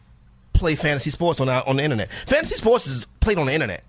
play 0.53 0.75
fantasy 0.75 1.09
sports 1.09 1.39
on 1.39 1.49
our, 1.49 1.63
on 1.67 1.77
the 1.77 1.83
internet? 1.83 2.11
Fantasy 2.27 2.55
sports 2.55 2.87
is 2.87 3.05
played 3.19 3.37
on 3.37 3.47
the 3.47 3.53
internet. 3.53 3.83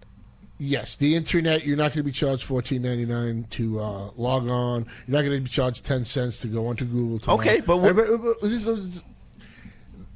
Yes, 0.58 0.96
the 0.96 1.16
internet. 1.16 1.66
You're 1.66 1.76
not 1.76 1.90
going 1.90 1.98
to 1.98 2.02
be 2.04 2.12
charged 2.12 2.44
fourteen 2.44 2.82
ninety 2.82 3.04
nine 3.06 3.46
to 3.50 3.80
uh, 3.80 4.10
log 4.16 4.48
on. 4.48 4.86
You're 5.06 5.16
not 5.18 5.22
going 5.22 5.36
to 5.36 5.40
be 5.40 5.50
charged 5.50 5.84
ten 5.84 6.04
cents 6.04 6.40
to 6.42 6.48
go 6.48 6.66
onto 6.68 6.84
Google. 6.84 7.18
To 7.20 7.30
Okay, 7.32 7.60
but 7.66 7.78
what- 7.78 7.98
Uh, 7.98 8.32
is- 8.46 9.02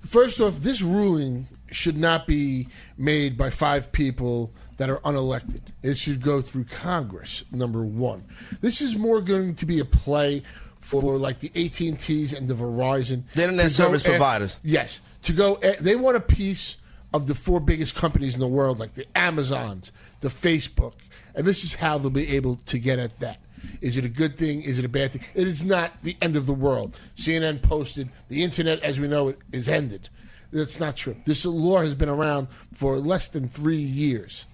first 0.06 0.40
off, 0.40 0.56
this 0.58 0.80
ruling 0.82 1.46
should 1.70 1.98
not 1.98 2.26
be 2.26 2.68
made 2.96 3.36
by 3.36 3.50
five 3.50 3.90
people 3.92 4.52
that 4.78 4.88
are 4.88 5.00
unelected. 5.00 5.60
It 5.82 5.98
should 5.98 6.22
go 6.22 6.40
through 6.40 6.64
Congress. 6.64 7.44
Number 7.52 7.82
one, 7.84 8.24
this 8.60 8.80
is 8.80 8.96
more 8.96 9.20
going 9.20 9.54
to 9.56 9.66
be 9.66 9.80
a 9.80 9.84
play 9.84 10.42
for 10.80 11.18
like 11.18 11.40
the 11.40 11.50
AT 11.56 11.80
and 11.80 11.98
T's 11.98 12.32
and 12.32 12.48
the 12.48 12.54
Verizon, 12.54 13.24
The 13.32 13.42
internet 13.42 13.70
service 13.72 14.02
a- 14.02 14.10
providers. 14.10 14.60
Yes, 14.62 15.00
to 15.22 15.32
go. 15.32 15.58
a- 15.62 15.76
They 15.82 15.96
want 15.96 16.16
a 16.16 16.20
piece 16.20 16.76
of 17.14 17.26
the 17.26 17.34
four 17.34 17.60
biggest 17.60 17.94
companies 17.94 18.34
in 18.34 18.40
the 18.40 18.48
world, 18.48 18.78
like 18.78 18.94
the 18.94 19.06
Amazons, 19.16 19.92
the 20.20 20.28
Facebook, 20.28 20.94
and 21.34 21.46
this 21.46 21.64
is 21.64 21.74
how 21.74 21.98
they'll 21.98 22.10
be 22.10 22.36
able 22.36 22.56
to 22.66 22.78
get 22.78 22.98
at 22.98 23.18
that. 23.20 23.40
Is 23.80 23.96
it 23.96 24.04
a 24.04 24.08
good 24.08 24.36
thing? 24.36 24.62
Is 24.62 24.78
it 24.78 24.84
a 24.84 24.88
bad 24.88 25.12
thing? 25.12 25.22
It 25.34 25.46
is 25.46 25.64
not 25.64 26.02
the 26.02 26.16
end 26.20 26.36
of 26.36 26.46
the 26.46 26.52
world. 26.52 26.98
CNN 27.16 27.62
posted 27.62 28.08
the 28.28 28.42
internet 28.42 28.80
as 28.82 29.00
we 29.00 29.08
know 29.08 29.28
it 29.28 29.38
is 29.52 29.68
ended. 29.68 30.08
That's 30.52 30.80
not 30.80 30.96
true. 30.96 31.16
This 31.26 31.44
law 31.44 31.80
has 31.80 31.94
been 31.94 32.08
around 32.08 32.48
for 32.72 32.98
less 32.98 33.28
than 33.28 33.48
three 33.48 33.76
years. 33.76 34.46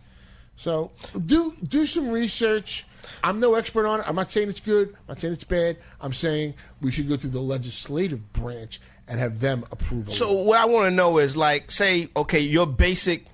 So 0.56 0.92
do 1.26 1.54
do 1.66 1.86
some 1.86 2.10
research. 2.10 2.86
I'm 3.22 3.40
no 3.40 3.54
expert 3.54 3.86
on 3.86 4.00
it. 4.00 4.08
I'm 4.08 4.14
not 4.14 4.30
saying 4.30 4.48
it's 4.48 4.60
good. 4.60 4.88
I'm 4.90 5.04
not 5.08 5.20
saying 5.20 5.34
it's 5.34 5.44
bad. 5.44 5.78
I'm 6.00 6.12
saying 6.12 6.54
we 6.80 6.90
should 6.90 7.08
go 7.08 7.16
through 7.16 7.30
the 7.30 7.40
legislative 7.40 8.32
branch 8.32 8.80
and 9.08 9.18
have 9.18 9.40
them 9.40 9.64
approve. 9.70 10.10
So 10.10 10.32
law. 10.32 10.44
what 10.44 10.58
I 10.58 10.66
want 10.66 10.86
to 10.86 10.90
know 10.90 11.18
is 11.18 11.36
like, 11.36 11.70
say, 11.70 12.08
okay, 12.16 12.40
your 12.40 12.66
basic 12.66 13.24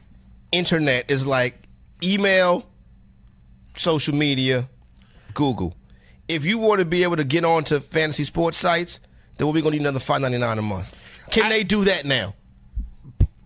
internet 0.53 1.11
is 1.11 1.27
like 1.27 1.55
email, 2.03 2.67
social 3.75 4.15
media, 4.15 4.69
Google. 5.35 5.77
If 6.29 6.45
you 6.45 6.59
want 6.59 6.79
to 6.81 6.85
be 6.85 7.03
able 7.03 7.17
to 7.17 7.25
get 7.25 7.45
onto 7.45 7.81
fantasy 7.81 8.25
sports 8.25 8.59
sites, 8.59 9.01
then 9.37 9.47
we're 9.47 9.63
gonna 9.63 9.73
need 9.73 9.81
another 9.81 10.01
five 10.01 10.21
ninety 10.21 10.39
nine 10.39 10.59
a 10.59 10.63
month. 10.63 10.97
Can 11.31 11.49
they 11.49 11.65
do 11.65 11.85
that 11.85 12.05
now? 12.05 12.35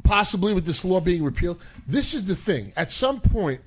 possibly 0.05 0.55
with 0.55 0.65
this 0.65 0.85
law 0.85 1.01
being 1.01 1.25
repealed, 1.25 1.61
this 1.89 2.15
is 2.15 2.25
the 2.25 2.37
thing. 2.37 2.73
At 2.77 2.93
some 2.93 3.21
point, 3.21 3.61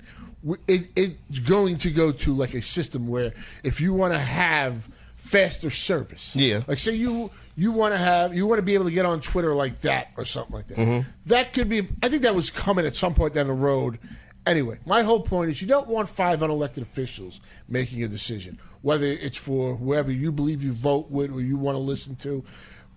it, 0.66 0.88
it's 0.96 1.40
going 1.40 1.76
to 1.78 1.90
go 1.90 2.12
to 2.12 2.32
like 2.32 2.54
a 2.54 2.62
system 2.62 3.08
where 3.08 3.34
if 3.62 3.80
you 3.80 3.92
want 3.92 4.14
to 4.14 4.18
have 4.18 4.88
faster 5.18 5.68
service, 5.68 6.34
Yeah. 6.34 6.62
like 6.66 6.78
say 6.78 6.94
you 6.94 7.30
you 7.56 7.72
want 7.72 7.92
to 7.92 7.98
have 7.98 8.34
you 8.34 8.46
want 8.46 8.58
to 8.58 8.62
be 8.62 8.74
able 8.74 8.86
to 8.86 8.90
get 8.90 9.04
on 9.04 9.20
Twitter 9.20 9.54
like 9.54 9.80
that 9.80 10.12
or 10.16 10.24
something 10.24 10.54
like 10.54 10.68
that. 10.68 10.78
Mm-hmm. 10.78 11.08
That 11.26 11.52
could 11.52 11.68
be. 11.68 11.88
I 12.02 12.08
think 12.08 12.22
that 12.22 12.34
was 12.34 12.50
coming 12.50 12.86
at 12.86 12.96
some 12.96 13.14
point 13.14 13.34
down 13.34 13.48
the 13.48 13.52
road. 13.52 13.98
Anyway, 14.46 14.78
my 14.86 15.02
whole 15.02 15.20
point 15.20 15.50
is 15.50 15.60
you 15.60 15.68
don't 15.68 15.88
want 15.88 16.08
five 16.08 16.38
unelected 16.40 16.80
officials 16.82 17.40
making 17.68 18.02
a 18.02 18.08
decision, 18.08 18.58
whether 18.80 19.04
it's 19.06 19.36
for 19.36 19.74
whoever 19.76 20.10
you 20.10 20.32
believe 20.32 20.62
you 20.62 20.72
vote 20.72 21.10
with 21.10 21.30
or 21.30 21.40
you 21.42 21.58
want 21.58 21.74
to 21.74 21.80
listen 21.80 22.16
to. 22.16 22.42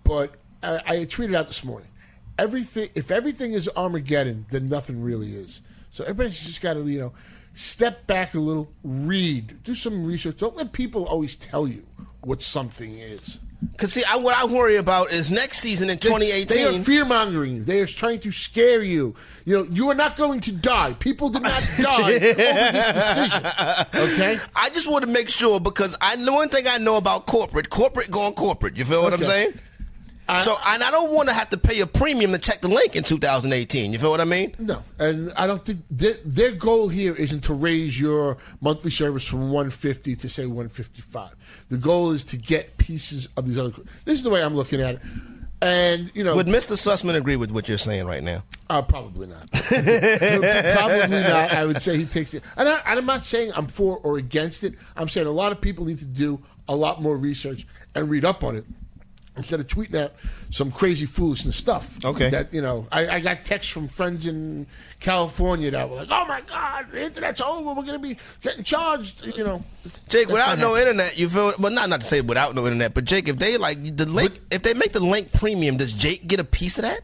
But 0.04 0.36
I, 0.62 0.80
I 0.86 0.96
tweeted 0.98 1.34
out 1.34 1.48
this 1.48 1.64
morning 1.64 1.88
everything 2.38 2.88
if 2.94 3.10
everything 3.10 3.52
is 3.52 3.68
Armageddon, 3.76 4.46
then 4.50 4.68
nothing 4.68 5.02
really 5.02 5.34
is. 5.34 5.60
So 5.90 6.04
everybody's 6.04 6.40
just 6.40 6.62
got 6.62 6.74
to 6.74 6.84
you 6.84 7.00
know 7.00 7.12
step 7.54 8.06
back 8.06 8.34
a 8.34 8.38
little, 8.38 8.72
read, 8.82 9.62
do 9.62 9.74
some 9.74 10.04
research. 10.04 10.38
Don't 10.38 10.56
let 10.56 10.72
people 10.72 11.06
always 11.06 11.36
tell 11.36 11.66
you 11.66 11.86
what 12.20 12.42
something 12.42 12.98
is. 12.98 13.38
Because 13.70 13.92
see, 13.92 14.02
I, 14.04 14.16
what 14.16 14.36
I 14.36 14.44
worry 14.44 14.76
about 14.76 15.12
is 15.12 15.30
next 15.30 15.58
season 15.58 15.88
in 15.88 15.96
twenty 15.98 16.32
eighteen. 16.32 16.56
They 16.56 16.64
are 16.64 16.82
fear 16.82 17.04
mongering 17.04 17.56
you. 17.56 17.62
They 17.62 17.80
are 17.80 17.86
trying 17.86 18.18
to 18.20 18.32
scare 18.32 18.82
you. 18.82 19.14
You 19.44 19.58
know, 19.58 19.62
you 19.70 19.88
are 19.88 19.94
not 19.94 20.16
going 20.16 20.40
to 20.40 20.52
die. 20.52 20.94
People 20.94 21.28
did 21.28 21.44
not 21.44 21.62
die 21.80 22.00
over 22.02 22.18
this 22.18 22.92
decision. 22.92 23.46
Okay? 23.94 24.38
I 24.56 24.68
just 24.70 24.90
want 24.90 25.04
to 25.04 25.10
make 25.10 25.28
sure 25.28 25.60
because 25.60 25.96
I 26.00 26.16
know 26.16 26.34
one 26.34 26.48
thing 26.48 26.64
I 26.66 26.78
know 26.78 26.96
about 26.96 27.26
corporate. 27.26 27.70
Corporate 27.70 28.10
going 28.10 28.34
corporate. 28.34 28.76
You 28.76 28.84
feel 28.84 29.02
what 29.02 29.12
I'm 29.12 29.22
Okay. 29.22 29.52
Saying? 30.28 30.40
so 30.42 30.54
and 30.66 30.82
I 30.82 30.90
don't 30.90 31.14
want 31.14 31.28
to 31.28 31.34
have 31.34 31.50
to 31.50 31.56
pay 31.56 31.80
a 31.80 31.86
premium 31.86 32.32
to 32.32 32.38
check 32.38 32.60
the 32.60 32.68
link 32.68 32.96
in 32.96 33.02
2018. 33.02 33.92
You 33.92 33.98
feel 33.98 34.10
what 34.10 34.20
I 34.20 34.24
mean? 34.24 34.54
No, 34.58 34.82
and 34.98 35.32
I 35.36 35.46
don't 35.46 35.64
think 35.64 35.80
their, 35.90 36.14
their 36.24 36.52
goal 36.52 36.88
here 36.88 37.14
isn't 37.14 37.44
to 37.44 37.54
raise 37.54 38.00
your 38.00 38.38
monthly 38.60 38.90
service 38.90 39.26
from 39.26 39.50
150 39.50 40.16
to 40.16 40.28
say 40.28 40.46
155. 40.46 41.66
The 41.68 41.76
goal 41.76 42.12
is 42.12 42.24
to 42.24 42.36
get 42.36 42.76
pieces 42.78 43.28
of 43.36 43.46
these 43.46 43.58
other. 43.58 43.72
This 44.04 44.18
is 44.18 44.22
the 44.22 44.30
way 44.30 44.42
I'm 44.42 44.54
looking 44.54 44.80
at 44.80 44.96
it, 44.96 45.00
and 45.62 46.10
you 46.12 46.24
know, 46.24 46.34
Would 46.34 46.48
Mr. 46.48 46.76
Sussman 46.76 47.14
agree 47.14 47.36
with 47.36 47.52
what 47.52 47.68
you're 47.68 47.78
saying 47.78 48.06
right 48.06 48.22
now? 48.22 48.42
Uh, 48.68 48.82
probably 48.82 49.28
not. 49.28 49.50
probably 49.52 51.18
not. 51.20 51.54
I 51.54 51.64
would 51.64 51.80
say 51.80 51.96
he 51.96 52.04
takes 52.04 52.34
it. 52.34 52.42
And, 52.56 52.68
I, 52.68 52.80
and 52.86 52.98
I'm 52.98 53.06
not 53.06 53.24
saying 53.24 53.52
I'm 53.54 53.68
for 53.68 53.98
or 53.98 54.18
against 54.18 54.64
it. 54.64 54.74
I'm 54.96 55.08
saying 55.08 55.28
a 55.28 55.30
lot 55.30 55.52
of 55.52 55.60
people 55.60 55.84
need 55.84 55.98
to 55.98 56.04
do 56.04 56.40
a 56.68 56.74
lot 56.74 57.00
more 57.00 57.16
research 57.16 57.64
and 57.94 58.10
read 58.10 58.24
up 58.24 58.42
on 58.42 58.56
it 58.56 58.64
instead 59.36 59.60
of 59.60 59.66
tweeting 59.66 59.98
out 59.98 60.12
some 60.50 60.70
crazy 60.70 61.06
foolishness 61.06 61.56
stuff. 61.56 62.04
Okay. 62.04 62.30
That 62.30 62.52
you 62.52 62.62
know, 62.62 62.86
I, 62.92 63.08
I 63.08 63.20
got 63.20 63.44
texts 63.44 63.72
from 63.72 63.88
friends 63.88 64.26
in 64.26 64.66
California 65.00 65.70
that 65.70 65.88
were 65.88 65.96
like, 65.96 66.08
"Oh 66.10 66.26
my 66.26 66.40
God, 66.42 66.86
the 66.90 67.04
internet's 67.04 67.40
over. 67.40 67.68
We're 67.68 67.86
going 67.86 67.92
to 67.92 67.98
be 67.98 68.18
getting 68.40 68.64
charged." 68.64 69.24
You 69.26 69.44
know, 69.44 69.64
Jake, 70.08 70.28
without 70.28 70.58
no 70.58 70.74
happening. 70.74 70.94
internet, 70.94 71.18
you 71.18 71.28
feel 71.28 71.52
well. 71.58 71.72
Not 71.72 71.88
not 71.88 72.00
to 72.00 72.06
say 72.06 72.20
without 72.20 72.54
no 72.54 72.64
internet, 72.64 72.94
but 72.94 73.04
Jake, 73.04 73.28
if 73.28 73.38
they 73.38 73.56
like 73.56 73.96
the 73.96 74.06
link, 74.06 74.40
if 74.50 74.62
they 74.62 74.74
make 74.74 74.92
the 74.92 75.00
link 75.00 75.32
premium, 75.32 75.76
does 75.76 75.94
Jake 75.94 76.26
get 76.26 76.40
a 76.40 76.44
piece 76.44 76.78
of 76.78 76.84
that? 76.84 77.00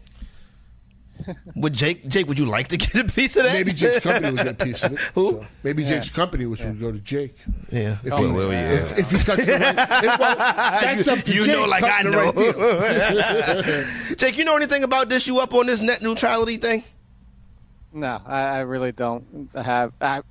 Would 1.57 1.72
Jake, 1.72 2.07
Jake, 2.09 2.26
would 2.26 2.38
you 2.38 2.44
like 2.46 2.68
to 2.68 2.76
get 2.76 2.94
a 2.96 3.04
piece 3.04 3.37
of 3.37 3.44
that? 3.44 3.52
Maybe 3.52 3.72
Jake's 3.72 4.00
company 4.00 4.28
would 4.31 4.37
get 4.37 4.48
a 4.48 4.64
piece 4.64 4.83
of 4.85 4.92
it. 4.92 4.98
Who? 5.14 5.31
So 5.33 5.46
maybe 5.62 5.85
Jake's 5.85 6.11
company, 6.11 6.46
which 6.46 6.62
would 6.64 6.81
go 6.81 6.90
to 6.92 6.98
Jake. 6.98 7.37
Yeah. 7.70 7.96
If, 8.04 8.12
Oh, 8.12 8.16
he, 8.26 8.33
well, 8.33 8.50
yeah. 8.52 8.72
if, 8.72 8.98
if 8.98 9.11
he 9.11 9.16
cuts 9.24 9.46
the 9.46 9.52
right, 9.52 10.04
if- 10.04 10.18
well, 10.18 10.37
that's 10.38 11.09
up 11.09 11.18
to 11.20 11.33
You 11.35 11.44
Jake. 11.44 11.54
know 11.57 11.64
like 11.66 11.85
I 11.85 12.02
know. 12.02 12.33
right. 12.33 14.14
Jake, 14.18 14.37
you 14.38 14.44
know 14.44 14.57
anything 14.57 14.83
about 14.85 15.09
this? 15.09 15.26
You 15.26 15.38
up 15.38 15.54
on 15.54 15.66
this 15.66 15.81
net 15.81 16.02
neutrality 16.02 16.57
thing? 16.57 16.83
No, 17.92 18.20
I, 18.26 18.40
I 18.42 18.59
really 18.61 18.92
don't 18.92 19.48
have. 19.54 19.92
I, 20.00 20.22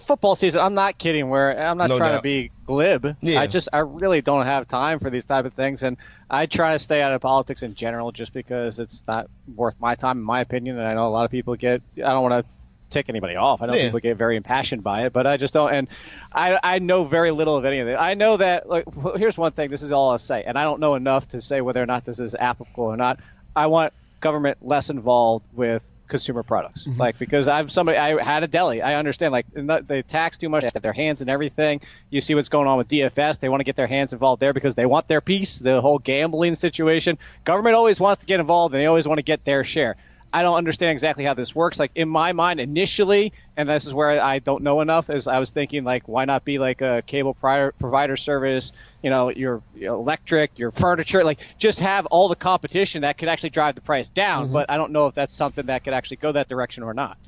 football 0.00 0.36
season. 0.36 0.60
I'm 0.60 0.74
not 0.74 0.96
kidding. 0.98 1.28
Where 1.28 1.58
I'm 1.58 1.76
not 1.76 1.88
No 1.90 1.98
trying 1.98 2.12
doubt. 2.12 2.18
to 2.18 2.22
be 2.22 2.50
glib. 2.66 3.16
Yeah. 3.20 3.40
I 3.40 3.46
just 3.46 3.68
I 3.72 3.78
really 3.78 4.20
don't 4.22 4.46
have 4.46 4.68
time 4.68 4.98
for 4.98 5.10
these 5.10 5.24
type 5.26 5.44
of 5.44 5.52
things, 5.54 5.82
and 5.82 5.96
I 6.30 6.46
try 6.46 6.72
to 6.72 6.78
stay 6.78 7.02
out 7.02 7.12
of 7.12 7.20
politics 7.20 7.62
in 7.62 7.74
general, 7.74 8.12
just 8.12 8.32
because 8.32 8.78
it's 8.78 9.02
not 9.06 9.28
worth 9.54 9.76
my 9.80 9.94
time, 9.94 10.18
in 10.18 10.24
my 10.24 10.40
opinion. 10.40 10.78
And 10.78 10.86
I 10.86 10.94
know 10.94 11.06
a 11.06 11.10
lot 11.10 11.24
of 11.24 11.30
people 11.30 11.54
get. 11.56 11.82
I 11.96 12.00
don't 12.00 12.22
want 12.22 12.44
to 12.44 12.50
tick 12.90 13.08
anybody 13.08 13.36
off. 13.36 13.62
I 13.62 13.66
know 13.66 13.74
Yeah. 13.74 13.84
people 13.84 14.00
get 14.00 14.16
very 14.18 14.36
impassioned 14.36 14.82
by 14.82 15.06
it, 15.06 15.12
but 15.12 15.26
I 15.26 15.36
just 15.36 15.54
don't. 15.54 15.72
And 15.72 15.88
I 16.32 16.58
I 16.62 16.78
know 16.78 17.04
very 17.04 17.30
little 17.30 17.56
of 17.56 17.64
any 17.64 17.78
of 17.80 17.88
it. 17.88 17.96
I 17.98 18.14
know 18.14 18.36
that 18.36 18.68
like 18.68 18.84
w- 18.86 19.16
here's 19.16 19.36
one 19.38 19.52
thing. 19.52 19.70
This 19.70 19.82
is 19.82 19.92
all 19.92 20.10
I'll 20.10 20.18
say, 20.18 20.42
and 20.44 20.58
I 20.58 20.64
don't 20.64 20.80
know 20.80 20.94
enough 20.94 21.28
to 21.28 21.40
say 21.40 21.60
whether 21.60 21.82
or 21.82 21.86
not 21.86 22.04
this 22.04 22.18
is 22.20 22.34
applicable 22.34 22.84
or 22.84 22.96
not. 22.96 23.20
I 23.54 23.66
want 23.66 23.92
government 24.20 24.58
less 24.62 24.88
involved 24.88 25.46
with 25.52 25.90
consumer 26.12 26.44
products. 26.44 26.86
Mm-hmm. 26.86 27.00
Like 27.00 27.18
because 27.18 27.48
I've 27.48 27.72
somebody 27.72 27.98
I 27.98 28.22
had 28.22 28.44
a 28.44 28.46
deli. 28.46 28.80
I 28.82 28.94
understand 28.94 29.32
like 29.32 29.46
they 29.52 30.02
tax 30.02 30.38
too 30.38 30.48
much. 30.48 30.62
They 30.62 30.70
have 30.72 30.82
their 30.82 30.92
hands 30.92 31.22
in 31.22 31.28
everything. 31.28 31.80
You 32.10 32.20
see 32.20 32.36
what's 32.36 32.48
going 32.48 32.68
on 32.68 32.78
with 32.78 32.86
DFS. 32.86 33.40
They 33.40 33.48
want 33.48 33.60
to 33.60 33.64
get 33.64 33.74
their 33.74 33.88
hands 33.88 34.12
involved 34.12 34.40
there 34.40 34.52
because 34.52 34.76
they 34.76 34.86
want 34.86 35.08
their 35.08 35.20
piece. 35.20 35.58
The 35.58 35.80
whole 35.80 35.98
gambling 35.98 36.54
situation. 36.54 37.18
Government 37.42 37.74
always 37.74 37.98
wants 37.98 38.20
to 38.20 38.26
get 38.26 38.38
involved 38.38 38.74
and 38.74 38.80
they 38.80 38.86
always 38.86 39.08
want 39.08 39.18
to 39.18 39.24
get 39.24 39.44
their 39.44 39.64
share. 39.64 39.96
I 40.32 40.42
don't 40.42 40.56
understand 40.56 40.92
exactly 40.92 41.24
how 41.24 41.34
this 41.34 41.54
works. 41.54 41.78
Like 41.78 41.92
in 41.94 42.08
my 42.08 42.32
mind, 42.32 42.58
initially, 42.60 43.32
and 43.56 43.68
this 43.68 43.86
is 43.86 43.92
where 43.92 44.22
I 44.22 44.38
don't 44.38 44.62
know 44.62 44.80
enough, 44.80 45.10
is 45.10 45.28
I 45.28 45.38
was 45.38 45.50
thinking 45.50 45.84
like, 45.84 46.08
why 46.08 46.24
not 46.24 46.44
be 46.44 46.58
like 46.58 46.80
a 46.80 47.02
cable 47.06 47.34
provider 47.34 48.16
service? 48.16 48.72
You 49.02 49.10
know, 49.10 49.30
your, 49.30 49.62
your, 49.74 49.94
electric, 49.94 50.58
your 50.58 50.70
furniture, 50.70 51.22
like 51.24 51.40
just 51.58 51.80
have 51.80 52.06
all 52.06 52.28
the 52.28 52.36
competition 52.36 53.02
that 53.02 53.18
could 53.18 53.28
actually 53.28 53.50
drive 53.50 53.74
the 53.74 53.82
price 53.82 54.08
down. 54.08 54.44
Mm-hmm. 54.44 54.52
But 54.54 54.70
I 54.70 54.76
don't 54.76 54.92
know 54.92 55.06
if 55.06 55.14
that's 55.14 55.34
something 55.34 55.66
that 55.66 55.84
could 55.84 55.92
actually 55.92 56.18
go 56.18 56.32
that 56.32 56.48
direction 56.48 56.82
or 56.82 56.94
not. 56.94 57.18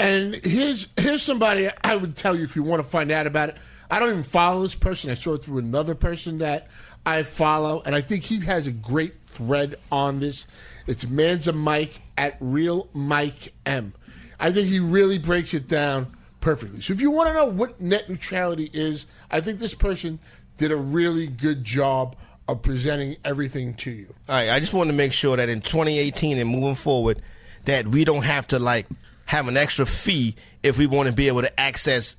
And 0.00 0.34
here's 0.34 0.88
here's 0.96 1.22
somebody 1.22 1.68
I 1.82 1.96
would 1.96 2.16
tell 2.16 2.36
you 2.36 2.44
if 2.44 2.56
you 2.56 2.62
want 2.62 2.82
to 2.82 2.88
find 2.88 3.10
out 3.10 3.26
about 3.26 3.50
it. 3.50 3.56
I 3.90 4.00
don't 4.00 4.10
even 4.10 4.22
follow 4.24 4.62
this 4.62 4.74
person. 4.74 5.10
I 5.10 5.14
saw 5.14 5.34
it 5.34 5.44
through 5.44 5.58
another 5.58 5.94
person 5.94 6.38
that 6.38 6.68
I 7.04 7.22
follow, 7.22 7.82
and 7.84 7.94
I 7.94 8.00
think 8.00 8.24
he 8.24 8.40
has 8.40 8.66
a 8.66 8.72
great 8.72 9.20
thread 9.34 9.76
on 9.92 10.20
this. 10.20 10.46
It's 10.86 11.04
Manza 11.04 11.54
Mike 11.54 12.00
at 12.16 12.36
Real 12.40 12.88
Mike 12.92 13.52
M. 13.66 13.92
I 14.38 14.50
think 14.50 14.68
he 14.68 14.80
really 14.80 15.18
breaks 15.18 15.54
it 15.54 15.68
down 15.68 16.12
perfectly. 16.40 16.80
So 16.80 16.92
if 16.92 17.00
you 17.00 17.10
want 17.10 17.28
to 17.28 17.34
know 17.34 17.46
what 17.46 17.80
net 17.80 18.08
neutrality 18.08 18.70
is, 18.72 19.06
I 19.30 19.40
think 19.40 19.58
this 19.58 19.74
person 19.74 20.18
did 20.56 20.70
a 20.70 20.76
really 20.76 21.26
good 21.26 21.64
job 21.64 22.16
of 22.46 22.62
presenting 22.62 23.16
everything 23.24 23.74
to 23.74 23.90
you. 23.90 24.14
All 24.28 24.36
right, 24.36 24.50
I 24.50 24.60
just 24.60 24.74
want 24.74 24.90
to 24.90 24.96
make 24.96 25.12
sure 25.12 25.36
that 25.36 25.48
in 25.48 25.60
2018 25.60 26.38
and 26.38 26.48
moving 26.48 26.74
forward, 26.74 27.22
that 27.64 27.86
we 27.86 28.04
don't 28.04 28.24
have 28.24 28.46
to 28.48 28.58
like 28.58 28.86
have 29.26 29.48
an 29.48 29.56
extra 29.56 29.86
fee 29.86 30.36
if 30.62 30.76
we 30.78 30.86
want 30.86 31.08
to 31.08 31.14
be 31.14 31.28
able 31.28 31.42
to 31.42 31.60
access 31.60 32.16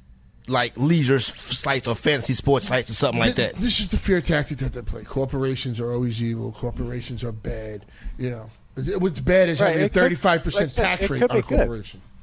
like 0.47 0.77
leisure 0.77 1.19
sites 1.19 1.87
or 1.87 1.95
fantasy 1.95 2.33
sports 2.33 2.67
sites 2.67 2.89
or 2.89 2.93
something 2.93 3.19
like 3.19 3.35
that. 3.35 3.53
This 3.55 3.79
is 3.79 3.87
the 3.87 3.97
fear 3.97 4.21
tactic 4.21 4.59
that 4.59 4.73
they 4.73 4.81
play. 4.81 5.03
Corporations 5.03 5.79
are 5.79 5.91
always 5.91 6.21
evil. 6.21 6.51
Corporations 6.51 7.23
are 7.23 7.31
bad. 7.31 7.85
You 8.17 8.29
know, 8.29 8.49
what's 8.99 9.21
bad 9.21 9.49
is 9.49 9.59
right. 9.59 9.69
having 9.69 9.83
a 9.85 9.89
thirty-five 9.89 10.43
percent 10.43 10.73
tax 10.73 11.09
rate 11.09 11.23
on 11.23 11.37
a 11.37 11.41
corporation. 11.41 11.99
Good. 11.99 12.14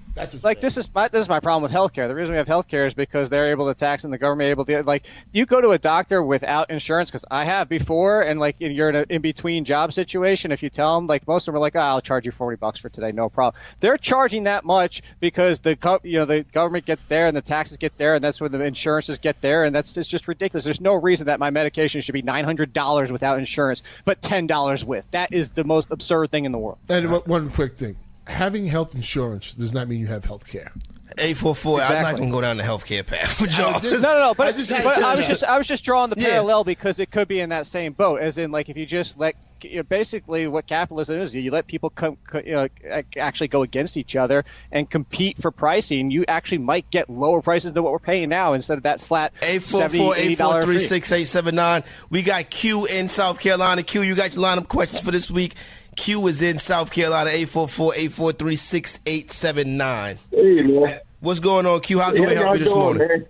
Like 0.42 0.60
this 0.60 0.76
is 0.76 0.88
my 0.94 1.08
this 1.08 1.22
is 1.22 1.28
my 1.28 1.40
problem 1.40 1.62
with 1.62 1.72
healthcare. 1.72 2.06
The 2.06 2.14
reason 2.14 2.34
we 2.34 2.38
have 2.38 2.46
healthcare 2.46 2.86
is 2.86 2.94
because 2.94 3.30
they're 3.30 3.50
able 3.50 3.68
to 3.68 3.74
tax 3.74 4.04
and 4.04 4.12
the 4.12 4.18
government 4.18 4.50
able 4.50 4.64
to 4.66 4.82
like 4.82 5.06
you 5.32 5.46
go 5.46 5.60
to 5.60 5.70
a 5.70 5.78
doctor 5.78 6.22
without 6.22 6.70
insurance 6.70 7.10
because 7.10 7.24
I 7.30 7.44
have 7.44 7.68
before 7.68 8.22
and 8.22 8.38
like 8.38 8.56
you're 8.58 8.90
in 8.90 8.96
an 8.96 9.06
in 9.08 9.22
between 9.22 9.64
job 9.64 9.92
situation. 9.92 10.52
If 10.52 10.62
you 10.62 10.68
tell 10.68 10.96
them 10.96 11.06
like 11.06 11.26
most 11.26 11.48
of 11.48 11.52
them 11.52 11.56
are 11.56 11.60
like 11.60 11.76
oh, 11.76 11.80
I'll 11.80 12.00
charge 12.02 12.26
you 12.26 12.32
forty 12.32 12.56
bucks 12.56 12.78
for 12.78 12.90
today, 12.90 13.12
no 13.12 13.30
problem. 13.30 13.60
They're 13.80 13.96
charging 13.96 14.44
that 14.44 14.64
much 14.64 15.02
because 15.20 15.60
the 15.60 15.78
you 16.02 16.18
know 16.18 16.24
the 16.26 16.42
government 16.42 16.84
gets 16.84 17.04
there 17.04 17.26
and 17.26 17.36
the 17.36 17.42
taxes 17.42 17.78
get 17.78 17.96
there 17.96 18.14
and 18.14 18.22
that's 18.22 18.40
where 18.40 18.50
the 18.50 18.62
insurances 18.62 19.18
get 19.18 19.40
there 19.40 19.64
and 19.64 19.74
that's 19.74 19.96
it's 19.96 20.08
just 20.08 20.28
ridiculous. 20.28 20.64
There's 20.64 20.80
no 20.80 20.94
reason 20.94 21.28
that 21.28 21.40
my 21.40 21.50
medication 21.50 22.02
should 22.02 22.12
be 22.12 22.22
nine 22.22 22.44
hundred 22.44 22.74
dollars 22.74 23.10
without 23.10 23.38
insurance 23.38 23.82
but 24.04 24.20
ten 24.20 24.46
dollars 24.46 24.84
with. 24.84 25.10
That 25.12 25.32
is 25.32 25.52
the 25.52 25.64
most 25.64 25.90
absurd 25.90 26.30
thing 26.30 26.44
in 26.44 26.52
the 26.52 26.58
world. 26.58 26.78
And 26.90 27.10
one 27.26 27.50
quick 27.50 27.78
thing 27.78 27.96
having 28.26 28.66
health 28.66 28.94
insurance 28.94 29.54
does 29.54 29.72
not 29.72 29.88
mean 29.88 30.00
you 30.00 30.06
have 30.06 30.24
health 30.24 30.46
care. 30.46 30.72
Eight 31.18 31.36
four 31.36 31.54
four. 31.54 31.80
I'm 31.80 32.02
not 32.02 32.16
going 32.16 32.28
to 32.28 32.34
go 32.34 32.40
down 32.40 32.56
the 32.56 32.62
healthcare 32.62 33.06
path 33.06 33.40
with 33.40 33.56
y'all. 33.58 33.82
no, 33.82 33.90
no, 33.90 34.00
no. 34.00 34.34
But, 34.34 34.48
I, 34.48 34.52
just, 34.52 34.82
but 34.82 35.02
I 35.02 35.14
was 35.14 35.26
just 35.26 35.44
I 35.44 35.58
was 35.58 35.66
just 35.66 35.84
drawing 35.84 36.10
the 36.10 36.16
parallel 36.16 36.60
yeah. 36.60 36.64
because 36.64 36.98
it 36.98 37.10
could 37.10 37.28
be 37.28 37.40
in 37.40 37.50
that 37.50 37.66
same 37.66 37.92
boat. 37.92 38.20
As 38.20 38.38
in, 38.38 38.50
like 38.50 38.68
if 38.68 38.76
you 38.76 38.86
just 38.86 39.18
let 39.18 39.36
you 39.62 39.76
know, 39.76 39.82
basically 39.82 40.46
what 40.46 40.66
capitalism 40.66 41.18
is, 41.18 41.34
you 41.34 41.50
let 41.50 41.66
people 41.66 41.90
come, 41.90 42.16
you 42.44 42.52
know, 42.52 42.68
actually 43.16 43.48
go 43.48 43.62
against 43.62 43.96
each 43.96 44.16
other 44.16 44.44
and 44.70 44.88
compete 44.88 45.38
for 45.38 45.50
pricing. 45.50 46.10
You 46.10 46.24
actually 46.28 46.58
might 46.58 46.90
get 46.90 47.10
lower 47.10 47.42
prices 47.42 47.72
than 47.72 47.82
what 47.82 47.92
we're 47.92 47.98
paying 47.98 48.28
now 48.28 48.54
instead 48.54 48.78
of 48.78 48.84
that 48.84 49.00
flat 49.00 49.32
eight 49.42 49.62
four 49.62 49.88
four 49.88 50.16
eight 50.16 50.38
four 50.38 50.62
three 50.62 50.78
six 50.78 51.12
eight 51.12 51.26
seven 51.26 51.54
nine. 51.54 51.84
We 52.10 52.22
got 52.22 52.48
Q 52.48 52.86
in 52.86 53.08
South 53.08 53.40
Carolina. 53.40 53.82
Q, 53.82 54.02
you 54.02 54.14
got 54.14 54.34
your 54.34 54.44
lineup 54.44 54.68
questions 54.68 55.02
for 55.02 55.10
this 55.10 55.30
week. 55.30 55.54
Q 55.96 56.26
is 56.26 56.42
in 56.42 56.58
South 56.58 56.92
Carolina, 56.92 57.30
844-843-6879. 57.30 60.18
Hey, 60.30 60.62
man. 60.62 61.00
What's 61.20 61.40
going 61.40 61.64
on, 61.66 61.80
Q? 61.80 62.00
How 62.00 62.12
can 62.12 62.22
yeah, 62.22 62.28
we 62.28 62.34
help 62.34 62.52
you 62.54 62.60
this 62.64 62.74
morning? 62.74 63.08
Man. 63.08 63.24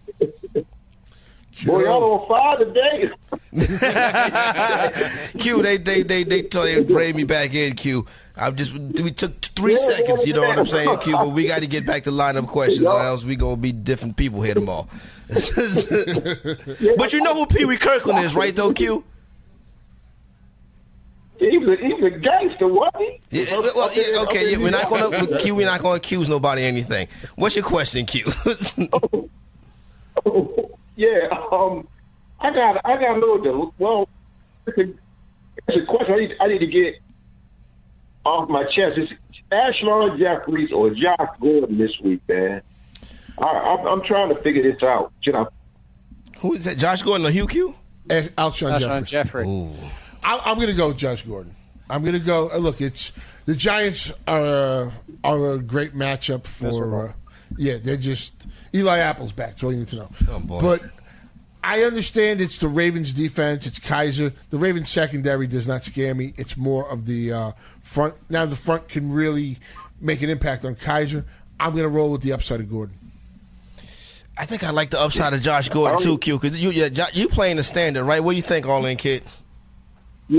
Boy, 1.66 1.84
y'all 1.84 2.02
on 2.02 2.26
fire 2.28 2.64
today. 2.64 3.10
Q, 5.38 5.62
they 5.62 5.76
they 5.76 6.02
they 6.02 6.24
they 6.24 6.42
told 6.42 6.66
they 6.66 6.82
bring 6.82 7.14
me 7.14 7.24
back 7.24 7.54
in. 7.54 7.74
Q, 7.74 8.06
I'm 8.36 8.56
just 8.56 8.72
we 8.72 9.10
took 9.10 9.38
three 9.40 9.74
yeah, 9.74 9.90
seconds. 9.90 10.26
You 10.26 10.32
know 10.32 10.40
what 10.40 10.58
I'm 10.58 10.66
saying, 10.66 10.98
Q? 10.98 11.12
But 11.12 11.28
we 11.28 11.46
got 11.46 11.60
to 11.60 11.66
get 11.66 11.84
back 11.84 12.04
to 12.04 12.10
lineup 12.10 12.46
questions, 12.48 12.86
or 12.86 13.00
else 13.00 13.24
we 13.24 13.36
gonna 13.36 13.56
be 13.56 13.72
different 13.72 14.16
people 14.16 14.40
here 14.40 14.54
tomorrow. 14.54 14.88
but 15.28 17.12
you 17.12 17.22
know 17.22 17.34
who 17.34 17.46
Pee 17.46 17.66
Wee 17.66 17.76
Kirkland 17.76 18.24
is, 18.24 18.34
right? 18.34 18.56
Though, 18.56 18.72
Q. 18.72 19.04
He 21.50 21.58
was 21.58 21.68
a, 21.70 21.84
he 21.84 21.92
was 21.94 22.04
a 22.04 22.18
gangster, 22.18 22.68
wasn't 22.68 23.02
he? 23.02 23.20
Yeah, 23.30 23.44
well, 23.74 23.90
yeah, 23.94 24.22
okay, 24.22 24.52
yeah, 24.52 24.58
we're 24.58 24.70
not 24.70 24.88
going 24.88 25.26
to 25.26 25.38
Q. 25.38 25.56
We're 25.56 25.66
not 25.66 25.82
going 25.82 25.98
to 25.98 26.06
accuse 26.06 26.28
nobody 26.28 26.62
of 26.62 26.68
anything. 26.68 27.08
What's 27.34 27.56
your 27.56 27.64
question, 27.64 28.06
Q? 28.06 28.26
oh, 28.92 29.28
oh, 30.24 30.78
yeah, 30.94 31.28
um, 31.50 31.88
I 32.40 32.52
got 32.52 32.80
I 32.84 32.96
got 32.96 33.16
a 33.16 33.20
little 33.20 33.74
well. 33.78 34.08
It's 34.66 34.78
a 35.68 35.84
question 35.86 36.14
I 36.14 36.18
need, 36.18 36.36
I 36.40 36.46
need 36.46 36.58
to 36.58 36.66
get 36.66 36.94
off 38.24 38.48
my 38.48 38.62
chest. 38.64 38.98
It's 38.98 39.12
Alshon 39.50 40.18
Jeffery 40.18 40.70
or 40.72 40.90
Josh 40.90 41.28
Gordon 41.40 41.76
this 41.76 41.98
week, 42.00 42.20
man. 42.28 42.62
I, 43.38 43.78
am 43.80 43.86
I'm 43.86 44.04
trying 44.04 44.28
to 44.34 44.40
figure 44.42 44.62
this 44.62 44.82
out. 44.82 45.12
Should 45.22 45.34
I? 45.34 45.46
Who 46.38 46.54
is 46.54 46.66
that? 46.66 46.78
Josh 46.78 47.02
Gordon 47.02 47.26
or 47.26 47.30
Hugh 47.30 47.48
Q? 47.48 47.74
Alshon 48.08 48.78
Jeffery. 48.78 49.02
Jeffery. 49.06 50.01
I, 50.22 50.50
am 50.50 50.56
going 50.56 50.68
to 50.68 50.74
go 50.74 50.92
Josh 50.92 51.22
Gordon. 51.22 51.54
I'm 51.90 52.02
going 52.02 52.14
to 52.14 52.20
go. 52.20 52.50
Uh, 52.50 52.58
look, 52.58 52.80
it's 52.80 53.12
the 53.44 53.54
Giants 53.54 54.12
are 54.26 54.90
are 55.24 55.52
a 55.52 55.58
great 55.58 55.94
matchup 55.94 56.46
for. 56.46 57.08
Uh, 57.08 57.12
yeah, 57.58 57.76
they're 57.82 57.96
just 57.96 58.46
Eli 58.74 58.98
Apple's 58.98 59.32
back. 59.32 59.50
That's 59.50 59.64
all 59.64 59.72
you 59.72 59.80
need 59.80 59.88
to 59.88 59.96
know. 59.96 60.10
Oh 60.30 60.40
boy. 60.40 60.60
But 60.60 60.82
I 61.62 61.84
understand 61.84 62.40
it's 62.40 62.58
the 62.58 62.68
Ravens 62.68 63.12
defense. 63.12 63.66
It's 63.66 63.78
Kizer. 63.78 64.32
The 64.50 64.58
Ravens 64.58 64.88
secondary 64.88 65.46
does 65.46 65.68
not 65.68 65.84
scare 65.84 66.14
me. 66.14 66.34
It's 66.36 66.56
more 66.56 66.90
of 66.90 67.06
the 67.06 67.32
uh, 67.32 67.52
front. 67.82 68.14
Now 68.30 68.46
the 68.46 68.56
front 68.56 68.88
can 68.88 69.12
really 69.12 69.58
make 70.00 70.22
an 70.22 70.30
impact 70.30 70.64
on 70.64 70.74
Kizer. 70.74 71.24
I'm 71.60 71.72
going 71.72 71.84
to 71.84 71.88
roll 71.88 72.10
with 72.10 72.22
the 72.22 72.32
upside 72.32 72.60
of 72.60 72.70
Gordon. 72.70 72.96
I 74.36 74.46
think 74.46 74.64
I 74.64 74.70
like 74.70 74.90
the 74.90 74.98
upside 74.98 75.34
of 75.34 75.42
Josh 75.42 75.68
Gordon 75.68 76.00
too, 76.00 76.18
Q. 76.18 76.38
Because 76.38 76.58
you, 76.58 76.70
yeah, 76.70 77.06
you 77.12 77.28
playing 77.28 77.56
the 77.56 77.62
standard, 77.62 78.04
right? 78.04 78.24
What 78.24 78.32
do 78.32 78.36
you 78.36 78.42
think, 78.42 78.66
All 78.66 78.84
In 78.86 78.96
Kid? 78.96 79.22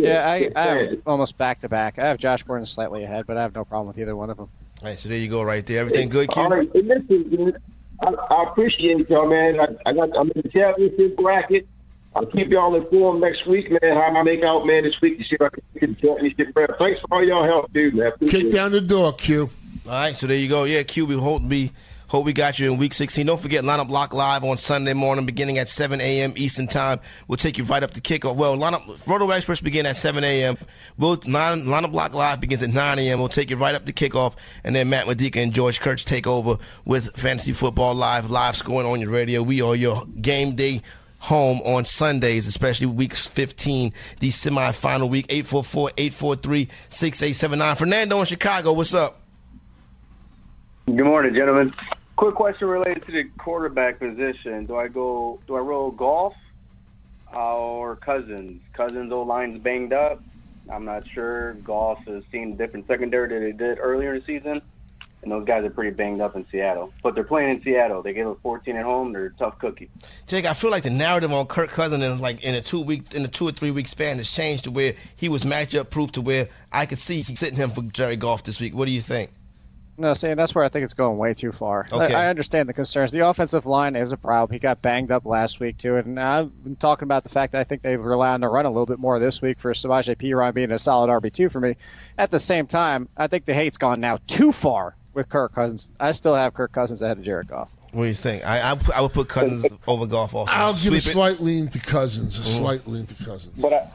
Yeah, 0.02 0.28
I, 0.28 0.50
I 0.56 0.66
have 0.66 1.02
almost 1.06 1.38
back 1.38 1.60
to 1.60 1.70
back. 1.70 2.00
I 2.00 2.08
have 2.08 2.18
Josh 2.18 2.42
Gordon 2.42 2.66
slightly 2.66 3.04
ahead, 3.04 3.28
but 3.28 3.38
I 3.38 3.44
have 3.44 3.54
no 3.54 3.64
problem 3.64 3.88
with 3.88 4.00
either 4.00 4.16
one 4.16 4.32
of 4.32 4.38
them. 4.38 4.50
All 4.82 4.88
right, 4.88 4.98
so 4.98 5.08
there 5.08 5.18
you 5.18 5.30
go, 5.30 5.44
right 5.44 5.64
there. 5.66 5.80
Everything 5.80 6.10
good, 6.10 6.30
Q? 6.30 6.42
All 6.42 6.50
right, 6.50 6.74
listen, 6.74 7.56
I, 8.02 8.08
I 8.08 8.44
appreciate 8.44 9.08
y'all, 9.10 9.30
man. 9.30 9.60
I, 9.60 9.68
I 9.86 9.94
got 9.94 10.18
I'm 10.18 10.32
in 10.32 10.42
the 10.42 10.50
championship 10.50 11.16
bracket. 11.16 11.68
I'll 12.16 12.26
keep 12.26 12.50
y'all 12.50 12.76
informed 12.76 13.22
next 13.22 13.46
week, 13.46 13.70
man. 13.70 13.96
How 13.96 14.02
I 14.02 14.24
make 14.24 14.44
out, 14.44 14.66
man, 14.66 14.84
this 14.84 15.00
week 15.02 15.20
to 15.20 15.24
see 15.24 15.36
if 15.36 15.42
I 15.42 15.50
can 15.50 15.64
get 15.80 16.02
the 16.02 16.08
championship. 16.08 16.78
Thanks 16.80 17.00
for 17.02 17.08
all 17.12 17.24
y'all 17.24 17.46
help, 17.46 17.72
dude, 17.72 17.94
man. 17.94 18.12
Kick 18.28 18.52
down 18.52 18.72
the 18.72 18.82
door, 18.82 19.14
Q. 19.14 19.50
All 19.86 19.92
right, 19.92 20.16
so 20.16 20.26
there 20.26 20.38
you 20.38 20.50
go. 20.50 20.64
Yeah, 20.64 20.82
Q, 20.84 21.06
we 21.06 21.18
hope 21.20 21.44
to 21.44 21.48
be 21.48 21.72
Hope 22.14 22.26
we 22.26 22.34
got 22.34 22.60
you 22.60 22.72
in 22.72 22.78
week 22.78 22.94
16. 22.94 23.26
Don't 23.26 23.42
forget 23.42 23.64
Lineup 23.64 23.88
Block 23.88 24.14
Live 24.14 24.44
on 24.44 24.60
Sunday 24.60 24.94
morning 24.94 25.26
beginning 25.26 25.58
at 25.58 25.68
7 25.68 26.00
a.m. 26.00 26.34
Eastern 26.36 26.68
Time. 26.68 27.00
We'll 27.28 27.38
take 27.38 27.58
you 27.58 27.64
right 27.64 27.82
up 27.82 27.90
to 27.90 28.02
kickoff. 28.02 28.36
Well, 28.36 28.56
Lineup 28.56 29.08
Roto 29.08 29.32
Experts 29.32 29.62
begin 29.62 29.88
at 29.88 29.98
7 29.98 30.24
a.m. 30.24 30.56
We'll, 31.00 31.18
line, 31.28 31.64
Lineup 31.64 31.92
Block 31.92 32.14
Live 32.14 32.40
begins 32.40 32.62
at 32.62 32.70
9 32.70 33.00
a.m. 33.00 33.18
We'll 33.18 33.30
take 33.30 33.50
you 33.50 33.58
right 33.58 33.74
up 33.74 33.88
to 33.88 33.94
kickoff. 33.94 34.36
And 34.64 34.76
then 34.76 34.92
Matt 34.92 35.08
Modica 35.08 35.40
and 35.40 35.52
George 35.52 35.82
Kurtz 35.82 36.04
take 36.04 36.28
over 36.28 36.58
with 36.86 37.18
Fantasy 37.18 37.52
Football 37.52 37.96
Live, 37.96 38.30
live 38.30 38.56
scoring 38.56 38.86
on 38.86 39.02
your 39.02 39.10
radio. 39.10 39.42
We 39.42 39.64
are 39.64 39.76
your 39.76 40.06
game 40.22 40.54
day 40.54 40.84
home 41.18 41.62
on 41.62 41.84
Sundays, 41.84 42.46
especially 42.46 42.86
week 42.86 43.16
15, 43.16 43.92
the 44.20 44.30
semifinal 44.30 45.10
week. 45.10 45.28
844-843-6879. 45.30 47.76
Fernando 47.76 48.20
in 48.20 48.26
Chicago, 48.26 48.74
what's 48.74 48.94
up? 48.94 49.20
Good 50.86 51.06
morning, 51.06 51.34
gentlemen. 51.34 51.74
Quick 52.16 52.36
question 52.36 52.68
related 52.68 53.06
to 53.08 53.12
the 53.12 53.24
quarterback 53.40 54.00
position. 54.00 54.66
Do 54.66 54.76
I 54.76 54.88
go? 54.88 55.40
Do 55.48 55.56
I 55.56 55.60
roll 55.60 55.92
Goff 55.92 56.36
uh, 57.34 57.58
or 57.58 57.96
Cousins? 57.96 58.62
Cousins' 58.74 59.12
O 59.12 59.24
line's 59.24 59.60
banged 59.62 59.94
up. 59.94 60.22
I'm 60.72 60.86
not 60.86 61.08
sure. 61.08 61.54
Goff 61.56 62.06
has 62.06 62.24
seen 62.32 62.54
a 62.54 62.56
different 62.56 62.88
secondary 62.88 63.28
than 63.28 63.44
they 63.44 63.52
did 63.52 63.80
earlier 63.82 64.14
in 64.14 64.20
the 64.20 64.26
season, 64.26 64.62
and 65.24 65.32
those 65.32 65.44
guys 65.46 65.66
are 65.66 65.72
pretty 65.72 65.90
banged 65.90 66.22
up 66.22 66.36
in 66.36 66.46
Seattle. 66.52 66.94
But 67.02 67.16
they're 67.16 67.24
playing 67.24 67.58
in 67.58 67.64
Seattle. 67.64 68.04
They 68.04 68.14
get 68.14 68.28
a 68.28 68.36
14 68.36 68.76
at 68.76 68.84
home. 68.84 69.12
They're 69.12 69.26
a 69.26 69.34
tough 69.34 69.58
cookie. 69.58 69.90
Jake, 70.28 70.46
I 70.46 70.54
feel 70.54 70.70
like 70.70 70.84
the 70.84 70.92
narrative 70.92 71.34
on 71.34 71.48
Kirk 71.48 71.72
Cousins 71.72 72.04
in 72.04 72.20
like 72.20 72.44
in 72.44 72.54
a 72.54 72.62
two 72.62 72.82
week 72.82 73.16
in 73.16 73.26
a 73.26 73.28
two 73.28 73.48
or 73.48 73.52
three 73.52 73.72
week 73.72 73.88
span 73.88 74.18
has 74.18 74.30
changed 74.30 74.66
to 74.66 74.72
where 74.72 74.94
he 75.16 75.30
was 75.30 75.44
matchup 75.44 75.90
proof 75.90 76.12
to 76.14 76.22
where 76.22 76.48
I 76.72 76.86
could 76.86 77.00
see 77.00 77.24
sitting 77.24 77.58
him 77.58 77.72
for 77.72 77.82
Jared 77.82 78.20
Goff 78.20 78.44
this 78.44 78.60
week. 78.60 78.76
What 78.76 78.86
do 78.86 78.92
you 78.92 79.02
think? 79.02 79.32
No, 80.04 80.14
see, 80.14 80.28
and 80.28 80.38
that's 80.40 80.54
where 80.54 80.64
I 80.66 80.70
think 80.70 80.84
it's 80.84 80.94
going 80.94 81.18
way 81.18 81.34
too 81.34 81.52
far. 81.54 81.88
Okay. 81.92 82.14
I, 82.14 82.26
I 82.26 82.30
understand 82.30 82.68
the 82.68 82.74
concerns. 82.74 83.10
The 83.12 83.26
offensive 83.28 83.66
line 83.66 83.96
is 83.96 84.12
a 84.12 84.18
problem. 84.18 84.54
He 84.54 84.60
got 84.60 84.82
banged 84.82 85.12
up 85.12 85.26
last 85.26 85.60
week 85.62 85.78
too, 85.78 85.96
and 85.96 86.20
I've 86.20 86.64
been 86.64 86.76
talking 86.76 87.06
about 87.06 87.24
the 87.24 87.30
fact 87.30 87.54
that 87.54 87.62
I 87.62 87.64
think 87.64 87.82
they 87.84 87.96
rely 87.96 88.32
on 88.34 88.42
the 88.42 88.50
run 88.50 88.66
a 88.66 88.70
little 88.70 88.86
bit 88.86 89.00
more 89.00 89.18
this 89.18 89.42
week 89.42 89.60
for 89.60 89.72
Samaje 89.74 90.16
Perine 90.18 90.54
being 90.54 90.72
a 90.72 90.78
solid 90.78 91.10
RB 91.10 91.32
two 91.32 91.50
for 91.50 91.60
me. 91.62 91.78
At 92.18 92.32
the 92.32 92.40
same 92.40 92.68
time, 92.68 93.08
I 93.16 93.28
think 93.28 93.46
the 93.46 93.54
hate's 93.54 93.78
gone 93.78 94.02
now 94.02 94.20
too 94.28 94.52
far 94.52 94.96
with 95.14 95.30
Kirk 95.30 95.54
Cousins. 95.56 95.88
I 96.00 96.12
still 96.12 96.36
have 96.36 96.54
Kirk 96.54 96.72
Cousins 96.74 97.02
ahead 97.02 97.18
of 97.18 97.24
Jared 97.24 97.48
Goff. 97.48 97.72
What 97.94 98.02
do 98.04 98.08
you 98.10 98.14
think? 98.14 98.46
I 98.46 98.72
I, 98.74 98.78
I 98.96 99.02
would 99.02 99.14
put 99.14 99.30
Cousins 99.30 99.66
over 99.88 100.06
Goff 100.06 100.36
also. 100.36 100.52
I'll 100.54 100.74
give 100.74 100.82
a 100.82 100.82
Sweep 100.82 100.98
it. 100.98 101.02
slight 101.02 101.40
lean 101.40 101.68
to 101.70 101.80
Cousins. 101.80 102.40
A 102.40 102.42
Mhm. 102.42 102.58
slight 102.58 102.88
lean 102.88 103.06
to 103.06 103.24
Cousins. 103.24 103.58
But 103.62 103.72
I, 103.74 103.88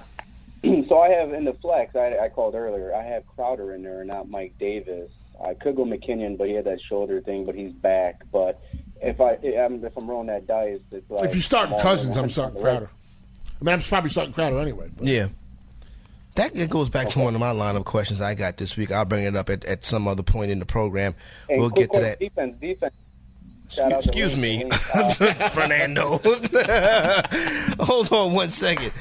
so 0.89 1.01
I 1.01 1.11
have 1.11 1.35
in 1.35 1.45
the 1.45 1.53
flex. 1.53 1.95
I, 1.97 2.17
I 2.19 2.29
called 2.31 2.55
earlier. 2.55 2.95
I 2.95 3.03
have 3.03 3.25
Crowder 3.37 3.75
in 3.75 3.83
there, 3.83 4.01
and 4.01 4.09
not 4.09 4.31
Mike 4.31 4.55
Davis. 4.59 5.11
I 5.45 5.55
could 5.55 5.77
go 5.77 5.85
McKinnon, 5.85 6.37
but 6.37 6.49
he 6.49 6.55
had 6.55 6.65
that 6.65 6.81
shoulder 6.81 7.21
thing, 7.21 7.45
but 7.47 7.55
he's 7.55 7.73
back. 7.73 8.23
But 8.33 8.61
if 9.01 9.21
I 9.21 9.35
I'm, 9.59 9.85
if 9.85 9.97
I'm 9.97 10.09
rolling 10.09 10.27
that 10.29 10.47
dice, 10.47 10.81
it's 10.91 11.09
like 11.11 11.29
if 11.29 11.35
you 11.35 11.41
start 11.43 11.71
Cousins, 11.81 12.17
I'm 12.17 12.29
starting. 12.31 12.61
Crowder. 12.61 12.91
I 13.61 13.65
mean, 13.65 13.75
I'm 13.75 13.81
probably 13.83 14.11
starting 14.11 14.33
Crowder 14.33 14.59
anyway. 14.59 14.91
but- 14.97 15.07
Yeah. 15.07 15.29
That 16.35 16.57
it 16.57 16.71
goes 16.71 16.89
back 16.89 17.09
to 17.11 17.19
one 17.19 17.35
of 17.35 17.41
my 17.41 17.51
line 17.51 17.75
of 17.75 17.85
questions 17.85 18.21
I 18.21 18.35
got 18.35 18.57
this 18.59 18.77
week. 18.77 18.93
I'll 18.93 19.05
bring 19.05 19.25
it 19.25 19.35
up 19.35 19.51
at, 19.51 19.65
at 19.65 19.85
some 19.85 20.07
other 20.07 20.23
point 20.23 20.53
in 20.53 20.61
the 20.61 20.67
program. 20.67 21.17
Hey, 21.49 21.59
we'll 21.59 21.71
get 21.71 21.93
to 21.93 21.99
that. 22.01 22.21
Defense, 22.21 22.57
defense. 22.61 22.95
Shout 23.71 23.93
out 23.93 24.07
Excuse 24.07 24.39
Link, 24.39 24.65
me, 24.65 24.71
Fernando. 25.51 26.19
Hold 27.81 28.13
on 28.13 28.35
one 28.35 28.51
second. 28.51 28.93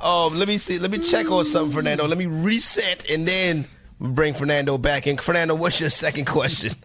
Um, 0.00 0.38
let 0.38 0.46
me 0.48 0.58
see. 0.58 0.78
Let 0.78 0.90
me 0.90 0.98
check 0.98 1.30
on 1.30 1.44
something, 1.44 1.74
Fernando. 1.74 2.06
Let 2.06 2.18
me 2.18 2.26
reset 2.26 3.10
and 3.10 3.26
then 3.26 3.66
bring 4.00 4.34
Fernando 4.34 4.78
back 4.78 5.06
in. 5.06 5.16
Fernando, 5.16 5.54
what's 5.54 5.80
your 5.80 5.90
second 5.90 6.26
question? 6.26 6.72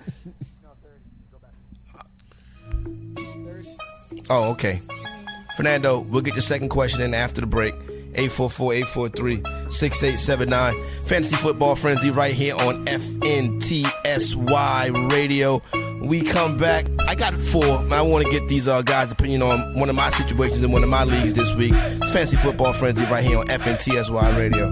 Oh, 4.33 4.51
okay. 4.51 4.79
Fernando, 5.57 5.99
we'll 5.99 6.21
get 6.21 6.35
your 6.35 6.41
second 6.41 6.69
question 6.69 7.01
in 7.01 7.13
after 7.13 7.41
the 7.41 7.47
break. 7.47 7.73
844-843-6879. 8.13 10.85
Fantasy 11.05 11.35
Football 11.35 11.75
Frenzy 11.75 12.11
right 12.11 12.33
here 12.33 12.55
on 12.55 12.85
FNTSY 12.85 13.91
Radio. 15.11 15.61
We 16.01 16.21
come 16.21 16.55
back. 16.55 16.85
I 17.07 17.15
got 17.15 17.33
four. 17.33 17.65
I 17.91 18.01
want 18.01 18.23
to 18.23 18.31
get 18.31 18.47
these 18.47 18.69
uh, 18.69 18.81
guys' 18.83 19.11
opinion 19.11 19.41
on 19.41 19.77
one 19.77 19.89
of 19.89 19.95
my 19.95 20.11
situations 20.11 20.63
in 20.63 20.71
one 20.71 20.83
of 20.83 20.89
my 20.89 21.03
leagues 21.03 21.33
this 21.33 21.53
week. 21.55 21.73
It's 21.73 22.11
Fantasy 22.11 22.37
Football 22.37 22.71
Frenzy 22.71 23.03
right 23.05 23.23
here 23.23 23.37
on 23.37 23.47
FNTSY 23.47 24.37
Radio. 24.37 24.71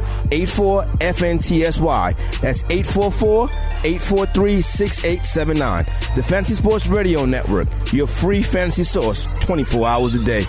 84 0.31 0.83
FNTSY. 0.83 2.41
That's 2.41 2.63
844 2.63 3.49
843 3.83 4.61
6879. 4.61 5.85
The 6.15 6.23
Fantasy 6.23 6.55
Sports 6.55 6.87
Radio 6.87 7.25
Network, 7.25 7.67
your 7.91 8.07
free 8.07 8.43
fantasy 8.43 8.83
source 8.83 9.27
24 9.41 9.87
hours 9.87 10.15
a 10.15 10.23
day. 10.23 10.45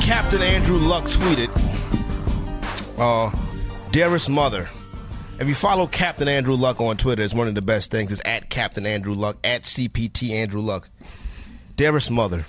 Captain 0.00 0.42
Andrew 0.42 0.76
Luck 0.78 1.04
tweeted, 1.04 1.50
uh, 2.98 3.30
Dearest 3.90 4.28
mother, 4.28 4.68
if 5.44 5.48
you 5.48 5.54
follow 5.54 5.86
Captain 5.86 6.26
Andrew 6.26 6.54
Luck 6.54 6.80
on 6.80 6.96
Twitter, 6.96 7.20
it's 7.20 7.34
one 7.34 7.48
of 7.48 7.54
the 7.54 7.60
best 7.60 7.90
things. 7.90 8.10
It's 8.10 8.22
at 8.24 8.48
Captain 8.48 8.86
Andrew 8.86 9.12
Luck, 9.12 9.36
at 9.44 9.64
CPT 9.64 10.30
Andrew 10.30 10.62
Luck. 10.62 10.88
Dearest 11.76 12.10
mother, 12.10 12.46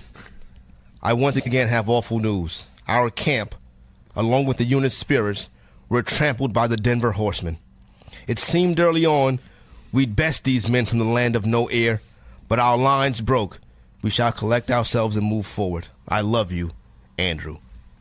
I 1.03 1.11
once 1.11 1.35
again 1.35 1.67
have 1.67 1.89
awful 1.89 2.19
news. 2.19 2.63
Our 2.87 3.09
camp, 3.09 3.53
along 4.15 4.45
with 4.45 4.55
the 4.55 4.63
unit's 4.63 4.95
spirits, 4.95 5.49
were 5.89 6.03
trampled 6.03 6.53
by 6.53 6.67
the 6.67 6.77
Denver 6.77 7.11
horsemen. 7.11 7.57
It 8.27 8.39
seemed 8.39 8.79
early 8.79 9.05
on 9.05 9.39
we'd 9.91 10.15
best 10.15 10.45
these 10.45 10.69
men 10.69 10.85
from 10.85 10.99
the 10.99 11.03
land 11.03 11.35
of 11.35 11.45
no 11.45 11.67
air, 11.67 12.01
but 12.47 12.59
our 12.59 12.77
lines 12.77 13.19
broke. 13.19 13.59
We 14.03 14.09
shall 14.09 14.31
collect 14.31 14.71
ourselves 14.71 15.17
and 15.17 15.27
move 15.27 15.45
forward. 15.45 15.87
I 16.07 16.21
love 16.21 16.53
you, 16.53 16.71
Andrew. 17.17 17.57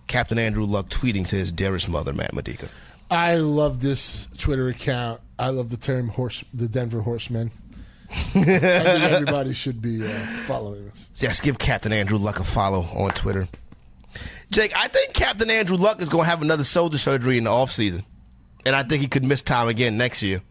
Captain 0.06 0.38
Andrew 0.38 0.64
Luck 0.64 0.88
tweeting 0.88 1.26
to 1.26 1.36
his 1.36 1.50
dearest 1.50 1.88
mother, 1.88 2.12
Matt 2.12 2.32
Modica. 2.32 2.68
I 3.10 3.36
love 3.36 3.80
this 3.80 4.28
Twitter 4.38 4.68
account. 4.68 5.20
I 5.38 5.48
love 5.50 5.70
the 5.70 5.76
term 5.76 6.08
horse, 6.08 6.42
the 6.54 6.68
Denver 6.68 7.00
Horsemen. 7.02 7.50
I 8.10 8.14
think 8.14 8.48
everybody 8.48 9.52
should 9.54 9.82
be 9.82 10.04
uh, 10.04 10.08
following 10.46 10.84
this. 10.86 11.08
Just 11.14 11.42
give 11.42 11.58
Captain 11.58 11.92
Andrew 11.92 12.18
Luck 12.18 12.38
a 12.40 12.44
follow 12.44 12.80
on 12.82 13.10
Twitter. 13.10 13.48
Jake, 14.50 14.72
I 14.76 14.86
think 14.88 15.12
Captain 15.14 15.50
Andrew 15.50 15.76
Luck 15.76 16.00
is 16.00 16.08
going 16.08 16.24
to 16.24 16.30
have 16.30 16.40
another 16.42 16.62
shoulder 16.64 16.98
surgery 16.98 17.38
in 17.38 17.44
the 17.44 17.50
offseason. 17.50 18.04
And 18.64 18.76
I 18.76 18.82
think 18.84 19.02
he 19.02 19.08
could 19.08 19.24
miss 19.24 19.42
time 19.42 19.68
again 19.68 19.96
next 19.96 20.22
year. 20.22 20.42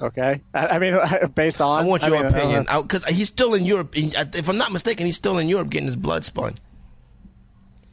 Okay, 0.00 0.40
I, 0.54 0.66
I 0.66 0.78
mean, 0.78 0.96
based 1.34 1.60
on 1.60 1.84
I 1.84 1.86
want 1.88 2.02
your 2.04 2.14
uh, 2.14 2.18
I 2.20 2.22
don't 2.22 2.32
opinion. 2.32 2.66
Because 2.82 3.04
he's 3.06 3.28
still 3.28 3.54
in 3.54 3.64
Europe. 3.64 3.94
He- 3.94 4.12
If 4.14 4.48
I'm 4.48 4.56
not 4.56 4.72
mistaken, 4.72 5.04
he's 5.06 5.16
still 5.16 5.38
in 5.38 5.48
Europe 5.48 5.70
getting 5.70 5.86
his 5.88 5.96
blood 5.96 6.24
spun. 6.24 6.56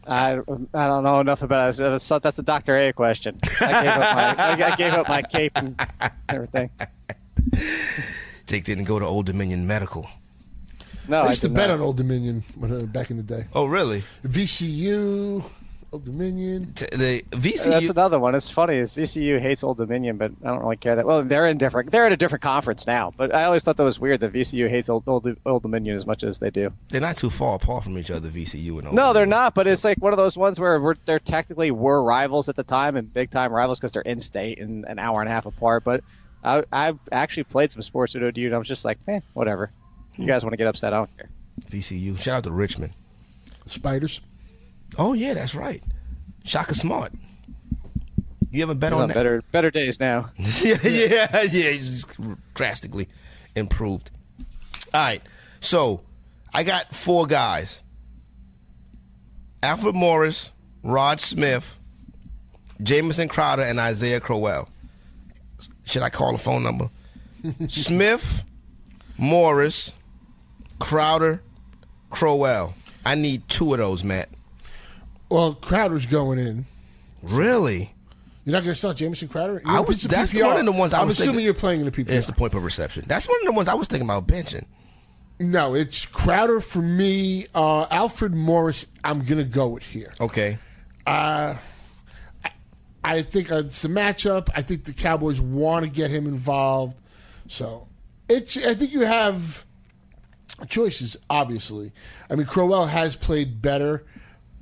I, 0.08 0.34
I 0.74 0.88
don't 0.88 1.04
know 1.04 1.20
enough 1.20 1.42
about 1.42 1.74
it. 1.74 1.78
That's, 1.78 2.08
that's 2.08 2.40
a 2.40 2.44
Doctor 2.44 2.76
A 2.78 2.94
question. 2.94 3.38
I 3.62 3.84
gave 3.84 3.92
up 3.92 4.16
my 4.16 4.36
I, 4.38 4.72
I 4.72 4.76
gave 4.76 4.94
up 4.94 5.10
my 5.10 5.22
cape 5.22 5.52
and 5.56 5.80
everything. 6.30 6.70
Jake 8.46 8.64
didn't 8.66 8.84
go 8.86 9.00
to 9.00 9.06
Old 9.06 9.26
Dominion 9.26 9.66
Medical. 9.66 10.08
No, 11.08 11.18
I 11.18 11.26
I 11.26 11.30
used 11.30 11.42
to 11.42 11.48
did 11.48 11.56
bet 11.56 11.70
not. 11.70 11.76
on 11.76 11.82
Old 11.82 11.98
Dominion 11.98 12.44
back 12.88 13.10
in 13.12 13.18
the 13.18 13.24
day. 13.24 13.46
Oh, 13.54 13.66
really? 13.66 14.04
VCU, 14.24 15.44
Old 15.96 16.04
Dominion. 16.04 16.64
The 16.74 17.24
VCU. 17.32 17.70
That's 17.70 17.90
another 17.90 18.20
one. 18.20 18.36
It's 18.36 18.50
funny. 18.50 18.76
Is 18.76 18.94
VCU 18.94 19.40
hates 19.40 19.64
Old 19.64 19.78
Dominion, 19.78 20.18
but 20.18 20.32
I 20.44 20.48
don't 20.48 20.60
really 20.60 20.76
care 20.76 20.98
that. 20.98 21.06
Well, 21.06 21.24
they're 21.24 21.48
in 21.48 21.58
different. 21.58 21.90
They're 21.90 22.06
in 22.06 22.12
a 22.12 22.18
different 22.18 22.42
conference 22.42 22.86
now. 22.86 23.14
But 23.16 23.34
I 23.34 23.46
always 23.46 23.64
thought 23.64 23.78
that 23.78 23.86
was 23.86 23.98
weird 23.98 24.20
that 24.20 24.34
VCU 24.34 24.70
hates 24.70 24.90
Old 24.90 25.08
Old, 25.08 25.26
Old 25.46 25.64
Dominion 25.64 25.96
as 25.96 26.06
much 26.06 26.26
as 26.26 26.40
they 26.40 26.50
do. 26.50 26.74
They're 26.90 27.00
not 27.00 27.16
too 27.16 27.30
far 27.30 27.56
apart 27.56 27.86
from 27.86 27.98
each 27.98 28.12
other, 28.12 28.28
VCU 28.28 28.78
and 28.80 28.88
Old 28.88 28.96
No, 28.96 29.14
they're 29.14 29.26
not. 29.26 29.56
But 29.56 29.68
it's 29.68 29.86
like 29.86 30.00
one 30.00 30.12
of 30.12 30.18
those 30.18 30.36
ones 30.36 30.60
where 30.60 30.82
we're, 30.82 30.96
they're 31.06 31.18
technically 31.18 31.72
were 31.72 32.04
rivals 32.04 32.50
at 32.50 32.58
the 32.58 32.64
time 32.64 32.98
and 32.98 33.14
big 33.14 33.30
time 33.30 33.54
rivals 33.54 33.80
because 33.80 33.94
they're 33.94 34.02
in 34.02 34.20
state 34.20 34.60
and 34.60 34.84
an 34.84 35.00
hour 35.00 35.22
and 35.22 35.30
a 35.30 35.32
half 35.32 35.46
apart. 35.46 35.86
But 35.86 36.04
I 36.44 36.64
I 36.74 36.94
actually 37.10 37.46
played 37.46 37.72
some 37.72 37.84
sports 37.84 38.16
with 38.16 38.24
ODU 38.24 38.48
and 38.48 38.54
I 38.56 38.58
was 38.58 38.68
just 38.68 38.84
like, 38.84 38.98
eh, 39.08 39.22
whatever. 39.34 39.72
You 40.16 40.26
guys 40.26 40.44
want 40.44 40.52
to 40.52 40.58
get 40.58 40.68
upset? 40.68 40.92
I 40.92 40.98
don't 40.98 41.18
care. 41.18 41.30
VCU. 41.72 42.20
Shout 42.20 42.36
out 42.40 42.44
to 42.44 42.52
Richmond. 42.52 42.92
Spiders. 43.66 44.20
Oh, 44.98 45.14
yeah, 45.14 45.34
that's 45.34 45.56
right. 45.56 45.84
Shaka 46.44 46.74
Smart. 46.76 47.12
You 48.52 48.64
ever 48.64 48.74
bet 48.74 48.94
He's 48.94 48.98
on 48.98 49.04
on 49.04 49.08
that? 49.10 49.16
better 49.16 49.42
better 49.52 49.70
days 49.70 50.00
now. 50.00 50.30
yeah, 50.38 50.78
yeah, 50.84 51.42
yeah. 51.42 51.70
He's 51.72 52.04
just 52.06 52.54
drastically 52.54 53.08
improved. 53.56 54.10
All 54.94 55.02
right. 55.02 55.22
So 55.60 56.04
I 56.54 56.64
got 56.64 56.96
four 56.96 57.26
guys 57.26 57.84
Alfred 59.62 59.96
Morris, 59.96 60.52
Rod 60.84 61.20
Smith, 61.20 61.78
Jamison 62.82 63.28
Crowder, 63.28 63.64
and 63.64 63.80
Isaiah 63.80 64.20
Crowell. 64.22 64.70
Should 65.86 66.04
I 66.04 66.10
call 66.10 66.32
the 66.32 66.38
phone 66.38 66.64
number? 66.64 66.90
Smith, 67.68 68.46
Morris, 69.18 69.94
Crowder, 70.80 71.42
Crowell. 72.10 72.74
I 73.06 73.16
need 73.16 73.48
two 73.50 73.74
of 73.74 73.80
those, 73.80 74.04
Matt. 74.04 74.30
Well, 75.36 75.54
Crowder's 75.54 76.06
going 76.06 76.40
in. 76.40 76.64
Really? 77.22 77.94
You're 78.46 78.54
not 78.54 78.64
going 78.64 78.72
to 78.74 78.80
start 78.80 78.96
Jamison 78.96 79.28
Crowder? 79.28 79.62
You're 79.66 79.76
I 79.76 79.82
was. 79.82 80.02
That's 80.04 80.34
one 80.34 80.58
of 80.58 80.66
the 80.66 80.72
ones 80.72 80.94
I 80.94 81.02
I'm 81.02 81.08
was 81.08 81.16
assuming 81.16 81.34
thinking. 81.34 81.44
you're 81.46 81.54
playing 81.54 81.80
in 81.82 81.86
the 81.86 81.92
PPR. 81.92 82.10
It's 82.12 82.28
the 82.28 82.32
point 82.34 82.54
per 82.54 82.60
reception. 82.60 83.04
That's 83.06 83.28
one 83.28 83.38
of 83.42 83.46
the 83.46 83.52
ones 83.52 83.68
I 83.68 83.74
was 83.74 83.90
thinking 83.90 84.08
about 84.08 84.28
benching. 84.28 84.66
No, 85.42 85.76
it's 85.76 86.06
Crowder 86.06 86.62
for 86.62 86.82
me. 86.82 87.48
Uh, 87.54 87.86
Alfred 87.92 88.34
Morris, 88.34 88.86
I'm 89.04 89.26
going 89.26 89.40
to 89.40 89.44
go 89.44 89.68
with 89.68 89.84
here. 89.84 90.14
Okay. 90.22 90.58
Uh, 91.06 91.56
I 93.04 93.22
think 93.22 93.52
it's 93.52 93.84
a 93.84 93.90
matchup. 93.90 94.48
I 94.56 94.62
think 94.62 94.86
the 94.86 94.94
Cowboys 94.94 95.42
want 95.42 95.84
to 95.84 95.92
get 95.92 96.12
him 96.12 96.28
involved. 96.28 96.96
So 97.50 97.90
it's. 98.30 98.56
I 98.66 98.74
think 98.74 98.94
you 98.94 99.02
have 99.02 99.66
choices. 100.70 101.18
Obviously, 101.30 101.92
I 102.30 102.36
mean 102.36 102.46
Crowell 102.46 102.86
has 102.86 103.18
played 103.18 103.62
better, 103.62 104.06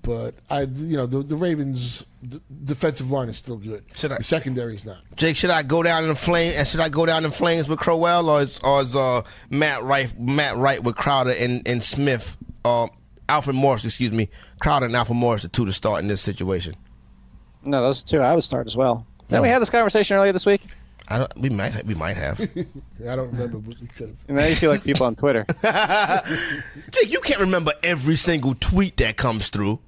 but 0.04 0.36
I, 0.50 0.62
you 0.62 0.96
know, 0.98 1.06
the, 1.08 1.20
the 1.24 1.36
Ravens' 1.36 2.06
d- 2.28 2.40
defensive 2.66 3.12
line 3.12 3.30
is 3.30 3.38
still 3.38 3.58
good. 3.58 3.84
Should 3.96 4.12
I- 4.12 4.18
the 4.18 4.24
secondary 4.24 4.76
is 4.76 4.86
not. 4.86 4.98
Jake, 5.16 5.36
should 5.36 5.50
I 5.50 5.64
go 5.64 5.82
down 5.82 6.04
in 6.06 6.14
flames? 6.16 6.56
And 6.56 6.68
should 6.68 6.80
I 6.82 6.90
go 6.90 7.06
down 7.06 7.26
in 7.26 7.32
flames 7.32 7.68
with 7.68 7.80
Crowell, 7.80 8.30
or 8.30 8.42
is, 8.42 8.60
or 8.60 8.82
is 8.82 8.96
uh, 8.96 9.24
Matt 9.50 9.82
Wright 9.84 10.14
Matt 10.20 10.58
Wright 10.58 10.84
with 10.84 10.96
Crowder 10.96 11.34
and, 11.40 11.68
and 11.68 11.82
Smith, 11.82 12.38
uh, 12.64 12.88
Alfred 13.28 13.56
Morris, 13.56 13.84
excuse 13.86 14.14
me, 14.14 14.30
Crowder 14.60 14.86
and 14.86 14.96
Alfred 14.96 15.18
Morris, 15.18 15.42
the 15.44 15.48
two 15.48 15.66
to 15.66 15.72
start 15.72 16.02
in 16.02 16.08
this 16.08 16.22
situation? 16.22 16.76
No, 17.64 17.82
those 17.82 18.04
two 18.04 18.20
I 18.20 18.36
would 18.36 18.44
start 18.44 18.68
as 18.68 18.76
well. 18.78 19.08
Then 19.30 19.42
we 19.42 19.48
had 19.48 19.62
this 19.62 19.70
conversation 19.72 20.18
earlier 20.18 20.34
this 20.34 20.46
week. 20.46 20.62
I 21.10 21.18
don't, 21.20 21.32
we 21.40 21.50
might 21.50 21.84
we 21.86 21.96
might 21.96 22.16
have. 22.18 22.40
I 23.10 23.16
don't 23.16 23.32
remember, 23.32 23.58
but 23.58 23.80
we 23.80 23.88
could 23.88 24.10
have. 24.10 24.18
And 24.28 24.38
now 24.38 24.46
you 24.46 24.56
feel 24.56 24.70
like 24.72 24.84
people 24.84 25.06
on 25.06 25.16
Twitter. 25.16 25.46
Jake, 26.92 27.12
you 27.12 27.20
can't 27.20 27.42
remember 27.42 27.72
every 27.84 28.16
single 28.16 28.56
tweet 28.56 28.98
that 28.98 29.18
comes 29.18 29.50
through. 29.50 29.80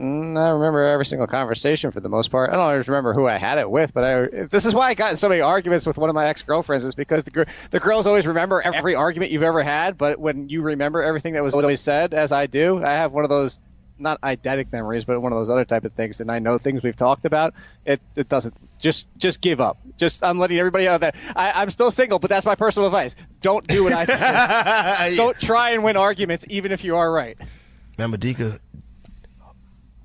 Mm, 0.00 0.38
I 0.42 0.48
remember 0.48 0.82
every 0.82 1.04
single 1.04 1.26
conversation 1.26 1.90
for 1.90 2.00
the 2.00 2.08
most 2.08 2.30
part. 2.30 2.48
I 2.48 2.54
don't 2.54 2.62
always 2.62 2.88
remember 2.88 3.12
who 3.12 3.26
I 3.26 3.36
had 3.36 3.58
it 3.58 3.70
with, 3.70 3.92
but 3.92 4.02
I, 4.04 4.46
this 4.46 4.64
is 4.64 4.74
why 4.74 4.88
I 4.88 4.94
got 4.94 5.10
in 5.10 5.16
so 5.16 5.28
many 5.28 5.42
arguments 5.42 5.86
with 5.86 5.98
one 5.98 6.08
of 6.08 6.14
my 6.14 6.26
ex 6.28 6.42
girlfriends. 6.42 6.86
Is 6.86 6.94
because 6.94 7.24
the 7.24 7.46
the 7.70 7.80
girls 7.80 8.06
always 8.06 8.26
remember 8.26 8.62
every 8.62 8.94
argument 8.94 9.30
you've 9.30 9.42
ever 9.42 9.62
had, 9.62 9.98
but 9.98 10.18
when 10.18 10.48
you 10.48 10.62
remember 10.62 11.02
everything 11.02 11.34
that 11.34 11.42
was 11.42 11.54
always 11.54 11.82
said, 11.82 12.14
as 12.14 12.32
I 12.32 12.46
do, 12.46 12.82
I 12.82 12.92
have 12.92 13.12
one 13.12 13.24
of 13.24 13.30
those 13.30 13.60
not 13.98 14.18
eidetic 14.22 14.72
memories, 14.72 15.04
but 15.04 15.20
one 15.20 15.32
of 15.32 15.38
those 15.38 15.50
other 15.50 15.66
type 15.66 15.84
of 15.84 15.92
things, 15.92 16.22
and 16.22 16.32
I 16.32 16.38
know 16.38 16.56
things 16.56 16.82
we've 16.82 16.96
talked 16.96 17.26
about. 17.26 17.52
It 17.84 18.00
it 18.16 18.26
doesn't 18.26 18.54
just 18.78 19.06
just 19.18 19.42
give 19.42 19.60
up. 19.60 19.76
Just 19.98 20.24
I'm 20.24 20.38
letting 20.38 20.58
everybody 20.58 20.86
know 20.86 20.96
that 20.96 21.16
I, 21.36 21.52
I'm 21.52 21.68
still 21.68 21.90
single, 21.90 22.18
but 22.18 22.30
that's 22.30 22.46
my 22.46 22.54
personal 22.54 22.86
advice. 22.86 23.16
Don't 23.42 23.66
do 23.66 23.84
what 23.84 23.92
I 23.92 24.04
think. 25.04 25.16
don't 25.18 25.38
try 25.38 25.72
and 25.72 25.84
win 25.84 25.98
arguments, 25.98 26.46
even 26.48 26.72
if 26.72 26.84
you 26.84 26.96
are 26.96 27.12
right. 27.12 27.36
Remember, 27.98 28.16
Dika, 28.16 28.58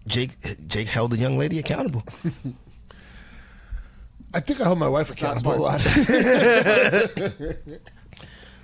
Jake 0.08 0.38
Jake 0.68 0.88
held 0.88 1.12
the 1.12 1.18
young 1.18 1.38
lady 1.38 1.60
accountable. 1.60 2.04
I 4.34 4.40
think 4.42 4.60
I 4.62 4.66
hold 4.66 4.80
my 4.80 4.88
wife 4.90 5.10
accountable 5.10 5.54
a 5.56 5.58
lot. 5.58 5.82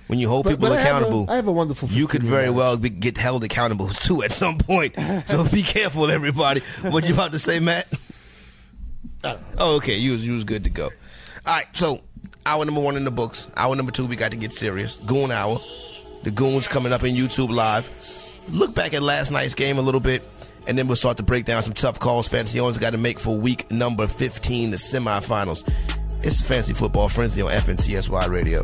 When 0.08 0.18
you 0.18 0.28
hold 0.28 0.44
But- 0.44 0.50
people 0.50 0.68
but 0.68 0.78
I 0.78 0.80
have 0.82 0.94
a- 0.96 0.98
accountable, 0.98 1.26
I 1.30 1.36
have 1.36 1.46
a 1.48 1.52
wonderful 1.52 1.88
You 1.88 2.06
could 2.06 2.22
very 2.22 2.42
marriage. 2.42 2.56
well 2.56 2.76
be, 2.76 2.90
get 2.90 3.16
held 3.16 3.44
accountable 3.44 3.88
too 4.06 4.22
at 4.22 4.30
some 4.32 4.58
point. 4.58 4.94
So 5.26 5.48
be 5.48 5.62
careful, 5.62 6.10
everybody. 6.10 6.60
What 6.82 7.06
you 7.06 7.14
about 7.14 7.32
to 7.32 7.38
say, 7.38 7.60
Matt? 7.60 7.86
Oh, 9.24 9.76
okay. 9.76 9.96
You 9.96 10.12
was 10.12 10.26
you 10.26 10.34
was 10.34 10.44
good 10.44 10.64
to 10.64 10.70
go. 10.70 10.84
All 11.46 11.54
right. 11.54 11.66
So 11.72 12.00
hour 12.44 12.62
number 12.64 12.80
one 12.82 12.96
in 12.96 13.04
the 13.04 13.10
books. 13.10 13.50
Hour 13.56 13.74
number 13.74 13.92
two, 13.92 14.04
we 14.06 14.16
got 14.16 14.32
to 14.32 14.36
get 14.36 14.52
serious. 14.52 14.96
Goon 15.00 15.30
hour. 15.30 15.58
The 16.24 16.30
goons 16.30 16.68
coming 16.68 16.92
up 16.92 17.04
in 17.04 17.14
YouTube 17.14 17.48
live. 17.50 17.88
Look 18.50 18.74
back 18.74 18.92
at 18.92 19.02
last 19.02 19.30
night's 19.30 19.54
game 19.54 19.78
a 19.78 19.82
little 19.82 20.00
bit, 20.00 20.28
and 20.66 20.78
then 20.78 20.86
we'll 20.86 20.96
start 20.96 21.16
to 21.16 21.22
break 21.22 21.44
down 21.44 21.62
some 21.62 21.74
tough 21.74 21.98
calls 21.98 22.28
fantasy 22.28 22.60
owners 22.60 22.78
got 22.78 22.92
to 22.92 22.98
make 22.98 23.18
for 23.18 23.36
week 23.36 23.70
number 23.70 24.06
15, 24.06 24.70
the 24.70 24.76
semifinals. 24.76 25.68
It's 26.24 26.46
Fantasy 26.46 26.72
Football 26.72 27.08
Frenzy 27.08 27.42
on 27.42 27.50
FNTSY 27.50 28.28
Radio. 28.30 28.62